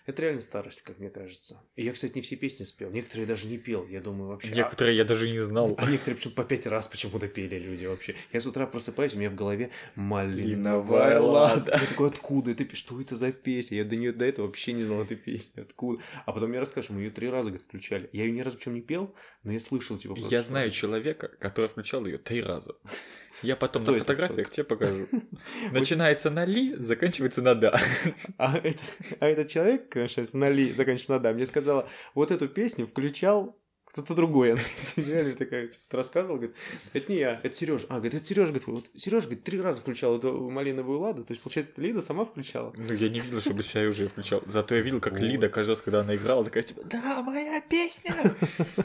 Это 0.06 0.22
реально 0.24 0.42
старость, 0.42 0.82
как 0.82 1.00
мне 1.00 1.10
кажется. 1.10 1.62
И 1.76 1.84
я, 1.84 1.94
кстати, 1.94 2.16
не 2.16 2.22
все 2.22 2.36
песни 2.36 2.64
спел. 2.64 2.90
Некоторые 2.90 3.28
даже 3.28 3.48
не 3.48 3.58
пел, 3.58 3.88
я 3.88 4.02
думаю, 4.02 4.30
вообще. 4.30 4.50
Некоторые 4.50 4.96
а... 4.96 4.98
я 4.98 5.06
даже 5.06 5.30
не 5.30 5.40
знал. 5.40 5.76
А 5.78 5.90
некоторые 5.90 6.16
почему 6.16 6.34
по 6.34 6.44
пять 6.44 6.66
раз 6.66 6.88
почему-то 6.88 7.28
пели 7.28 7.60
люди 7.60 7.86
вообще. 7.86 8.16
Я 8.34 8.40
с 8.40 8.46
утра 8.46 8.66
просыпаюсь, 8.66 9.14
у 9.14 9.18
меня 9.18 9.30
в 9.30 9.36
голове 9.36 9.72
малиновая 9.96 11.20
лада. 11.20 11.80
Я 11.80 11.88
такой, 11.88 12.10
откуда 12.10 12.52
это? 12.52 12.76
Что 12.76 13.00
это 13.00 13.16
за 13.16 13.32
песня? 13.32 13.78
Я 13.78 13.84
до 13.84 13.96
нее 13.96 14.12
до 14.12 14.26
этого 14.26 14.48
вообще 14.48 14.74
не 14.74 14.84
знал 14.84 15.04
этой 15.04 15.18
песни. 15.18 15.62
Откуда? 15.62 16.02
А 16.26 16.32
потом 16.32 16.50
мне 16.50 16.60
расскажешь, 16.60 16.90
мы 16.90 17.02
ее 17.02 17.12
три 17.12 17.30
раза 17.30 17.50
говорит, 17.50 17.68
включали. 17.68 18.10
Я 18.14 18.26
ее 18.26 18.32
ни 18.32 18.42
разу 18.42 18.58
причем 18.58 18.76
не 18.76 18.82
пел, 18.82 19.14
но 19.44 19.52
я 19.52 19.60
слышал, 19.60 19.98
типа, 19.98 20.16
Я 20.18 20.42
знаю 20.42 20.72
человека, 20.72 21.30
который 21.40 21.68
включал 21.68 22.06
ее 22.06 22.18
три 22.18 22.42
раза. 22.42 22.76
Я 23.42 23.56
потом 23.56 23.84
Кто 23.84 23.94
на 23.94 24.00
фотографиях 24.00 24.50
тебе 24.50 24.64
покажу. 24.64 25.08
Начинается 25.72 26.30
на 26.30 26.46
ли, 26.46 26.76
заканчивается 26.76 27.42
на 27.42 27.56
да. 27.56 27.80
А, 28.38 28.58
это, 28.58 28.82
а 29.20 29.28
этот 29.28 29.50
человек, 29.50 29.90
конечно, 29.90 30.24
на 30.34 30.50
ли, 30.50 30.74
заканчивается 30.74 31.14
на 31.14 31.20
да, 31.20 31.34
мне 31.34 31.46
сказала, 31.46 31.88
вот 32.14 32.32
эту 32.32 32.48
песню 32.48 32.88
включал 32.88 33.58
кто-то 33.92 34.16
другой. 34.16 34.54
Она 34.54 34.62
реально 34.96 35.34
такая 35.36 35.68
типа, 35.68 35.98
рассказывала, 35.98 36.38
говорит, 36.38 36.56
это 36.94 37.12
не 37.12 37.20
я, 37.20 37.40
это 37.44 37.54
Сережа. 37.54 37.86
А, 37.90 37.96
говорит, 37.96 38.14
это 38.14 38.26
Сережа, 38.26 38.48
говорит, 38.48 38.68
вот 38.68 38.90
Сережа, 38.96 39.28
говорит, 39.28 39.44
три 39.44 39.60
раза 39.60 39.82
включал 39.82 40.18
эту 40.18 40.50
малиновую 40.50 41.00
ладу. 41.00 41.24
То 41.24 41.34
есть, 41.34 41.44
получается, 41.44 41.74
Лида 41.78 42.02
сама 42.02 42.24
включала. 42.24 42.74
Ну, 42.78 42.94
я 42.94 43.10
не 43.10 43.20
видел, 43.20 43.42
чтобы 43.42 43.64
себя 43.64 43.90
уже 43.90 44.08
включал. 44.08 44.42
Зато 44.48 44.76
я 44.76 44.82
видел, 44.82 45.02
как 45.02 45.20
Лида 45.20 45.50
каждый 45.50 45.72
раз, 45.72 45.82
когда 45.82 46.02
она 46.02 46.16
играла, 46.16 46.46
такая, 46.46 46.64
типа, 46.64 46.84
да, 46.86 47.22
моя 47.22 47.60
песня! 47.62 48.16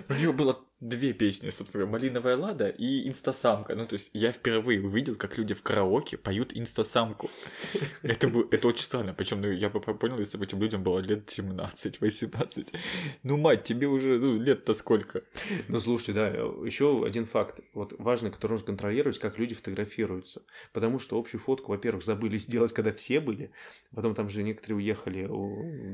У 0.08 0.12
нее 0.14 0.32
было 0.32 0.60
две 0.80 1.14
песни, 1.14 1.48
собственно 1.50 1.86
говоря, 1.86 1.98
«Малиновая 1.98 2.36
лада» 2.36 2.68
и 2.68 3.08
«Инстасамка». 3.08 3.74
Ну, 3.74 3.86
то 3.86 3.94
есть 3.94 4.10
я 4.12 4.30
впервые 4.30 4.82
увидел, 4.82 5.16
как 5.16 5.38
люди 5.38 5.54
в 5.54 5.62
караоке 5.62 6.18
поют 6.18 6.52
«Инстасамку». 6.54 7.30
Это, 8.02 8.30
это 8.50 8.68
очень 8.68 8.82
странно. 8.82 9.14
Причем 9.14 9.40
ну, 9.40 9.50
я 9.50 9.70
бы 9.70 9.80
понял, 9.80 10.18
если 10.18 10.38
бы 10.38 10.44
этим 10.44 10.60
людям 10.60 10.82
было 10.82 10.98
лет 10.98 11.28
17-18. 11.28 12.74
Ну, 13.22 13.36
мать, 13.36 13.64
тебе 13.64 13.86
уже 13.86 14.18
ну, 14.18 14.40
лет-то 14.40 14.74
сколько? 14.74 15.22
Ну, 15.68 15.80
слушайте, 15.80 16.12
да, 16.12 16.28
еще 16.28 17.04
один 17.04 17.24
факт. 17.24 17.60
Вот 17.72 17.94
важный, 17.98 18.30
который 18.30 18.52
нужно 18.52 18.66
контролировать, 18.66 19.18
как 19.18 19.38
люди 19.38 19.54
фотографируются. 19.54 20.42
Потому 20.72 20.98
что 20.98 21.18
общую 21.18 21.40
фотку, 21.40 21.72
во-первых, 21.72 22.04
забыли 22.04 22.36
сделать, 22.36 22.72
когда 22.72 22.92
все 22.92 23.20
были. 23.20 23.50
Потом 23.94 24.14
там 24.14 24.28
же 24.28 24.42
некоторые 24.42 24.76
уехали, 24.76 25.26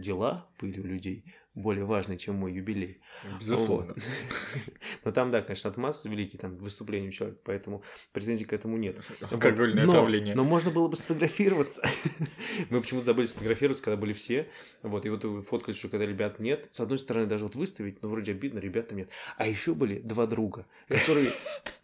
дела 0.00 0.50
были 0.60 0.80
у 0.80 0.84
людей 0.84 1.24
более 1.54 1.84
важный, 1.84 2.16
чем 2.16 2.36
мой 2.36 2.52
юбилей. 2.52 3.00
Безусловно. 3.40 3.94
Но 5.04 5.10
там, 5.10 5.30
да, 5.30 5.42
конечно, 5.42 5.68
отмаз 5.68 6.04
великий, 6.04 6.38
там, 6.38 6.56
выступление 6.56 7.12
человека, 7.12 7.40
поэтому 7.44 7.82
претензий 8.12 8.44
к 8.44 8.52
этому 8.52 8.78
нет. 8.78 8.98
Алкогольное 9.30 9.84
но, 9.84 9.92
отравление. 9.92 10.34
Но 10.34 10.44
можно 10.44 10.70
было 10.70 10.88
бы 10.88 10.96
сфотографироваться. 10.96 11.82
Мы 12.70 12.80
почему-то 12.80 13.06
забыли 13.06 13.26
сфотографироваться, 13.26 13.84
когда 13.84 13.96
были 13.96 14.12
все. 14.14 14.48
Вот, 14.82 15.04
и 15.04 15.10
вот 15.10 15.24
фоткали, 15.46 15.74
что 15.74 15.88
когда 15.88 16.06
ребят 16.06 16.38
нет. 16.38 16.68
С 16.72 16.80
одной 16.80 16.98
стороны, 16.98 17.26
даже 17.26 17.44
вот 17.44 17.54
выставить, 17.54 18.02
ну, 18.02 18.08
вроде 18.08 18.32
обидно, 18.32 18.58
ребята 18.58 18.94
нет. 18.94 19.10
А 19.36 19.46
еще 19.46 19.74
были 19.74 19.98
два 19.98 20.26
друга, 20.26 20.66
которые... 20.88 21.32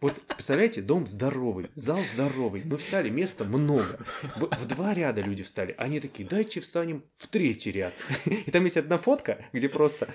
Вот, 0.01 0.15
представляете, 0.27 0.81
дом 0.81 1.05
здоровый, 1.05 1.67
зал 1.75 1.99
здоровый. 1.99 2.63
Мы 2.65 2.77
встали, 2.77 3.09
места 3.09 3.43
много. 3.43 3.99
В 4.35 4.65
два 4.65 4.93
ряда 4.93 5.21
люди 5.21 5.43
встали. 5.43 5.75
Они 5.77 5.99
такие, 5.99 6.27
дайте 6.27 6.59
встанем 6.59 7.03
в 7.15 7.27
третий 7.27 7.71
ряд. 7.71 7.93
И 8.25 8.49
там 8.49 8.63
есть 8.63 8.77
одна 8.77 8.97
фотка, 8.97 9.45
где 9.59 9.69
просто 9.69 10.07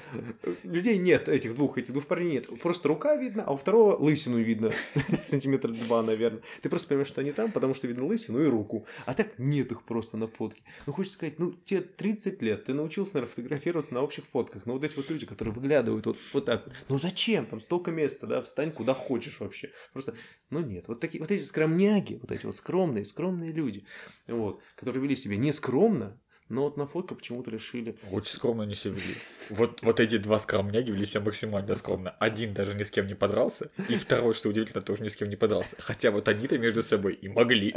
людей 0.62 0.98
нет, 0.98 1.28
этих 1.28 1.54
двух, 1.54 1.78
этих 1.78 1.92
двух 1.92 2.06
парней 2.06 2.32
нет. 2.32 2.60
Просто 2.60 2.88
рука 2.88 3.16
видно, 3.16 3.44
а 3.44 3.52
у 3.52 3.56
второго 3.56 3.96
лысину 3.96 4.38
видно. 4.38 4.72
Сантиметр 5.22 5.70
два, 5.72 6.02
наверное. 6.02 6.42
Ты 6.62 6.68
просто 6.68 6.88
понимаешь, 6.88 7.08
что 7.08 7.20
они 7.20 7.32
там, 7.32 7.52
потому 7.52 7.74
что 7.74 7.86
видно 7.86 8.06
лысину 8.06 8.42
и 8.42 8.46
руку. 8.46 8.86
А 9.06 9.14
так 9.14 9.38
нет 9.38 9.70
их 9.70 9.82
просто 9.84 10.16
на 10.16 10.26
фотке. 10.26 10.62
Ну, 10.86 10.92
хочется 10.92 11.16
сказать, 11.16 11.38
ну, 11.38 11.52
тебе 11.52 11.82
30 11.82 12.42
лет, 12.42 12.64
ты 12.64 12.74
научился, 12.74 13.14
наверное, 13.14 13.30
фотографироваться 13.30 13.94
на 13.94 14.02
общих 14.02 14.24
фотках. 14.26 14.66
Но 14.66 14.72
вот 14.72 14.84
эти 14.84 14.96
вот 14.96 15.08
люди, 15.10 15.26
которые 15.26 15.54
выглядывают 15.54 16.06
вот, 16.06 16.16
вот 16.32 16.44
так. 16.46 16.66
Ну, 16.88 16.98
зачем? 16.98 17.46
Там 17.46 17.60
столько 17.60 17.90
места, 17.90 18.26
да, 18.26 18.40
встань 18.40 18.72
куда 18.72 18.94
хочешь 18.94 19.40
вообще. 19.40 19.70
Просто, 19.92 20.14
ну, 20.50 20.60
нет. 20.60 20.88
Вот 20.88 21.00
такие, 21.00 21.20
вот 21.20 21.30
эти 21.30 21.42
скромняги, 21.42 22.18
вот 22.20 22.32
эти 22.32 22.46
вот 22.46 22.56
скромные, 22.56 23.04
скромные 23.04 23.52
люди, 23.52 23.84
вот, 24.26 24.62
которые 24.74 25.02
вели 25.02 25.16
себя 25.16 25.36
нескромно, 25.36 26.18
но 26.48 26.62
вот 26.62 26.76
на 26.76 26.86
фотке 26.86 27.14
почему-то 27.14 27.50
решили... 27.50 27.96
Очень 28.10 28.36
скромно 28.36 28.62
не 28.64 28.74
себя 28.74 28.94
вели. 28.94 29.14
Вот, 29.50 29.82
вот 29.82 30.00
эти 30.00 30.18
два 30.18 30.38
скромняги 30.38 30.90
вели 30.90 31.06
себя 31.06 31.22
максимально 31.22 31.74
скромно. 31.74 32.10
Один 32.10 32.52
даже 32.52 32.74
ни 32.74 32.82
с 32.82 32.90
кем 32.90 33.06
не 33.06 33.14
подрался, 33.14 33.70
и 33.88 33.96
второй, 33.96 34.34
что 34.34 34.50
удивительно, 34.50 34.82
тоже 34.82 35.02
ни 35.02 35.08
с 35.08 35.16
кем 35.16 35.28
не 35.28 35.36
подрался. 35.36 35.76
Хотя 35.78 36.10
вот 36.10 36.28
они-то 36.28 36.58
между 36.58 36.82
собой 36.82 37.14
и 37.14 37.28
могли. 37.28 37.74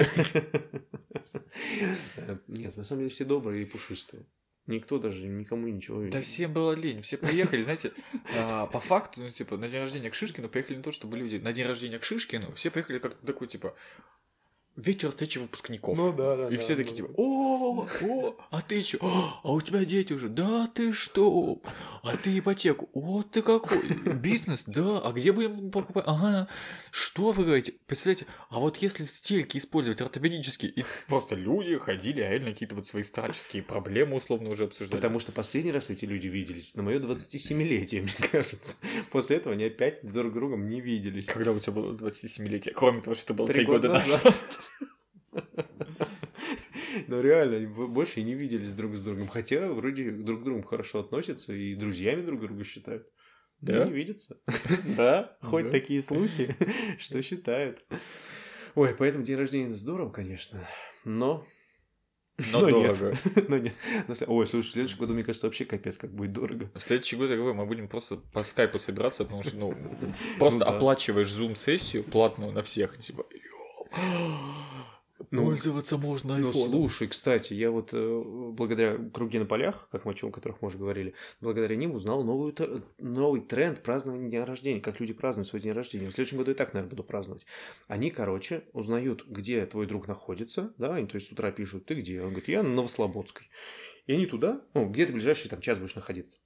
Нет, 2.48 2.76
на 2.76 2.84
самом 2.84 3.02
деле 3.02 3.10
все 3.10 3.26
добрые 3.26 3.64
и 3.64 3.66
пушистые. 3.66 4.26
Никто 4.68 5.00
даже 5.00 5.26
никому 5.26 5.68
ничего 5.70 6.06
Да 6.10 6.22
всем 6.22 6.52
было 6.52 6.74
лень, 6.74 7.02
все 7.02 7.16
приехали, 7.16 7.62
знаете, 7.62 7.94
а, 8.36 8.68
по 8.68 8.82
факту, 8.82 9.22
ну, 9.22 9.30
типа, 9.30 9.56
на 9.56 9.70
день 9.70 9.80
рождения 9.80 10.10
к 10.10 10.14
Шишкину 10.14 10.50
приехали 10.50 10.76
не 10.76 10.84
то, 10.84 10.92
чтобы 10.92 11.18
люди 11.18 11.38
на 11.38 11.54
день 11.54 11.66
рождения 11.66 12.00
к 12.00 12.04
Шишкину, 12.04 12.52
все 12.52 12.70
приехали 12.70 13.00
как 13.00 13.14
такой, 13.14 13.48
типа, 13.48 13.76
вечер 14.78 15.10
встречи 15.10 15.38
выпускников. 15.40 15.98
Ну 15.98 16.14
да, 16.14 16.36
да. 16.36 16.48
И 16.50 16.56
да, 16.56 16.62
все 16.62 16.76
да, 16.76 16.84
такие 16.84 17.04
да. 17.04 17.08
типа, 17.08 17.14
о, 17.18 17.88
о, 18.04 18.36
а 18.52 18.62
ты 18.62 18.82
чё? 18.82 19.00
А 19.02 19.52
у 19.52 19.60
тебя 19.60 19.84
дети 19.86 20.14
уже? 20.14 20.30
Да 20.30 20.68
ты 20.68 20.94
что? 20.94 21.62
А 22.04 22.16
ты 22.16 22.38
ипотеку? 22.38 22.90
Вот 22.94 23.32
ты 23.32 23.42
какой? 23.42 23.82
Бизнес? 24.14 24.64
Да. 24.68 25.00
А 25.00 25.12
где 25.12 25.32
будем 25.32 25.72
покупать? 25.72 26.04
Ага. 26.08 26.48
Что 26.92 27.32
вы 27.32 27.46
говорите? 27.46 27.74
Представляете, 27.88 28.28
а 28.50 28.60
вот 28.60 28.78
если 28.78 29.06
стельки 29.06 29.58
использовать 29.58 30.02
ортопедические, 30.02 30.72
и 30.72 30.86
просто 31.08 31.36
люди 31.36 31.78
ходили, 31.78 32.22
а 32.22 32.30
реально 32.30 32.52
какие-то 32.52 32.76
вот 32.76 32.88
свои 32.88 33.04
старческие 33.04 33.64
проблемы 33.64 34.18
условно 34.18 34.50
уже 34.50 34.66
обсуждали. 34.66 35.00
Потому 35.00 35.20
что 35.20 35.32
последний 35.32 35.72
раз 35.72 35.90
эти 35.90 36.06
люди 36.06 36.28
виделись 36.28 36.76
на 36.76 36.84
мое 36.84 37.00
27-летие, 37.00 38.02
мне 38.04 38.30
кажется. 38.32 38.76
После 39.12 39.38
этого 39.38 39.54
они 39.54 39.66
опять 39.66 40.06
друг 40.06 40.32
с 40.32 40.34
другом 40.34 40.70
не 40.70 40.82
виделись. 40.82 41.26
Когда 41.26 41.52
у 41.52 41.60
тебя 41.60 41.74
было 41.74 41.94
27-летие? 41.94 42.74
Кроме 42.74 43.02
того, 43.02 43.16
что 43.16 43.24
это 43.26 43.34
было 43.34 43.48
Три 43.48 43.56
3 43.56 43.66
года 43.66 43.88
года 43.88 43.94
назад. 43.94 44.38
Но 47.08 47.22
реально, 47.22 47.68
больше 47.88 48.20
и 48.20 48.24
не 48.24 48.34
виделись 48.36 48.74
друг 48.74 48.94
с 48.94 49.02
другом. 49.02 49.28
Хотя 49.28 49.68
вроде 49.68 50.12
друг 50.12 50.42
к 50.42 50.44
другу 50.44 50.62
хорошо 50.64 51.00
относятся 51.00 51.54
и 51.54 51.76
друзьями 51.76 52.26
друг 52.26 52.42
друга 52.42 52.64
считают. 52.64 53.08
Да? 53.62 53.86
Не 53.86 53.92
видятся. 53.94 54.38
Да, 54.98 55.38
хоть 55.42 55.66
Да. 55.66 55.72
такие 55.72 56.02
слухи, 56.02 56.56
что 57.00 57.22
считают. 57.22 57.84
Ой, 58.76 58.94
поэтому 58.96 59.24
день 59.24 59.38
рождения 59.38 59.74
здорово, 59.74 60.12
конечно. 60.12 60.60
Но... 61.06 61.44
Но 62.52 62.70
нет. 62.70 63.00
дорого. 63.00 63.18
Но 63.48 63.58
нет. 63.58 63.74
Но 64.08 64.14
сле- 64.14 64.28
Ой, 64.28 64.46
слушай, 64.46 64.68
в 64.68 64.72
следующем 64.74 65.00
году, 65.00 65.16
мне 65.16 65.24
кажется, 65.24 65.48
вообще 65.48 65.66
капец, 65.66 65.98
как 65.98 66.12
будет 66.14 66.34
дорого. 66.34 66.70
В 66.76 66.80
следующий 66.82 67.16
год, 67.16 67.32
я 67.32 67.36
говорю, 67.36 67.56
мы 67.56 67.66
будем 67.66 67.88
просто 67.88 68.18
по 68.18 68.44
скайпу 68.44 68.78
собираться, 68.78 69.24
потому 69.24 69.42
что, 69.42 69.58
ну, 69.58 69.74
просто 70.38 70.60
да. 70.60 70.66
оплачиваешь 70.68 71.32
зум-сессию 71.32 72.04
платную 72.04 72.52
на 72.52 72.62
всех, 72.62 72.96
типа, 73.00 73.26
«Ёп, 73.32 73.90
Ну, 75.32 75.46
пользоваться 75.46 75.98
можно 75.98 76.38
Ну, 76.38 76.48
айфоном. 76.48 76.70
слушай, 76.72 77.08
кстати, 77.08 77.54
я 77.54 77.72
вот 77.72 77.90
э, 77.94 78.22
благодаря 78.54 78.98
круги 79.12 79.40
на 79.40 79.46
полях, 79.46 79.88
как 79.92 80.06
мы 80.06 80.12
о 80.12 80.16
чем 80.16 80.32
которых 80.32 80.62
мы 80.62 80.68
уже 80.68 80.78
говорили, 80.78 81.14
благодаря 81.42 81.76
ним 81.76 81.94
узнал 81.94 82.24
новую, 82.24 82.56
новый 82.98 83.42
тренд 83.42 83.82
празднования 83.82 84.30
дня 84.30 84.46
рождения, 84.46 84.80
как 84.80 85.00
люди 85.00 85.14
празднуют 85.14 85.48
свой 85.48 85.62
день 85.62 85.74
рождения. 85.74 86.10
В 86.10 86.14
следующем 86.14 86.38
году 86.38 86.52
и 86.52 86.54
так, 86.54 86.74
наверное, 86.74 86.92
буду 86.92 87.04
праздновать. 87.04 87.46
Они, 87.88 88.12
короче, 88.12 88.64
узнают, 88.74 89.26
где 89.28 89.66
твой 89.66 89.88
друг 89.88 90.08
находится, 90.08 90.74
да, 90.78 90.96
они, 90.96 91.08
то 91.08 91.16
есть 91.16 91.28
с 91.28 91.32
утра 91.32 91.52
пишут, 91.52 91.86
ты 91.86 91.96
где? 91.96 92.22
Он 92.22 92.30
говорит, 92.30 92.48
я 92.48 92.64
на 92.64 92.70
Новослободской. 92.70 93.50
И 94.06 94.14
они 94.14 94.26
туда, 94.26 94.62
ну, 94.74 94.88
где 94.88 95.06
ты 95.06 95.14
ближайший 95.14 95.50
там 95.50 95.62
час 95.62 95.80
будешь 95.80 95.96
находиться. 95.96 96.40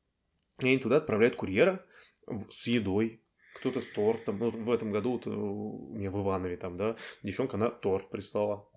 И 0.61 0.67
они 0.67 0.77
туда 0.77 0.97
отправляют 0.97 1.35
курьера 1.35 1.85
с 2.49 2.67
едой, 2.67 3.21
кто-то 3.61 3.79
с 3.79 3.87
тортом. 3.87 4.39
Ну, 4.39 4.49
в 4.49 4.71
этом 4.71 4.91
году 4.91 5.13
вот, 5.13 5.27
э, 5.27 5.29
у 5.29 5.93
меня 5.93 6.11
в 6.11 6.21
Иванове 6.21 6.57
там, 6.57 6.77
да, 6.77 6.97
девчонка, 7.23 7.57
она 7.57 7.69
торт 7.69 8.09
прислала. 8.09 8.67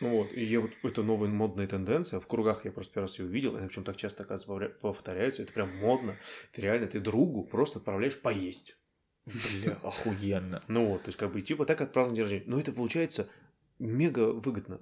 Ну 0.00 0.14
вот, 0.14 0.32
и 0.32 0.44
я 0.44 0.60
вот, 0.60 0.70
это 0.84 1.02
новая 1.02 1.28
модная 1.28 1.66
тенденция, 1.66 2.20
в 2.20 2.26
кругах 2.28 2.64
я 2.64 2.70
просто 2.70 2.94
первый 2.94 3.06
раз 3.06 3.18
ее 3.18 3.26
увидел, 3.26 3.56
и 3.56 3.66
причем 3.66 3.82
так 3.82 3.96
часто, 3.96 4.22
оказывается, 4.22 4.48
повторя- 4.48 4.80
повторяется, 4.80 5.42
это 5.42 5.52
прям 5.52 5.76
модно. 5.78 6.16
Ты 6.52 6.62
реально, 6.62 6.86
ты 6.86 7.00
другу 7.00 7.42
просто 7.42 7.80
отправляешь 7.80 8.20
поесть. 8.20 8.76
Бля, 9.26 9.76
охуенно. 9.82 10.62
Ну 10.68 10.86
вот, 10.86 11.02
то 11.02 11.08
есть 11.08 11.18
как 11.18 11.32
бы 11.32 11.42
типа 11.42 11.66
так 11.66 11.80
отправил 11.80 12.12
день 12.12 12.22
рождения. 12.22 12.44
Но 12.46 12.60
это 12.60 12.72
получается 12.72 13.28
мега 13.78 14.32
выгодно. 14.32 14.80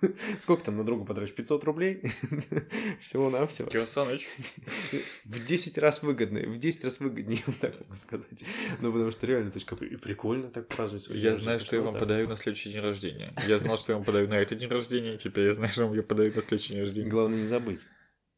Сколько 0.40 0.64
там 0.64 0.76
на 0.76 0.84
друга 0.84 1.04
потратишь? 1.04 1.34
500 1.34 1.64
рублей? 1.64 2.02
Всего-навсего. 3.00 3.68
Кирилл 3.68 3.86
Саныч. 3.86 4.28
В 5.24 5.44
10 5.44 5.78
раз 5.78 6.02
выгоднее, 6.02 6.46
в 6.46 6.58
10 6.58 6.84
раз 6.84 7.00
выгоднее, 7.00 7.42
вот 7.46 7.56
так 7.58 7.80
могу 7.80 7.94
сказать. 7.94 8.44
Ну, 8.80 8.92
потому 8.92 9.10
что 9.10 9.26
реально, 9.26 9.50
то 9.50 9.56
есть 9.56 9.66
как 9.66 9.82
и 9.82 9.96
прикольно 9.96 10.48
так 10.50 10.68
праздновать 10.68 11.04
свой 11.04 11.18
день 11.18 11.30
Я 11.30 11.36
знаю, 11.36 11.58
что 11.60 11.76
я 11.76 11.82
вам 11.82 11.94
так. 11.94 12.02
подарю 12.02 12.28
на 12.28 12.36
следующий 12.36 12.72
день 12.72 12.82
рождения. 12.82 13.32
Я 13.46 13.58
знал, 13.58 13.78
что 13.78 13.92
я 13.92 13.96
вам 13.96 14.04
подарю 14.04 14.28
на 14.28 14.34
этот 14.34 14.58
день 14.58 14.68
рождения, 14.68 15.16
теперь 15.16 15.46
я 15.46 15.54
знаю, 15.54 15.70
что 15.70 15.82
я 15.82 15.88
вам 15.88 16.02
подарю 16.02 16.32
на 16.34 16.42
следующий 16.42 16.74
день 16.74 16.82
рождения. 16.82 17.08
Главное 17.08 17.38
не 17.38 17.46
забыть. 17.46 17.80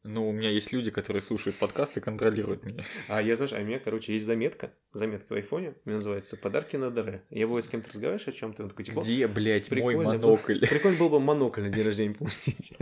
Ну, 0.03 0.29
у 0.29 0.31
меня 0.31 0.49
есть 0.49 0.71
люди, 0.71 0.89
которые 0.89 1.21
слушают 1.21 1.57
подкасты 1.57 1.99
и 1.99 2.03
контролируют 2.03 2.63
меня. 2.63 2.83
А 3.09 3.21
я, 3.21 3.35
знаешь, 3.35 3.51
а 3.51 3.57
у 3.59 3.63
меня, 3.63 3.79
короче, 3.79 4.13
есть 4.13 4.25
заметка. 4.25 4.71
Заметка 4.93 5.33
в 5.33 5.35
айфоне. 5.35 5.73
У 5.83 5.89
меня 5.89 5.97
называется 5.97 6.37
«Подарки 6.37 6.77
на 6.77 6.89
ДР». 6.91 7.23
Я 7.29 7.45
бывает 7.47 7.65
с 7.65 7.67
кем-то 7.67 7.89
разговариваешь 7.89 8.27
о 8.27 8.31
чем 8.31 8.53
то 8.53 8.63
он 8.63 8.69
такой, 8.69 8.85
типа, 8.85 9.01
Где, 9.01 9.27
блядь, 9.27 9.69
мой 9.71 9.95
монокль? 9.95 10.59
прикольно 10.65 10.97
было 10.97 11.09
бы 11.09 11.19
монокль 11.19 11.61
на 11.63 11.69
день 11.69 11.83
рождения 11.83 12.13
получить. 12.13 12.73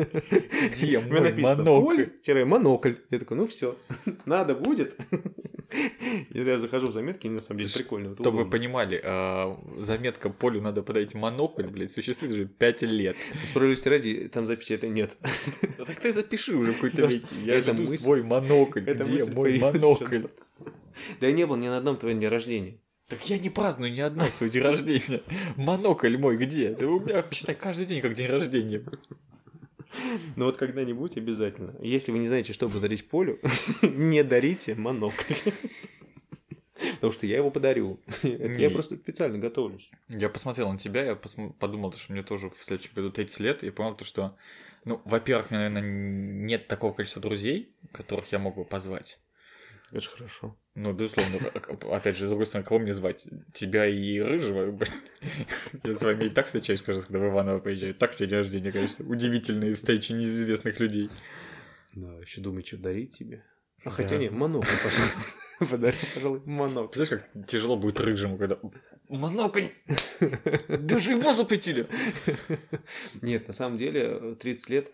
Где 0.72 1.00
мой 1.00 1.22
написано 1.22 1.64
монокль? 1.64 2.06
«Поль-монокль». 2.06 2.94
Я 3.10 3.20
такой, 3.20 3.38
ну 3.38 3.48
все, 3.48 3.76
надо 4.26 4.54
будет. 4.56 4.96
И 6.30 6.42
я 6.42 6.58
захожу 6.60 6.88
в 6.88 6.92
заметки, 6.92 7.26
и 7.26 7.30
на 7.30 7.40
самом 7.40 7.60
деле 7.62 7.72
прикольно. 7.74 8.14
Чтобы 8.14 8.30
вы 8.30 8.42
удобно. 8.44 8.52
понимали, 8.52 9.02
а, 9.04 9.60
заметка 9.78 10.30
Полю 10.30 10.62
надо 10.62 10.84
подарить 10.84 11.16
монокль, 11.16 11.66
блядь, 11.66 11.92
существует 11.92 12.34
уже 12.34 12.46
5 12.46 12.84
лет. 12.84 13.16
Справедливости 13.46 13.88
ради, 13.90 14.30
там 14.32 14.46
записи 14.46 14.74
это 14.74 14.88
нет. 14.88 15.18
Так 15.78 16.00
ты 16.00 16.14
запиши 16.14 16.56
уже 16.56 16.74
какой-то 16.74 17.05
Что 17.12 17.36
Я 17.44 17.62
жду 17.62 17.74
мысль- 17.74 17.98
свой 17.98 18.24
монокль. 18.24 18.82
Где 18.82 19.26
мой 19.26 19.60
монокль? 19.60 20.24
Да 21.20 21.28
я 21.28 21.34
не 21.34 21.46
был 21.46 21.56
ни 21.58 21.68
на 21.68 21.78
одном 21.78 21.98
твоем 21.98 22.20
дне 22.20 22.30
рождения. 22.30 22.78
Так 23.08 23.30
я 23.30 23.38
не 23.38 23.50
праздную 23.50 23.92
ни 23.94 24.00
одно 24.00 24.24
свой 24.26 24.50
день 24.50 24.64
рождения. 24.64 25.22
Монокль 25.58 26.18
мой 26.18 26.38
где? 26.38 26.70
Это 26.70 26.88
у 26.88 27.00
меня, 27.00 27.24
считай, 27.32 27.54
каждый 27.56 27.86
день 27.86 28.02
как 28.02 28.14
день 28.16 28.28
рождения. 28.28 28.84
Но 30.36 30.46
вот 30.46 30.58
когда-нибудь 30.58 31.16
обязательно. 31.18 31.76
Если 31.80 32.12
вы 32.12 32.18
не 32.20 32.28
знаете, 32.28 32.52
что 32.54 32.68
подарить 32.68 33.08
Полю, 33.08 33.40
не 33.82 34.24
дарите 34.24 34.76
монокль. 34.76 35.34
Потому 36.96 37.14
что 37.14 37.26
я 37.26 37.38
его 37.38 37.52
подарю. 37.52 38.00
Это. 38.22 38.52
Я 38.60 38.70
просто 38.70 38.96
специально 38.98 39.38
готовлюсь. 39.38 39.90
Я 40.10 40.30
посмотрел 40.30 40.72
на 40.72 40.78
тебя, 40.78 41.04
я 41.06 41.16
подумал, 41.16 41.94
что 41.94 42.12
мне 42.12 42.24
тоже 42.24 42.50
в 42.50 42.64
следующем 42.64 42.92
году 42.96 43.12
30 43.12 43.40
лет, 43.40 43.64
и 43.64 43.70
понял 43.70 43.96
то, 43.96 44.04
что, 44.04 44.36
ну, 44.86 45.02
во-первых, 45.06 45.52
у 45.52 45.54
меня, 45.56 45.70
наверное, 45.70 45.92
нет 46.46 46.68
такого 46.68 46.94
количества 46.94 47.22
друзей, 47.22 47.76
которых 47.92 48.32
я 48.32 48.40
мог 48.40 48.56
бы 48.56 48.66
позвать. 48.66 49.20
Это 49.92 50.02
же 50.02 50.10
хорошо. 50.10 50.58
Ну, 50.74 50.94
безусловно, 50.94 51.38
а- 51.54 51.96
опять 51.96 52.18
же, 52.18 52.26
с 52.26 52.30
другой 52.30 52.48
стороны, 52.48 52.68
кого 52.68 52.80
мне 52.80 52.94
звать? 52.94 53.28
Тебя 53.54 53.86
и 53.86 54.20
Рыжего? 54.20 54.78
Я 55.84 55.96
с 55.96 56.02
вами 56.02 56.26
и 56.26 56.30
так 56.30 56.48
встречаюсь 56.48 56.86
раз, 56.88 57.06
когда 57.06 57.20
в 57.20 57.30
Иваново 57.30 57.60
поезжаю. 57.60 57.94
Так 57.94 58.12
все 58.12 58.26
день 58.28 58.40
рождения, 58.40 58.72
конечно. 58.72 59.06
Удивительные 59.08 59.76
встречи 59.76 60.12
неизвестных 60.12 60.80
людей. 60.80 61.10
Да, 61.94 62.20
еще 62.20 62.42
думаю, 62.42 62.66
что 62.66 62.78
дарить 62.78 63.18
тебе. 63.18 63.44
А 63.84 63.90
хотя 63.90 64.18
не, 64.18 64.30
монокль, 64.30 64.68
пожалуй. 64.84 65.12
Подари, 65.70 65.98
пожалуй, 66.14 66.42
монокль. 66.46 66.98
Представляешь, 66.98 67.30
как 67.34 67.48
тяжело 67.48 67.78
будет 67.78 68.00
Рыжему, 68.00 68.38
когда... 68.38 68.60
Монокль! 69.08 69.68
Даже 70.68 71.12
его 71.12 71.34
запретили! 71.34 71.88
Нет, 73.22 73.48
на 73.48 73.54
самом 73.54 73.78
деле, 73.78 74.36
30 74.36 74.70
лет 74.70 74.92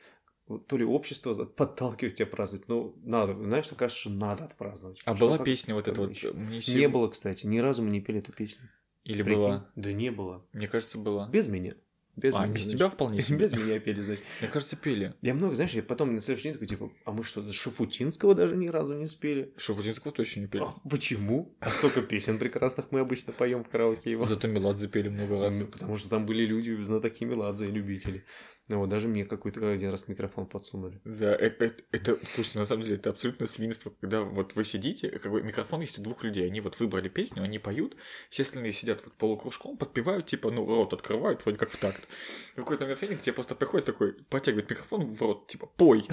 то 0.67 0.77
ли 0.77 0.84
общество 0.84 1.34
подталкивает 1.45 2.15
тебя 2.15 2.25
праздновать, 2.25 2.67
ну, 2.67 2.93
надо, 3.03 3.34
знаешь, 3.34 3.67
так 3.67 3.79
кажется, 3.79 4.01
что 4.01 4.09
надо 4.09 4.45
отпраздновать. 4.45 5.01
А 5.05 5.13
была 5.13 5.38
как- 5.38 5.45
песня 5.45 5.73
вот 5.73 5.88
эта 5.88 6.01
вот... 6.01 6.09
ещё? 6.11 6.34
мне 6.34 6.59
Не 6.59 6.88
было, 6.89 7.07
кстати, 7.07 7.45
ни 7.45 7.59
разу 7.59 7.84
мы 7.84 7.89
не 7.89 8.01
пели 8.01 8.19
эту 8.19 8.34
песню. 8.34 8.69
Или 9.03 9.23
Прикинь? 9.23 9.41
была? 9.41 9.71
Да 9.75 9.93
не 9.93 10.11
было. 10.11 10.45
Мне 10.53 10.67
кажется, 10.67 10.97
была. 10.97 11.27
Без 11.29 11.47
меня. 11.47 11.73
Без 12.16 12.36
А, 12.36 12.39
меня, 12.43 12.53
без 12.53 12.64
значит. 12.64 12.78
тебя 12.78 12.89
вполне 12.89 13.22
себе. 13.22 13.38
Без 13.38 13.53
меня 13.53 13.80
пели, 13.80 14.01
значит. 14.01 14.24
Мне 14.41 14.49
кажется, 14.49 14.76
пели. 14.76 15.14
Я 15.22 15.34
много, 15.34 15.55
знаешь, 15.55 15.72
я 15.72 15.82
потом 15.84 16.14
на 16.14 16.22
следующий 16.22 16.49
день 16.49 16.53
такой, 16.53 16.68
типа, 16.68 16.91
а 17.05 17.12
мы 17.12 17.24
что, 17.24 17.49
Шафутинского 17.51 18.36
даже 18.36 18.55
ни 18.55 18.68
разу 18.68 18.93
не 18.93 19.07
спели? 19.07 19.53
Шафутинского 19.57 20.12
точно 20.12 20.41
не 20.41 20.47
пели. 20.47 20.64
А 20.64 20.74
почему? 20.89 21.55
А 21.59 21.70
столько 21.70 22.01
песен 22.01 22.38
прекрасных 22.38 22.91
мы 22.91 22.99
обычно 22.99 23.34
поем 23.34 23.64
в 23.64 23.70
караоке 23.70 24.12
его. 24.12 24.26
Зато 24.26 24.47
Меладзе 24.47 24.88
пели 24.88 25.09
много 25.09 25.39
раз. 25.39 25.62
Потому 25.64 25.97
что 25.97 26.09
там 26.09 26.26
были 26.26 26.45
люди, 26.45 26.76
знатоки 26.82 27.24
Меладзе 27.24 27.66
и 27.68 27.72
любители. 27.72 28.26
Ну, 28.72 28.80
вот 28.80 28.89
даже 28.89 29.09
мне 29.09 29.26
какой-то 29.26 29.69
один 29.69 29.91
раз 29.91 30.07
микрофон 30.07 30.45
подсунули. 30.45 31.01
Да, 31.03 31.36
это, 31.36 31.65
это, 31.65 31.84
это, 31.91 32.19
слушайте, 32.26 32.57
на 32.57 32.65
самом 32.65 32.84
деле, 32.84 32.95
это 32.95 33.09
абсолютно 33.09 33.45
свинство, 33.45 33.91
когда 33.99 34.22
вот 34.22 34.55
вы 34.55 34.63
сидите, 34.63 35.09
как 35.09 35.30
бы 35.30 35.41
микрофон 35.43 35.82
есть 35.82 35.99
у 35.99 36.01
двух 36.01 36.24
людей, 36.24 36.47
они 36.47 36.61
вот 36.61 36.80
выбрали 36.80 37.09
песню, 37.09 37.43
они 37.43 37.59
поют, 37.59 37.97
все 38.30 38.43
остальные 38.43 38.72
сидят 38.72 39.01
вот 39.03 39.13
полукружком, 39.15 39.76
подпевают, 39.76 40.28
типа, 40.28 40.51
ну, 40.51 40.65
рот 40.65 40.93
открывают, 40.93 41.43
вроде 41.43 41.57
как 41.57 41.69
в 41.69 41.78
такт. 41.78 42.01
И 42.55 42.61
в 42.61 42.63
какой-то 42.63 42.86
момент 42.86 43.01
времени 43.01 43.17
к 43.17 43.22
тебе 43.22 43.34
просто 43.34 43.55
приходит 43.55 43.88
такой, 43.88 44.13
протягивает 44.13 44.69
микрофон 44.69 45.11
в 45.13 45.22
рот, 45.22 45.47
типа, 45.47 45.65
пой. 45.65 46.07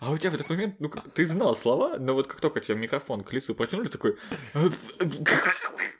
А 0.00 0.10
у 0.12 0.18
тебя 0.18 0.30
в 0.30 0.34
этот 0.34 0.50
момент, 0.50 0.76
ну, 0.80 0.90
ты 1.14 1.24
знал 1.24 1.56
слова, 1.56 1.96
но 1.98 2.12
вот 2.12 2.26
как 2.26 2.42
только 2.42 2.60
тебе 2.60 2.76
микрофон 2.76 3.24
к 3.24 3.32
лицу 3.32 3.54
протянули, 3.54 3.88
такой, 3.88 4.18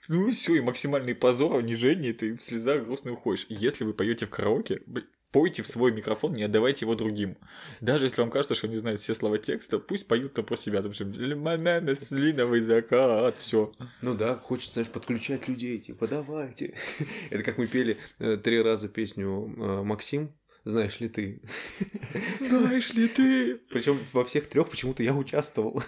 ну, 0.08 0.30
все, 0.30 0.56
и 0.56 0.60
максимальный 0.60 1.14
позор, 1.14 1.54
унижение, 1.54 2.12
ты 2.12 2.34
в 2.34 2.42
слезах 2.42 2.84
грустно 2.84 3.12
уходишь. 3.12 3.46
Если 3.48 3.84
вы 3.84 3.94
поете 3.94 4.26
в 4.26 4.30
караоке, 4.30 4.82
пойте 5.30 5.62
в 5.62 5.66
свой 5.66 5.92
микрофон, 5.92 6.32
не 6.32 6.44
отдавайте 6.44 6.84
его 6.84 6.94
другим. 6.94 7.36
Даже 7.80 8.06
если 8.06 8.20
вам 8.20 8.30
кажется, 8.30 8.54
что 8.54 8.66
они 8.66 8.76
знают 8.76 9.00
все 9.00 9.14
слова 9.14 9.38
текста, 9.38 9.78
пусть 9.78 10.06
поют 10.06 10.34
там 10.34 10.44
про 10.44 10.56
себя, 10.56 10.82
там 10.82 10.92
что 10.92 11.04
«Лимонад, 11.04 12.00
слиновый 12.00 12.60
закат», 12.60 13.36
все. 13.38 13.72
Ну 14.02 14.14
да, 14.14 14.36
хочется, 14.36 14.74
знаешь, 14.74 14.88
подключать 14.88 15.48
людей, 15.48 15.78
типа, 15.78 16.08
давайте. 16.08 16.74
Это 17.30 17.42
как 17.42 17.58
мы 17.58 17.66
пели 17.66 17.98
э, 18.18 18.36
три 18.36 18.62
раза 18.62 18.88
песню 18.88 19.54
э, 19.56 19.82
«Максим», 19.82 20.32
знаешь 20.68 21.00
ли 21.00 21.08
ты. 21.08 21.40
Знаешь 22.38 22.92
ли 22.92 23.08
ты? 23.08 23.56
Причем 23.70 24.00
во 24.12 24.24
всех 24.24 24.48
трех 24.48 24.68
почему-то 24.68 25.02
я 25.02 25.14
участвовал. 25.14 25.82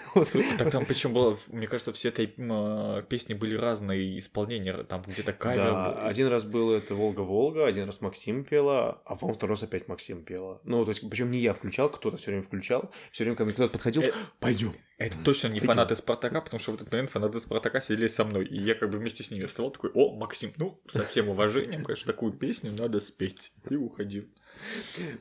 Так 0.59 0.71
там 0.71 0.85
причем 0.85 1.13
было, 1.13 1.39
мне 1.49 1.67
кажется, 1.67 1.93
все 1.93 2.09
этой 2.09 2.33
м, 2.37 3.05
песни 3.07 3.35
были 3.35 3.55
разные 3.57 4.19
исполнения, 4.19 4.85
там 4.85 5.03
где-то 5.07 5.33
кавер 5.33 5.65
Да, 5.65 6.07
один 6.07 6.29
раз 6.29 6.45
было 6.45 6.77
это 6.77 6.95
Волга-Волга, 6.95 7.67
один 7.67 7.85
раз 7.87 8.01
Максим 8.01 8.45
пела, 8.45 9.01
а 9.05 9.17
по-моему 9.17 9.37
второй 9.37 9.55
раз 9.55 9.63
опять 9.63 9.89
Максим 9.89 10.25
пела. 10.25 10.61
Ну, 10.65 10.85
то 10.85 10.91
есть, 10.91 11.09
причем 11.09 11.31
не 11.31 11.39
я 11.39 11.53
включал, 11.53 11.91
кто-то 11.91 12.17
все 12.17 12.27
время 12.31 12.43
включал, 12.43 12.91
все 13.11 13.25
время 13.25 13.37
ко 13.37 13.45
мне 13.45 13.53
кто-то 13.53 13.73
подходил, 13.73 14.03
Э, 14.03 14.13
пойдем. 14.39 14.75
Это 14.99 15.19
точно 15.25 15.49
не 15.49 15.61
фанаты 15.61 15.97
Спартака, 15.97 16.41
потому 16.43 16.61
что 16.61 16.73
в 16.73 16.75
этот 16.75 16.93
момент 16.93 17.11
фанаты 17.11 17.41
Спартака 17.41 17.81
сидели 17.81 18.07
со 18.07 18.25
мной. 18.25 18.45
И 18.45 18.61
я 18.61 18.75
как 18.75 18.91
бы 18.91 18.99
вместе 18.99 19.23
с 19.23 19.31
ними 19.31 19.47
вставал 19.47 19.71
такой, 19.71 19.91
о, 19.95 20.15
Максим, 20.15 20.53
ну, 20.59 20.79
со 20.89 21.05
всем 21.05 21.31
уважением, 21.31 21.85
конечно, 21.85 22.13
такую 22.13 22.33
песню 22.33 22.73
надо 22.73 23.01
спеть. 23.01 23.53
И 23.71 23.77
уходил. 23.77 24.25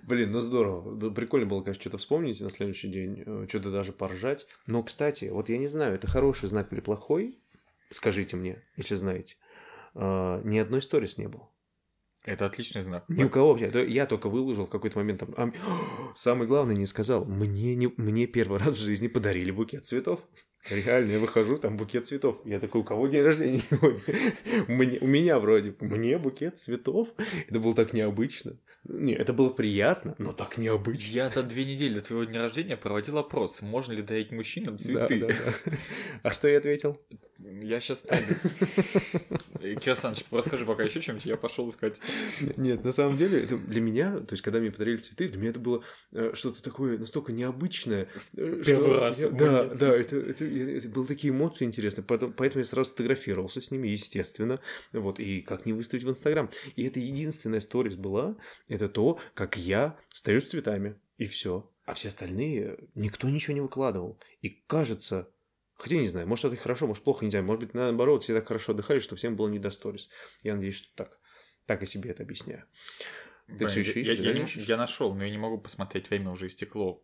Блин, 0.04 0.32
ну 0.32 0.42
здорово. 0.42 1.10
Прикольно 1.12 1.46
было, 1.46 1.62
конечно, 1.62 1.82
что-то 1.82 1.98
вспомнить 1.98 2.42
на 2.42 2.50
следующий 2.50 2.88
день, 2.88 3.24
э, 3.26 3.46
что-то 3.48 3.72
даже 3.72 3.92
поржать. 3.92 4.48
Но, 4.68 4.84
кстати, 4.84 5.26
вот 5.26 5.50
я 5.50 5.58
не 5.58 5.68
знаю, 5.68 5.96
это 5.96 6.08
хороший 6.08 6.50
знак 6.50 6.72
или 6.74 6.80
плохой, 6.80 7.40
скажите 7.92 8.38
мне, 8.38 8.64
если 8.76 8.96
знаете. 8.96 9.36
А, 9.96 10.42
Ни 10.44 10.58
одной 10.58 10.82
сторис 10.82 11.18
не 11.18 11.28
было. 11.28 11.50
Это 12.26 12.46
отличный 12.46 12.82
знак. 12.82 13.06
Ни 13.08 13.24
у 13.24 13.30
кого 13.30 13.54
вообще. 13.54 13.72
Я 13.88 14.06
только 14.06 14.30
выложил 14.30 14.66
в 14.66 14.70
какой-то 14.70 14.98
момент 14.98 15.22
там. 15.22 15.34
а, 15.38 15.52
самое 16.16 16.48
главное 16.48 16.76
не 16.76 16.86
сказал. 16.86 17.26
Мне, 17.26 17.76
не, 17.76 17.92
мне 17.98 18.28
первый 18.28 18.60
раз 18.60 18.76
в 18.76 18.80
жизни 18.80 19.08
подарили 19.08 19.52
букет 19.52 19.86
цветов. 19.86 20.20
Реально, 20.70 21.14
я 21.14 21.20
выхожу, 21.20 21.58
там 21.58 21.78
букет 21.78 22.06
цветов. 22.06 22.42
Я 22.44 22.60
такой, 22.60 22.82
у 22.82 22.84
кого 22.84 23.08
день 23.08 23.24
рождения 23.24 23.60
сегодня? 23.60 24.02
Мне, 24.68 25.00
у 25.00 25.08
меня 25.08 25.40
вроде. 25.40 25.74
Мне 25.80 26.18
букет 26.18 26.60
цветов? 26.60 27.08
Это 27.48 27.60
было 27.62 27.74
так 27.74 27.94
необычно. 27.94 28.58
Не, 28.86 29.14
это 29.14 29.34
было 29.34 29.50
приятно, 29.50 30.16
но 30.18 30.32
так 30.32 30.58
необычно. 30.58 31.12
Я 31.12 31.30
за 31.30 31.44
две 31.44 31.66
недели 31.66 31.96
до 31.96 32.02
твоего 32.02 32.24
дня 32.24 32.42
рождения 32.42 32.78
проводил 32.78 33.18
опрос, 33.18 33.62
можно 33.62 33.92
ли 33.94 34.02
дарить 34.02 34.32
мужчинам 34.32 34.78
Да, 34.78 34.84
цветы. 35.08 35.20
да, 35.20 35.28
да. 35.28 35.72
А 36.24 36.32
что 36.32 36.48
я 36.48 36.58
ответил? 36.58 37.00
Я 37.40 37.80
сейчас 37.80 38.04
Кир 39.60 39.90
Александрович, 39.92 40.26
расскажи 40.32 40.66
пока 40.66 40.84
еще 40.84 41.02
чем-нибудь, 41.02 41.26
я 41.26 41.36
пошел 41.38 41.70
искать. 41.70 42.00
Нет, 42.58 42.84
на 42.84 42.92
самом 42.92 43.18
деле, 43.18 43.44
это 43.44 43.58
для 43.58 43.82
меня, 43.82 44.20
то 44.20 44.34
есть, 44.34 44.42
когда 44.42 44.60
мне 44.60 44.72
подарили 44.72 44.98
цветы, 44.98 45.28
для 45.30 45.40
меня 45.40 45.50
это 45.52 45.60
было 45.60 45.84
э, 46.12 46.32
что-то 46.34 46.62
такое 46.64 46.98
настолько 46.98 47.32
необычное. 47.32 48.08
э, 48.38 48.62
Первый 48.66 48.84
что 48.90 49.00
раз 49.00 49.20
я- 49.20 49.30
да, 49.30 49.66
да, 49.66 49.96
это, 49.96 50.16
это, 50.18 50.46
это 50.46 50.88
были 50.90 51.06
такие 51.06 51.32
эмоции 51.32 51.66
интересные. 51.66 52.04
Поэтому, 52.06 52.34
поэтому 52.34 52.62
я 52.62 52.66
сразу 52.66 52.90
сфотографировался 52.90 53.62
с 53.62 53.72
ними, 53.72 53.88
естественно. 53.90 54.60
Вот, 54.94 55.20
и 55.20 55.42
как 55.42 55.66
не 55.66 55.74
выставить 55.74 56.04
в 56.04 56.10
Инстаграм. 56.10 56.50
И 56.76 56.84
это 56.86 57.00
единственная 57.00 57.60
сторис 57.60 57.96
была, 57.96 58.36
это 58.70 58.88
то, 58.88 59.20
как 59.34 59.58
я 59.58 59.98
стою 60.10 60.42
с 60.42 60.48
цветами, 60.48 61.00
и 61.18 61.26
все. 61.26 61.70
А 61.86 61.94
все 61.94 62.08
остальные 62.08 62.78
никто 62.96 63.28
ничего 63.30 63.54
не 63.54 63.62
выкладывал. 63.62 64.20
И 64.42 64.50
кажется, 64.50 65.32
Хотя 65.80 65.96
не 65.96 66.10
знаю, 66.10 66.28
может 66.28 66.44
это 66.44 66.58
хорошо, 66.58 66.88
может 66.88 67.04
плохо, 67.06 67.24
не 67.24 67.32
знаю. 67.32 67.46
Может 67.46 67.62
быть, 67.62 67.74
наоборот, 67.74 68.24
все 68.24 68.34
так 68.34 68.46
хорошо 68.46 68.74
отдыхали, 68.74 69.00
что 69.00 69.16
всем 69.16 69.38
было 69.38 69.48
не 69.48 69.60
до 69.60 69.70
сторис. 69.70 70.10
Я 70.44 70.56
надеюсь, 70.56 70.76
что 70.76 70.90
так. 70.94 71.20
Так 71.66 71.82
и 71.84 71.86
себе 71.86 72.12
это 72.12 72.24
объясняю. 72.24 72.66
Ты 73.48 73.66
всё 73.68 73.80
ещё 73.80 73.94
я, 73.94 74.02
ищешь, 74.02 74.18
я 74.18 74.34
да, 74.34 74.40
не- 74.40 74.46
ищешь? 74.46 74.64
я 74.66 74.76
нашел, 74.76 75.16
но 75.16 75.24
я 75.24 75.32
не 75.32 75.38
могу 75.38 75.58
посмотреть, 75.58 76.10
время 76.10 76.32
уже 76.32 76.48
истекло. 76.48 77.02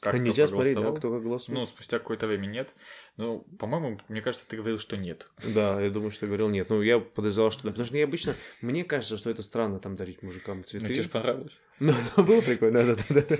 Как 0.00 0.14
кто 0.14 0.16
нельзя 0.16 0.46
смотреть, 0.46 0.76
да, 0.76 0.92
кто 0.92 1.10
как 1.12 1.22
голосует? 1.22 1.58
Ну, 1.58 1.66
спустя 1.66 1.98
какое-то 1.98 2.26
время 2.26 2.46
нет. 2.46 2.72
Ну, 3.16 3.40
по-моему, 3.58 3.98
мне 4.08 4.20
кажется, 4.20 4.46
ты 4.48 4.56
говорил, 4.56 4.78
что 4.78 4.96
нет. 4.96 5.26
Да, 5.42 5.80
я 5.80 5.90
думаю, 5.90 6.10
что 6.10 6.26
говорил 6.26 6.48
нет. 6.48 6.68
Ну, 6.70 6.82
я 6.82 6.98
подозревал, 6.98 7.50
что 7.50 7.62
да. 7.64 7.70
Потому 7.70 7.86
что 7.86 7.96
я 7.96 8.04
обычно... 8.04 8.34
Мне 8.60 8.84
кажется, 8.84 9.16
что 9.16 9.30
это 9.30 9.42
странно 9.42 9.78
там 9.78 9.96
дарить 9.96 10.22
мужикам 10.22 10.58
Ну, 10.58 10.62
цветы. 10.64 10.86
тебе 10.86 11.02
же 11.02 11.08
понравилось. 11.08 11.60
Ну, 11.80 11.94
было 12.16 12.40
прикольно, 12.40 12.84
да, 12.84 12.96
да, 13.08 13.20
да. 13.28 13.38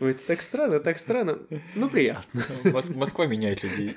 Ой, 0.00 0.10
это 0.12 0.26
так 0.26 0.42
странно, 0.42 0.80
так 0.80 0.98
странно. 0.98 1.38
Ну, 1.74 1.88
приятно. 1.90 2.40
Мос- 2.64 2.96
Москва 2.96 3.26
меняет 3.26 3.62
людей. 3.62 3.94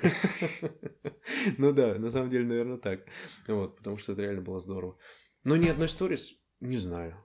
Ну 1.58 1.72
да, 1.72 1.94
на 1.94 2.10
самом 2.10 2.30
деле, 2.30 2.44
наверное, 2.44 2.78
так. 2.78 3.00
Вот, 3.46 3.76
потому 3.76 3.96
что 3.98 4.12
это 4.12 4.22
реально 4.22 4.42
было 4.42 4.60
здорово. 4.60 4.96
Но 5.44 5.56
ни 5.56 5.68
одной 5.68 5.88
сторис, 5.88 6.34
не 6.60 6.76
знаю. 6.76 7.16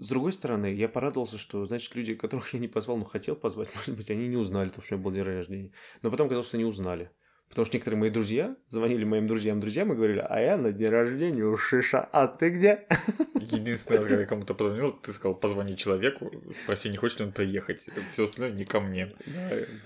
С 0.00 0.08
другой 0.08 0.32
стороны, 0.32 0.74
я 0.74 0.88
порадовался, 0.88 1.36
что, 1.36 1.66
значит, 1.66 1.94
люди, 1.94 2.14
которых 2.14 2.54
я 2.54 2.58
не 2.58 2.68
позвал, 2.68 2.96
но 2.96 3.04
хотел 3.04 3.36
позвать, 3.36 3.68
может 3.74 3.94
быть, 3.94 4.10
они 4.10 4.28
не 4.28 4.36
узнали, 4.36 4.70
то, 4.70 4.80
что 4.82 4.94
у 4.94 4.96
меня 4.96 5.04
был 5.04 5.12
день 5.12 5.22
рождения. 5.22 5.72
Но 6.02 6.10
потом 6.10 6.28
казалось, 6.28 6.46
что 6.46 6.56
не 6.56 6.64
узнали. 6.64 7.10
Потому 7.50 7.66
что 7.66 7.76
некоторые 7.76 7.98
мои 7.98 8.10
друзья 8.10 8.56
звонили 8.68 9.04
моим 9.04 9.26
друзьям-друзьям 9.26 9.92
и 9.92 9.96
говорили, 9.96 10.24
а 10.26 10.40
я 10.40 10.56
на 10.56 10.70
день 10.70 10.88
рождения 10.88 11.44
у 11.44 11.56
Шиша, 11.56 12.00
а 12.00 12.28
ты 12.28 12.50
где? 12.50 12.86
Единственный 13.34 13.96
раз, 13.98 14.06
когда 14.06 14.20
я 14.20 14.26
кому-то 14.26 14.54
позвонил, 14.54 14.92
ты 14.92 15.12
сказал, 15.12 15.34
позвони 15.34 15.76
человеку, 15.76 16.30
спроси, 16.54 16.88
не 16.88 16.96
хочет 16.96 17.18
ли 17.18 17.26
он 17.26 17.32
приехать. 17.32 17.88
Все 18.08 18.24
остальное 18.24 18.56
не 18.56 18.64
ко 18.64 18.80
мне. 18.80 19.12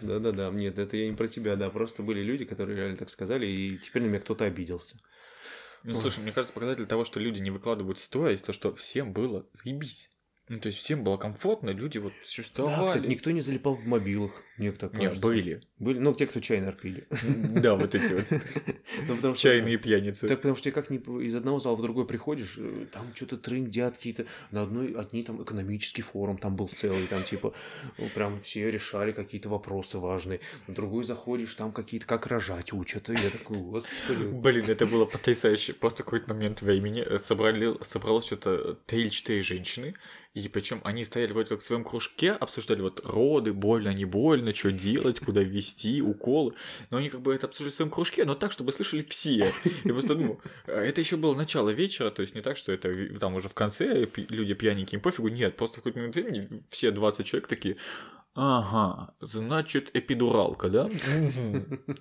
Да-да-да, 0.03 0.51
нет, 0.51 0.79
это 0.79 0.97
я 0.97 1.09
не 1.09 1.17
про 1.17 1.27
тебя, 1.27 1.57
да, 1.57 1.71
просто 1.71 2.03
были 2.03 2.21
люди, 2.21 2.45
которые 2.45 2.77
реально 2.77 2.99
так 2.99 3.09
сказали, 3.09 3.47
и 3.47 3.79
теперь 3.79 4.03
на 4.03 4.09
меня 4.09 4.21
кто-то 4.21 4.45
обиделся. 4.45 4.99
Ну, 5.85 6.01
слушай, 6.01 6.21
мне 6.21 6.33
кажется, 6.33 6.55
показатель 6.55 6.87
того, 6.87 7.05
что 7.05 7.21
люди 7.21 7.41
не 7.41 7.51
выкладывают 7.51 7.99
сторис, 7.99 8.43
то, 8.43 8.53
что 8.53 8.75
всем 8.75 9.13
было 9.13 9.47
заебись. 9.53 10.11
Ну, 10.49 10.59
то 10.59 10.69
есть 10.69 10.79
всем 10.79 11.05
было 11.05 11.17
комфортно, 11.17 11.71
люди 11.71 11.99
вот 11.99 12.13
существовали. 12.23 12.81
Да, 12.81 12.87
кстати, 12.87 13.07
никто 13.07 13.31
не 13.31 13.41
залипал 13.41 13.75
в 13.75 13.85
мобилах, 13.87 14.43
мне 14.57 14.71
так 14.73 14.97
Не, 14.97 15.07
кажется. 15.07 15.27
были. 15.27 15.63
Были, 15.79 15.99
ну, 15.99 16.15
те, 16.15 16.27
кто 16.27 16.39
чай 16.39 16.61
напили. 16.61 17.09
Да, 17.51 17.75
вот 17.75 17.95
эти 17.95 18.13
вот 18.13 18.25
Ну, 19.23 19.35
чайные 19.35 19.79
пьяницы. 19.79 20.29
Так 20.29 20.39
потому 20.39 20.55
что 20.55 20.65
ты 20.65 20.71
как 20.71 20.91
ни 20.91 20.99
из 21.25 21.35
одного 21.35 21.59
зала 21.59 21.75
в 21.75 21.83
другой 21.83 22.07
приходишь, 22.07 22.57
э, 22.59 22.87
там 22.93 23.07
что-то 23.15 23.37
трындят 23.37 23.97
какие-то, 23.97 24.27
на 24.53 24.63
одной, 24.63 24.93
одни 24.93 25.25
там 25.25 25.43
экономический 25.43 26.03
форум 26.03 26.39
там 26.39 26.55
был 26.55 26.69
целый, 26.69 27.07
там 27.09 27.25
типа 27.25 27.53
ну, 27.99 28.09
прям 28.15 28.39
все 28.41 28.71
решали 28.71 29.13
какие-то 29.13 29.49
вопросы 29.49 29.99
важные. 29.99 30.41
На 30.69 30.75
другой 30.75 31.05
заходишь, 31.05 31.55
там 31.55 31.73
какие-то 31.73 32.07
как 32.07 32.27
рожать 32.29 32.73
учат, 32.73 33.11
и 33.11 33.15
я 33.15 33.31
такой, 33.31 33.59
господи. 33.59 34.25
Блин, 34.25 34.65
это 34.69 34.87
было 34.87 35.05
потрясающе. 35.05 35.73
Просто 35.73 36.05
какой-то 36.05 36.33
момент 36.33 36.63
времени 36.63 37.01
э, 37.01 37.19
собрали, 37.19 37.75
собралось 37.83 38.27
что-то 38.27 38.75
три 38.87 39.03
или 39.03 39.09
четыре 39.09 39.43
женщины, 39.43 39.95
и 40.35 40.49
причем 40.49 40.81
они 40.83 41.05
стояли 41.05 41.33
вроде 41.33 41.51
как 41.51 41.61
в 41.61 41.65
своем 41.65 41.85
кружке, 41.85 42.33
обсуждали 42.33 42.81
вот 42.83 43.01
роды, 43.05 43.53
больно, 43.53 43.95
не 43.95 44.05
больно, 44.05 44.44
что 44.53 44.73
делать, 44.73 45.21
куда 45.21 45.43
ввести, 45.43 46.03
уколы. 46.03 46.55
Но 46.91 46.99
они 46.99 47.09
как 47.09 47.23
бы 47.23 47.35
это 47.35 47.47
обсуждали 47.47 47.73
в 47.73 47.75
своем 47.75 47.91
кружке, 47.91 48.25
но 48.25 48.35
так, 48.35 48.53
чтобы 48.53 48.73
слышали 48.73 49.05
все. 49.09 49.53
И 49.85 49.89
просто, 49.89 50.15
ну, 50.15 50.41
это 50.67 51.01
еще 51.01 51.17
было 51.17 51.35
начало 51.35 51.71
вечера, 51.71 52.11
то 52.11 52.23
есть 52.23 52.35
не 52.35 52.43
так, 52.43 52.57
что 52.57 52.73
это 52.73 53.19
там 53.19 53.35
уже 53.35 53.49
в 53.49 53.55
конце 53.55 54.09
люди 54.17 54.55
пьяненькие, 54.55 54.99
им 54.99 55.03
пофигу, 55.03 55.29
нет, 55.29 55.57
просто 55.57 55.77
в 55.77 55.79
какой-то 55.79 55.99
момент 55.99 56.15
времени 56.17 56.49
все 56.71 56.91
20 56.91 57.27
человек 57.27 57.49
такие, 57.49 57.77
Ага, 58.37 59.15
значит, 59.21 59.91
эпидуралка, 59.95 60.69
да? 60.69 60.89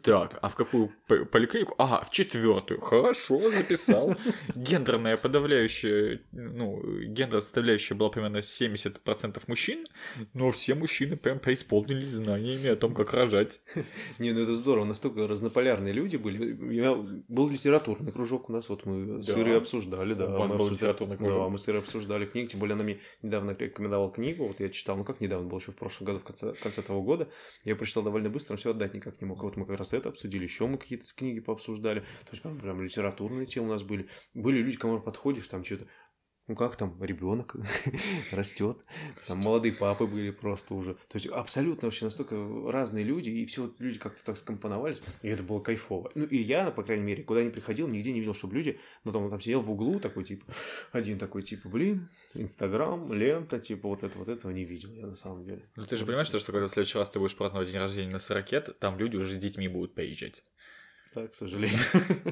Так, 0.01 0.39
а 0.41 0.49
в 0.49 0.55
какую 0.55 0.91
поликлинику? 1.07 1.75
Ага, 1.77 2.03
в 2.03 2.09
четвертую. 2.09 2.81
Хорошо, 2.81 3.39
записал. 3.51 4.15
Гендерная 4.55 5.15
подавляющая, 5.15 6.21
ну, 6.31 6.81
гендерная 7.03 7.41
составляющая 7.41 7.93
была 7.93 8.09
примерно 8.09 8.37
70% 8.37 9.41
мужчин, 9.45 9.85
но 10.33 10.49
все 10.49 10.73
мужчины 10.73 11.17
прям 11.17 11.37
преисполнились 11.37 12.11
знаниями 12.11 12.69
о 12.69 12.75
том, 12.75 12.95
как 12.95 13.13
рожать. 13.13 13.61
Не, 14.17 14.31
ну 14.31 14.41
это 14.41 14.55
здорово, 14.55 14.85
настолько 14.85 15.27
разнополярные 15.27 15.93
люди 15.93 16.17
были. 16.17 16.73
Я... 16.73 16.95
Был 17.27 17.49
литературный 17.49 18.11
кружок 18.11 18.49
у 18.49 18.53
нас, 18.53 18.69
вот 18.69 18.85
мы 18.85 19.21
с? 19.21 19.29
Ирой 19.29 19.57
обсуждали, 19.57 20.15
да. 20.15 20.33
У 20.33 20.39
вас 20.39 20.51
был 20.51 20.67
литературный 20.67 21.17
кружок? 21.17 21.43
Да, 21.43 21.49
мы 21.49 21.59
с 21.59 21.69
Ирой 21.69 21.81
обсуждали 21.81 22.25
книги, 22.25 22.47
тем 22.47 22.59
более 22.59 22.73
она 22.73 22.83
мне 22.83 22.99
недавно 23.21 23.51
рекомендовала 23.51 24.11
книгу, 24.11 24.47
вот 24.47 24.59
я 24.59 24.69
читал, 24.69 24.97
ну 24.97 25.03
как 25.03 25.21
недавно, 25.21 25.47
было 25.47 25.59
еще 25.59 25.71
в 25.71 25.75
прошлом 25.75 26.07
году, 26.07 26.22
в 26.23 26.25
конце, 26.25 26.53
в 26.53 26.61
конце 26.61 26.81
того 26.81 27.01
года, 27.01 27.29
я 27.63 27.71
ее 27.71 27.75
прочитал 27.75 28.03
довольно 28.03 28.29
быстро, 28.29 28.55
все 28.55 28.71
отдать 28.71 28.93
никак 28.93 29.21
не 29.21 29.27
мог. 29.27 29.39
А 29.41 29.43
Вот 29.43 29.57
мы 29.57 29.65
как 29.65 29.77
раз 29.77 29.93
это 29.93 30.09
обсудили, 30.09 30.43
еще 30.43 30.65
мы 30.67 30.77
какие-то 30.77 31.05
книги 31.15 31.39
пообсуждали, 31.39 31.99
то 31.99 32.31
есть 32.31 32.41
прям, 32.41 32.59
прям 32.59 32.81
литературные 32.81 33.45
темы 33.45 33.67
у 33.67 33.71
нас 33.71 33.83
были. 33.83 34.07
Были 34.33 34.59
люди, 34.59 34.77
к 34.77 34.81
кому 34.81 34.99
подходишь, 34.99 35.47
там 35.47 35.63
что-то, 35.63 35.87
ну 36.47 36.55
как 36.55 36.75
там, 36.75 37.01
ребенок 37.01 37.55
растет, 38.31 38.77
там 39.27 39.39
молодые 39.39 39.73
папы 39.73 40.05
были 40.05 40.31
просто 40.31 40.73
уже. 40.73 40.95
То 40.95 41.15
есть 41.15 41.27
абсолютно 41.27 41.87
вообще 41.87 42.05
настолько 42.05 42.35
разные 42.69 43.05
люди, 43.05 43.29
и 43.29 43.45
все 43.45 43.63
вот 43.63 43.79
люди 43.79 43.97
как-то 43.97 44.23
так 44.25 44.37
скомпоновались, 44.37 45.01
и 45.21 45.29
это 45.29 45.43
было 45.43 45.59
кайфово. 45.59 46.11
Ну 46.15 46.25
и 46.25 46.37
я, 46.37 46.71
по 46.71 46.83
крайней 46.83 47.03
мере, 47.03 47.23
куда 47.23 47.43
ни 47.43 47.49
приходил, 47.49 47.87
нигде 47.87 48.11
не 48.11 48.19
видел, 48.19 48.33
чтобы 48.33 48.55
люди, 48.55 48.79
ну 49.03 49.11
там, 49.11 49.29
там 49.29 49.39
сидел 49.39 49.61
в 49.61 49.71
углу 49.71 49.99
такой, 49.99 50.25
типа, 50.25 50.45
один 50.91 51.17
такой, 51.17 51.43
типа, 51.43 51.69
блин, 51.69 52.09
Инстаграм, 52.33 53.11
лента, 53.13 53.59
типа, 53.59 53.87
вот 53.87 54.03
это, 54.03 54.17
вот 54.17 54.27
этого 54.27 54.51
не 54.51 54.65
видел 54.65 54.91
я 54.93 55.07
на 55.07 55.15
самом 55.15 55.45
деле. 55.45 55.69
Ну 55.77 55.85
ты 55.85 55.95
же 55.95 56.05
понимаешь, 56.05 56.27
что, 56.27 56.39
что 56.39 56.51
когда 56.51 56.67
в 56.67 56.71
следующий 56.71 56.97
раз 56.97 57.09
ты 57.09 57.19
будешь 57.19 57.37
праздновать 57.37 57.69
день 57.69 57.79
рождения 57.79 58.11
на 58.11 58.19
40 58.19 58.77
там 58.79 58.97
люди 58.97 59.15
уже 59.15 59.33
с 59.33 59.37
детьми 59.37 59.67
будут 59.67 59.95
приезжать. 59.95 60.43
Так, 61.13 61.31
к 61.31 61.33
сожалению. 61.35 61.79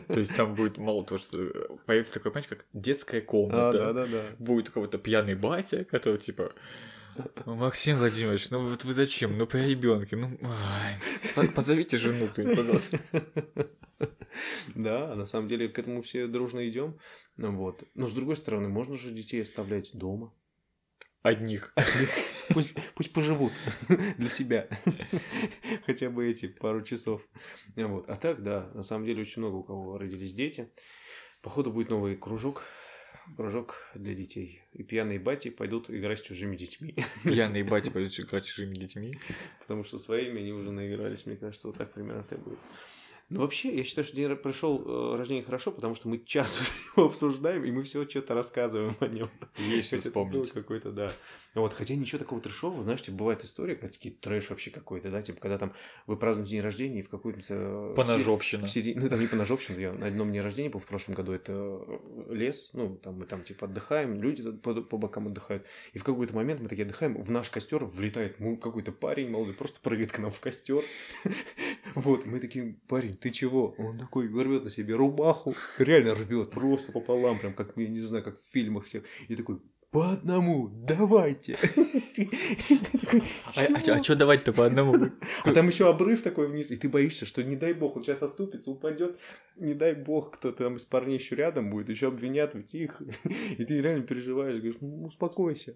То 0.07 0.19
есть 0.19 0.35
там 0.35 0.55
будет 0.55 0.77
мало 0.77 1.05
того, 1.05 1.19
что 1.19 1.77
появится 1.85 2.13
такое, 2.15 2.31
понимаете, 2.31 2.55
как 2.55 2.65
детская 2.73 3.19
А, 3.19 3.25
комната. 3.25 3.71
да-да-да. 3.93 4.23
будет 4.39 4.69
у 4.69 4.71
кого-то 4.71 4.97
пьяный 4.97 5.35
батя, 5.35 5.83
который 5.85 6.17
типа 6.19 6.53
«Ну, 7.45 7.55
Максим 7.55 7.97
Владимирович, 7.97 8.49
ну 8.51 8.67
вот 8.67 8.83
вы 8.85 8.93
зачем? 8.93 9.37
Ну 9.37 9.45
при 9.45 9.69
ребенке, 9.69 10.15
ну 10.15 10.37
ай, 10.43 10.95
по- 11.35 11.47
позовите 11.55 11.97
жену, 11.97 12.27
кто-нибудь, 12.27 12.57
пожалуйста. 12.57 12.99
Да, 14.75 15.13
на 15.15 15.25
самом 15.25 15.47
деле 15.49 15.67
к 15.67 15.77
этому 15.77 16.01
все 16.01 16.25
дружно 16.27 16.67
идем. 16.67 16.97
Вот. 17.37 17.83
Но 17.95 18.07
с 18.07 18.13
другой 18.13 18.37
стороны, 18.37 18.67
можно 18.69 18.95
же 18.95 19.11
детей 19.11 19.41
оставлять 19.41 19.91
дома. 19.93 20.33
Одних. 21.23 21.73
Пусть, 22.49 22.75
пусть 22.95 23.13
поживут 23.13 23.53
для 24.17 24.29
себя. 24.29 24.67
Хотя 25.85 26.09
бы 26.09 26.29
эти 26.29 26.47
пару 26.47 26.81
часов. 26.81 27.21
Вот. 27.75 28.09
А 28.09 28.15
так, 28.15 28.41
да, 28.41 28.71
на 28.73 28.81
самом 28.81 29.05
деле 29.05 29.21
очень 29.21 29.41
много 29.41 29.55
у 29.57 29.63
кого 29.63 29.97
родились 29.97 30.33
дети. 30.33 30.69
Походу 31.41 31.71
будет 31.71 31.89
новый 31.89 32.15
кружок. 32.15 32.63
Кружок 33.37 33.87
для 33.93 34.15
детей. 34.15 34.63
И 34.73 34.83
пьяные 34.83 35.19
бати 35.19 35.49
пойдут 35.49 35.91
играть 35.91 36.19
с 36.19 36.23
чужими 36.23 36.55
детьми. 36.55 36.95
Пьяные 37.23 37.63
бати 37.63 37.89
пойдут 37.93 38.19
играть 38.19 38.43
с 38.43 38.47
чужими 38.47 38.73
детьми. 38.73 39.17
Потому 39.59 39.83
что 39.83 39.99
своими 39.99 40.41
они 40.41 40.51
уже 40.51 40.71
наигрались, 40.71 41.27
мне 41.27 41.37
кажется, 41.37 41.67
вот 41.67 41.77
так 41.77 41.93
примерно 41.93 42.21
это 42.21 42.37
будет. 42.37 42.59
Ну, 43.31 43.39
вообще, 43.39 43.73
я 43.73 43.85
считаю, 43.85 44.03
что 44.03 44.13
день 44.13 44.35
пришел 44.35 44.83
э, 44.85 45.15
рождения 45.15 45.41
хорошо, 45.41 45.71
потому 45.71 45.95
что 45.95 46.09
мы 46.09 46.19
час 46.19 46.59
его 46.97 47.05
обсуждаем, 47.07 47.63
и 47.63 47.71
мы 47.71 47.83
все 47.83 48.05
что-то 48.05 48.33
рассказываем 48.33 48.93
о 48.99 49.07
нем. 49.07 49.29
Есть 49.57 49.87
что 49.87 50.01
вспомнить. 50.01 50.51
какой-то, 50.51 50.91
да. 50.91 51.13
Вот, 51.53 51.73
хотя 51.73 51.95
ничего 51.95 52.19
такого 52.19 52.41
трешового, 52.41 52.83
знаешь, 52.83 53.01
типа, 53.01 53.17
бывает 53.17 53.43
история, 53.43 53.75
когда 53.75 53.91
такие 53.91 54.13
трэш 54.13 54.49
вообще 54.49 54.69
какой-то, 54.69 55.11
да, 55.11 55.21
типа, 55.21 55.39
когда 55.39 55.57
там 55.57 55.73
вы 56.07 56.17
празднуете 56.17 56.51
день 56.51 56.61
рождения 56.61 56.99
и 56.99 57.01
в 57.01 57.09
какой-то... 57.09 57.93
Поножовщина. 57.95 58.65
В 58.65 58.69
середине, 58.69 58.99
ну, 58.99 59.09
там 59.09 59.19
не 59.19 59.27
поножовщина, 59.27 59.77
я 59.77 59.93
на 59.93 60.07
одном 60.07 60.29
дне 60.29 60.41
рождения 60.41 60.69
был 60.69 60.81
в 60.81 60.85
прошлом 60.85 61.15
году, 61.15 61.31
это 61.31 61.81
лес, 62.29 62.71
ну, 62.73 62.97
там 62.97 63.15
мы 63.15 63.25
там, 63.25 63.43
типа, 63.43 63.65
отдыхаем, 63.65 64.21
люди 64.21 64.49
по, 64.51 64.73
по 64.81 64.97
бокам 64.97 65.27
отдыхают, 65.27 65.65
и 65.93 65.99
в 65.99 66.03
какой-то 66.03 66.35
момент 66.35 66.59
мы 66.59 66.67
такие 66.67 66.83
отдыхаем, 66.83 67.21
в 67.21 67.31
наш 67.31 67.49
костер 67.49 67.85
влетает 67.85 68.37
какой-то 68.61 68.91
парень 68.91 69.29
молодой, 69.29 69.53
просто 69.53 69.79
прыгает 69.81 70.11
к 70.11 70.19
нам 70.19 70.31
в 70.31 70.39
костер. 70.41 70.83
Вот, 71.93 72.25
мы 72.25 72.39
такие, 72.39 72.77
парень, 72.87 73.17
ты 73.21 73.29
чего? 73.29 73.75
Он 73.77 73.97
такой 73.97 74.27
рвет 74.27 74.63
на 74.63 74.69
себе 74.69 74.95
рубаху, 74.95 75.53
реально 75.77 76.15
рвет, 76.15 76.49
просто 76.49 76.91
пополам, 76.91 77.39
прям 77.39 77.53
как, 77.53 77.77
я 77.77 77.87
не 77.87 77.99
знаю, 77.99 78.23
как 78.23 78.37
в 78.37 78.51
фильмах 78.51 78.85
всех. 78.85 79.03
И 79.27 79.35
такой, 79.35 79.61
по 79.91 80.09
одному, 80.09 80.69
давайте. 80.73 81.57
А, 83.57 83.61
а, 83.75 83.91
а 83.95 84.03
что 84.03 84.15
давать-то 84.15 84.53
по 84.53 84.65
одному? 84.65 85.11
А 85.43 85.51
там 85.51 85.67
еще 85.67 85.89
обрыв 85.89 86.23
такой 86.23 86.47
вниз, 86.47 86.71
и 86.71 86.77
ты 86.77 86.87
боишься, 86.87 87.25
что 87.25 87.43
не 87.43 87.57
дай 87.57 87.73
бог, 87.73 87.97
он 87.97 88.03
сейчас 88.03 88.23
оступится, 88.23 88.71
упадет, 88.71 89.19
не 89.57 89.73
дай 89.73 89.93
бог, 89.93 90.31
кто-то 90.37 90.63
там 90.63 90.77
из 90.77 90.85
парней 90.85 91.17
еще 91.17 91.35
рядом 91.35 91.69
будет, 91.69 91.89
еще 91.89 92.07
обвинят 92.07 92.53
в 92.53 92.63
тихо. 92.63 93.05
И 93.57 93.65
ты 93.65 93.81
реально 93.81 94.05
переживаешь, 94.05 94.55
говоришь, 94.55 94.77
ну 94.79 95.03
успокойся. 95.03 95.75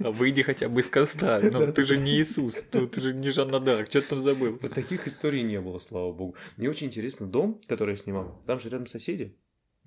А 0.00 0.10
выйди 0.10 0.42
хотя 0.42 0.70
бы 0.70 0.80
из 0.80 0.86
костра, 0.86 1.38
ну 1.52 1.70
ты 1.70 1.82
же 1.84 1.98
не 1.98 2.18
Иисус, 2.18 2.64
ты 2.70 3.00
же 3.00 3.12
не 3.12 3.30
Жанна 3.30 3.60
Дарк, 3.60 3.90
что 3.90 4.00
ты 4.00 4.08
там 4.08 4.20
забыл? 4.20 4.58
Вот 4.60 4.72
таких 4.72 5.06
историй 5.06 5.42
не 5.42 5.60
было, 5.60 5.78
слава 5.78 6.12
богу. 6.12 6.34
Мне 6.56 6.70
очень 6.70 6.86
интересно, 6.86 7.28
дом, 7.28 7.60
который 7.66 7.90
я 7.90 7.96
снимал, 7.98 8.40
там 8.46 8.58
же 8.58 8.70
рядом 8.70 8.86
соседи. 8.86 9.36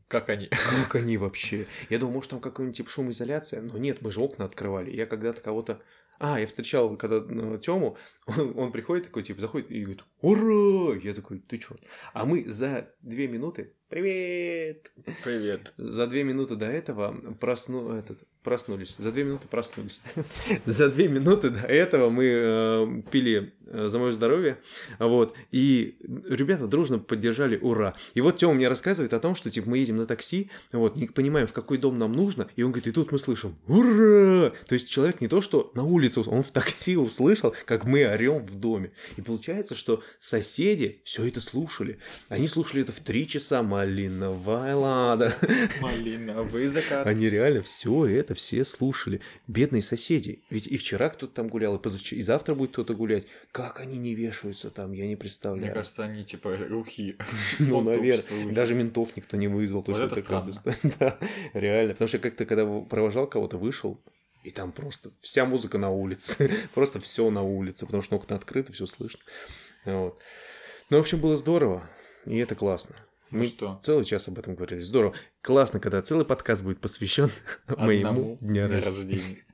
Как 0.07 0.29
они? 0.29 0.47
Как 0.47 0.95
они 0.95 1.17
вообще? 1.17 1.67
Я 1.89 1.99
думал, 1.99 2.15
может, 2.15 2.31
там 2.31 2.39
какой-нибудь 2.39 2.77
типа 2.77 2.89
шумоизоляция, 2.89 3.61
но 3.61 3.77
нет, 3.77 4.01
мы 4.01 4.11
же 4.11 4.21
окна 4.21 4.45
открывали. 4.45 4.91
Я 4.91 5.05
когда-то 5.05 5.41
кого-то... 5.41 5.81
А, 6.19 6.39
я 6.39 6.47
встречал, 6.47 6.95
когда 6.97 7.19
ну, 7.21 7.57
Тему, 7.57 7.97
он, 8.25 8.57
он 8.57 8.71
приходит 8.71 9.05
такой, 9.05 9.23
типа, 9.23 9.41
заходит 9.41 9.69
и 9.69 9.81
говорит, 9.81 10.03
ура! 10.21 10.97
Я 10.97 11.13
такой, 11.13 11.39
ты 11.39 11.57
чё? 11.57 11.75
А 12.13 12.25
мы 12.25 12.45
за 12.45 12.89
две 13.01 13.27
минуты, 13.27 13.73
привет! 13.89 14.91
Привет. 15.23 15.73
За 15.77 16.07
две 16.07 16.23
минуты 16.23 16.55
до 16.55 16.65
этого 16.65 17.15
просну, 17.39 17.93
этот, 17.93 18.19
проснулись. 18.43 18.95
За 18.97 19.11
две 19.11 19.23
минуты 19.23 19.47
проснулись. 19.47 20.01
За 20.65 20.89
две 20.89 21.07
минуты 21.07 21.49
до 21.49 21.59
этого 21.59 22.09
мы 22.09 22.25
э, 22.25 23.01
пили 23.11 23.53
э, 23.65 23.87
за 23.89 23.99
мое 23.99 24.13
здоровье. 24.13 24.57
Вот. 24.99 25.35
И 25.51 25.97
ребята 25.99 26.67
дружно 26.67 26.99
поддержали 26.99 27.57
ура. 27.57 27.95
И 28.13 28.21
вот 28.21 28.37
Тёма 28.37 28.53
мне 28.53 28.69
рассказывает 28.69 29.13
о 29.13 29.19
том, 29.19 29.35
что 29.35 29.49
типа 29.49 29.69
мы 29.69 29.79
едем 29.79 29.97
на 29.97 30.05
такси, 30.05 30.49
вот, 30.71 30.95
не 30.95 31.07
понимаем, 31.07 31.47
в 31.47 31.53
какой 31.53 31.77
дом 31.77 31.97
нам 31.97 32.13
нужно. 32.13 32.47
И 32.55 32.63
он 32.63 32.71
говорит, 32.71 32.87
и 32.87 32.91
тут 32.91 33.11
мы 33.11 33.19
слышим 33.19 33.57
ура! 33.67 34.53
То 34.67 34.73
есть 34.73 34.89
человек 34.89 35.19
не 35.19 35.27
то, 35.27 35.41
что 35.41 35.71
на 35.75 35.83
улице, 35.83 36.21
он 36.25 36.41
в 36.41 36.51
такси 36.51 36.95
услышал, 36.95 37.53
как 37.65 37.83
мы 37.83 38.05
орем 38.05 38.43
в 38.43 38.55
доме. 38.55 38.91
И 39.17 39.21
получается, 39.21 39.75
что 39.75 40.01
соседи 40.19 41.01
все 41.03 41.27
это 41.27 41.41
слушали. 41.41 41.99
Они 42.29 42.47
слушали 42.47 42.83
это 42.83 42.93
в 42.93 42.99
три 43.01 43.27
часа. 43.27 43.61
Малиновая 43.77 44.75
лада. 44.75 45.35
Малиновый 45.81 46.65
закат. 46.67 47.05
Они 47.05 47.29
реально 47.29 47.61
все 47.61 48.07
это 48.07 48.33
все 48.33 48.63
слушали. 48.63 49.21
Бедные 49.45 49.83
соседи. 49.83 50.41
Ведь 50.49 50.65
и 50.65 50.77
вчера 50.77 51.09
кто-то 51.09 51.31
там 51.31 51.47
гулял, 51.47 51.75
и 51.75 51.79
позавчера, 51.79 52.17
и 52.17 52.23
завтра 52.23 52.55
будет 52.55 52.71
кто-то 52.71 52.95
гулять. 52.95 53.27
Как 53.51 53.79
они 53.79 53.99
не 53.99 54.15
вешаются 54.15 54.71
там, 54.71 54.93
я 54.93 55.05
не 55.05 55.15
представляю. 55.15 55.67
Мне 55.67 55.73
кажется, 55.73 56.05
они 56.05 56.23
типа 56.23 56.57
рухи. 56.57 57.17
Ну, 57.59 57.81
наверное. 57.81 58.51
Даже 58.51 58.73
ментов 58.73 59.15
никто 59.15 59.37
не 59.37 59.47
вызвал. 59.47 59.83
Вот 59.85 59.99
это 59.99 60.15
странно. 60.15 60.53
Да, 60.99 61.19
реально. 61.53 61.93
Потому 61.93 62.07
что 62.07 62.17
как-то, 62.17 62.45
когда 62.45 62.65
провожал 62.65 63.27
кого-то, 63.27 63.57
вышел, 63.57 63.99
и 64.43 64.49
там 64.49 64.71
просто 64.71 65.11
вся 65.21 65.45
музыка 65.45 65.77
на 65.77 65.91
улице. 65.91 66.51
просто 66.73 66.99
все 66.99 67.29
на 67.29 67.43
улице, 67.43 67.85
потому 67.85 68.01
что 68.01 68.15
окна 68.15 68.37
открыты, 68.37 68.73
все 68.73 68.87
слышно. 68.87 69.19
Вот. 69.85 70.19
Ну, 70.89 70.97
в 70.97 71.01
общем, 71.01 71.19
было 71.19 71.37
здорово. 71.37 71.87
И 72.25 72.37
это 72.37 72.55
классно. 72.55 72.95
Мы 73.31 73.45
что? 73.45 73.79
целый 73.83 74.05
час 74.05 74.27
об 74.27 74.39
этом 74.39 74.55
говорили. 74.55 74.79
Здорово. 74.79 75.15
Классно, 75.41 75.79
когда 75.79 76.01
целый 76.01 76.25
подкаст 76.25 76.63
будет 76.63 76.79
посвящен 76.79 77.29
моему 77.67 78.37
дню 78.41 78.69
рождения. 78.69 79.45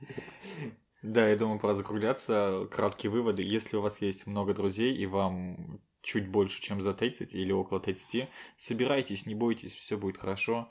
Да, 1.02 1.28
я 1.28 1.36
думаю, 1.36 1.60
пора 1.60 1.74
закругляться. 1.74 2.66
Краткие 2.70 3.10
выводы. 3.10 3.42
Если 3.42 3.76
у 3.76 3.82
вас 3.82 4.00
есть 4.00 4.26
много 4.26 4.54
друзей 4.54 4.96
и 4.96 5.06
вам 5.06 5.80
чуть 6.00 6.28
больше, 6.28 6.62
чем 6.62 6.80
за 6.80 6.94
30 6.94 7.34
или 7.34 7.52
около 7.52 7.80
30, 7.80 8.28
собирайтесь, 8.56 9.26
не 9.26 9.34
бойтесь, 9.34 9.74
все 9.74 9.98
будет 9.98 10.18
хорошо. 10.18 10.70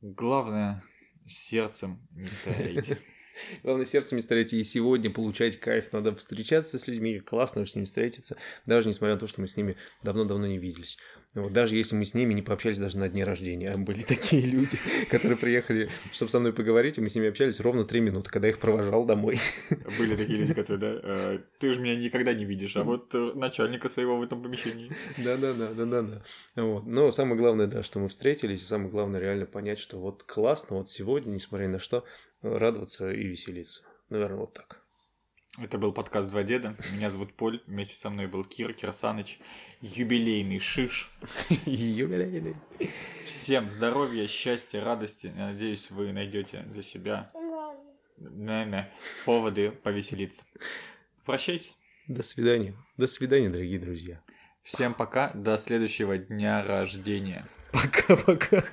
Главное, 0.00 0.84
сердцем 1.26 2.06
не 2.12 2.26
старейте. 2.28 2.98
Главное, 3.62 3.86
сердцем 3.86 4.16
не 4.16 4.22
старайте. 4.22 4.56
И 4.56 4.62
сегодня 4.62 5.10
получать 5.10 5.58
кайф. 5.58 5.92
Надо 5.92 6.14
встречаться 6.14 6.78
с 6.78 6.86
людьми. 6.86 7.18
Классно 7.18 7.64
с 7.64 7.74
ними 7.74 7.84
встретиться. 7.84 8.36
Даже 8.66 8.88
несмотря 8.88 9.14
на 9.14 9.20
то, 9.20 9.26
что 9.26 9.40
мы 9.40 9.48
с 9.48 9.56
ними 9.56 9.76
давно-давно 10.02 10.46
не 10.46 10.58
виделись. 10.58 10.98
Вот, 11.34 11.50
даже 11.50 11.76
если 11.76 11.96
мы 11.96 12.04
с 12.04 12.12
ними 12.12 12.34
не 12.34 12.42
пообщались 12.42 12.78
даже 12.78 12.98
на 12.98 13.08
дне 13.08 13.24
рождения. 13.24 13.70
А 13.70 13.78
были 13.78 14.02
такие 14.06 14.42
люди, 14.42 14.78
которые 15.10 15.38
приехали, 15.38 15.88
чтобы 16.12 16.30
со 16.30 16.40
мной 16.40 16.52
поговорить, 16.52 16.98
и 16.98 17.00
мы 17.00 17.08
с 17.08 17.14
ними 17.14 17.28
общались 17.28 17.58
ровно 17.60 17.84
три 17.84 18.00
минуты, 18.00 18.30
когда 18.30 18.48
я 18.48 18.52
их 18.52 18.60
провожал 18.60 19.06
домой. 19.06 19.40
Были 19.98 20.14
такие 20.14 20.38
люди, 20.38 20.52
которые, 20.52 20.78
да, 20.78 21.00
э, 21.02 21.38
ты 21.58 21.72
же 21.72 21.80
меня 21.80 21.96
никогда 21.96 22.34
не 22.34 22.44
видишь, 22.44 22.76
а 22.76 22.84
вот 22.84 23.14
э, 23.14 23.32
начальника 23.34 23.88
своего 23.88 24.18
в 24.18 24.22
этом 24.22 24.42
помещении. 24.42 24.92
Да-да-да, 25.16 25.70
да-да-да. 25.72 26.22
Вот. 26.56 26.84
Но 26.84 27.10
самое 27.10 27.36
главное, 27.36 27.66
да, 27.66 27.82
что 27.82 27.98
мы 27.98 28.08
встретились, 28.08 28.60
и 28.60 28.64
самое 28.64 28.90
главное 28.90 29.20
реально 29.20 29.46
понять, 29.46 29.78
что 29.78 29.98
вот 29.98 30.24
классно, 30.24 30.76
вот 30.76 30.90
сегодня, 30.90 31.30
несмотря 31.30 31.68
на 31.68 31.78
что, 31.78 32.04
радоваться 32.42 33.10
и 33.10 33.24
веселиться. 33.24 33.82
Наверное, 34.10 34.40
вот 34.40 34.52
так. 34.52 34.82
Это 35.58 35.76
был 35.76 35.92
подкаст 35.92 36.30
«Два 36.30 36.42
деда». 36.42 36.74
Меня 36.94 37.10
зовут 37.10 37.34
Поль. 37.34 37.62
Вместе 37.66 37.94
со 37.96 38.08
мной 38.08 38.26
был 38.26 38.42
Кир 38.42 38.72
Кирсаныч, 38.72 39.38
юбилейный 39.82 40.60
шиш. 40.60 41.10
Юбилейный. 41.66 42.56
Всем 43.26 43.68
здоровья, 43.68 44.26
счастья, 44.26 44.82
радости. 44.82 45.32
Я 45.36 45.48
надеюсь, 45.48 45.90
вы 45.90 46.12
найдете 46.12 46.60
для 46.72 46.82
себя 46.82 47.30
наверное, 48.30 48.90
поводы 49.24 49.70
повеселиться. 49.70 50.44
Прощайся. 51.24 51.74
До 52.08 52.22
свидания. 52.22 52.74
До 52.96 53.06
свидания, 53.06 53.50
дорогие 53.50 53.78
друзья. 53.78 54.20
Всем 54.62 54.94
пока. 54.94 55.30
До 55.34 55.58
следующего 55.58 56.18
дня 56.18 56.62
рождения. 56.62 57.46
Пока-пока. 57.72 58.64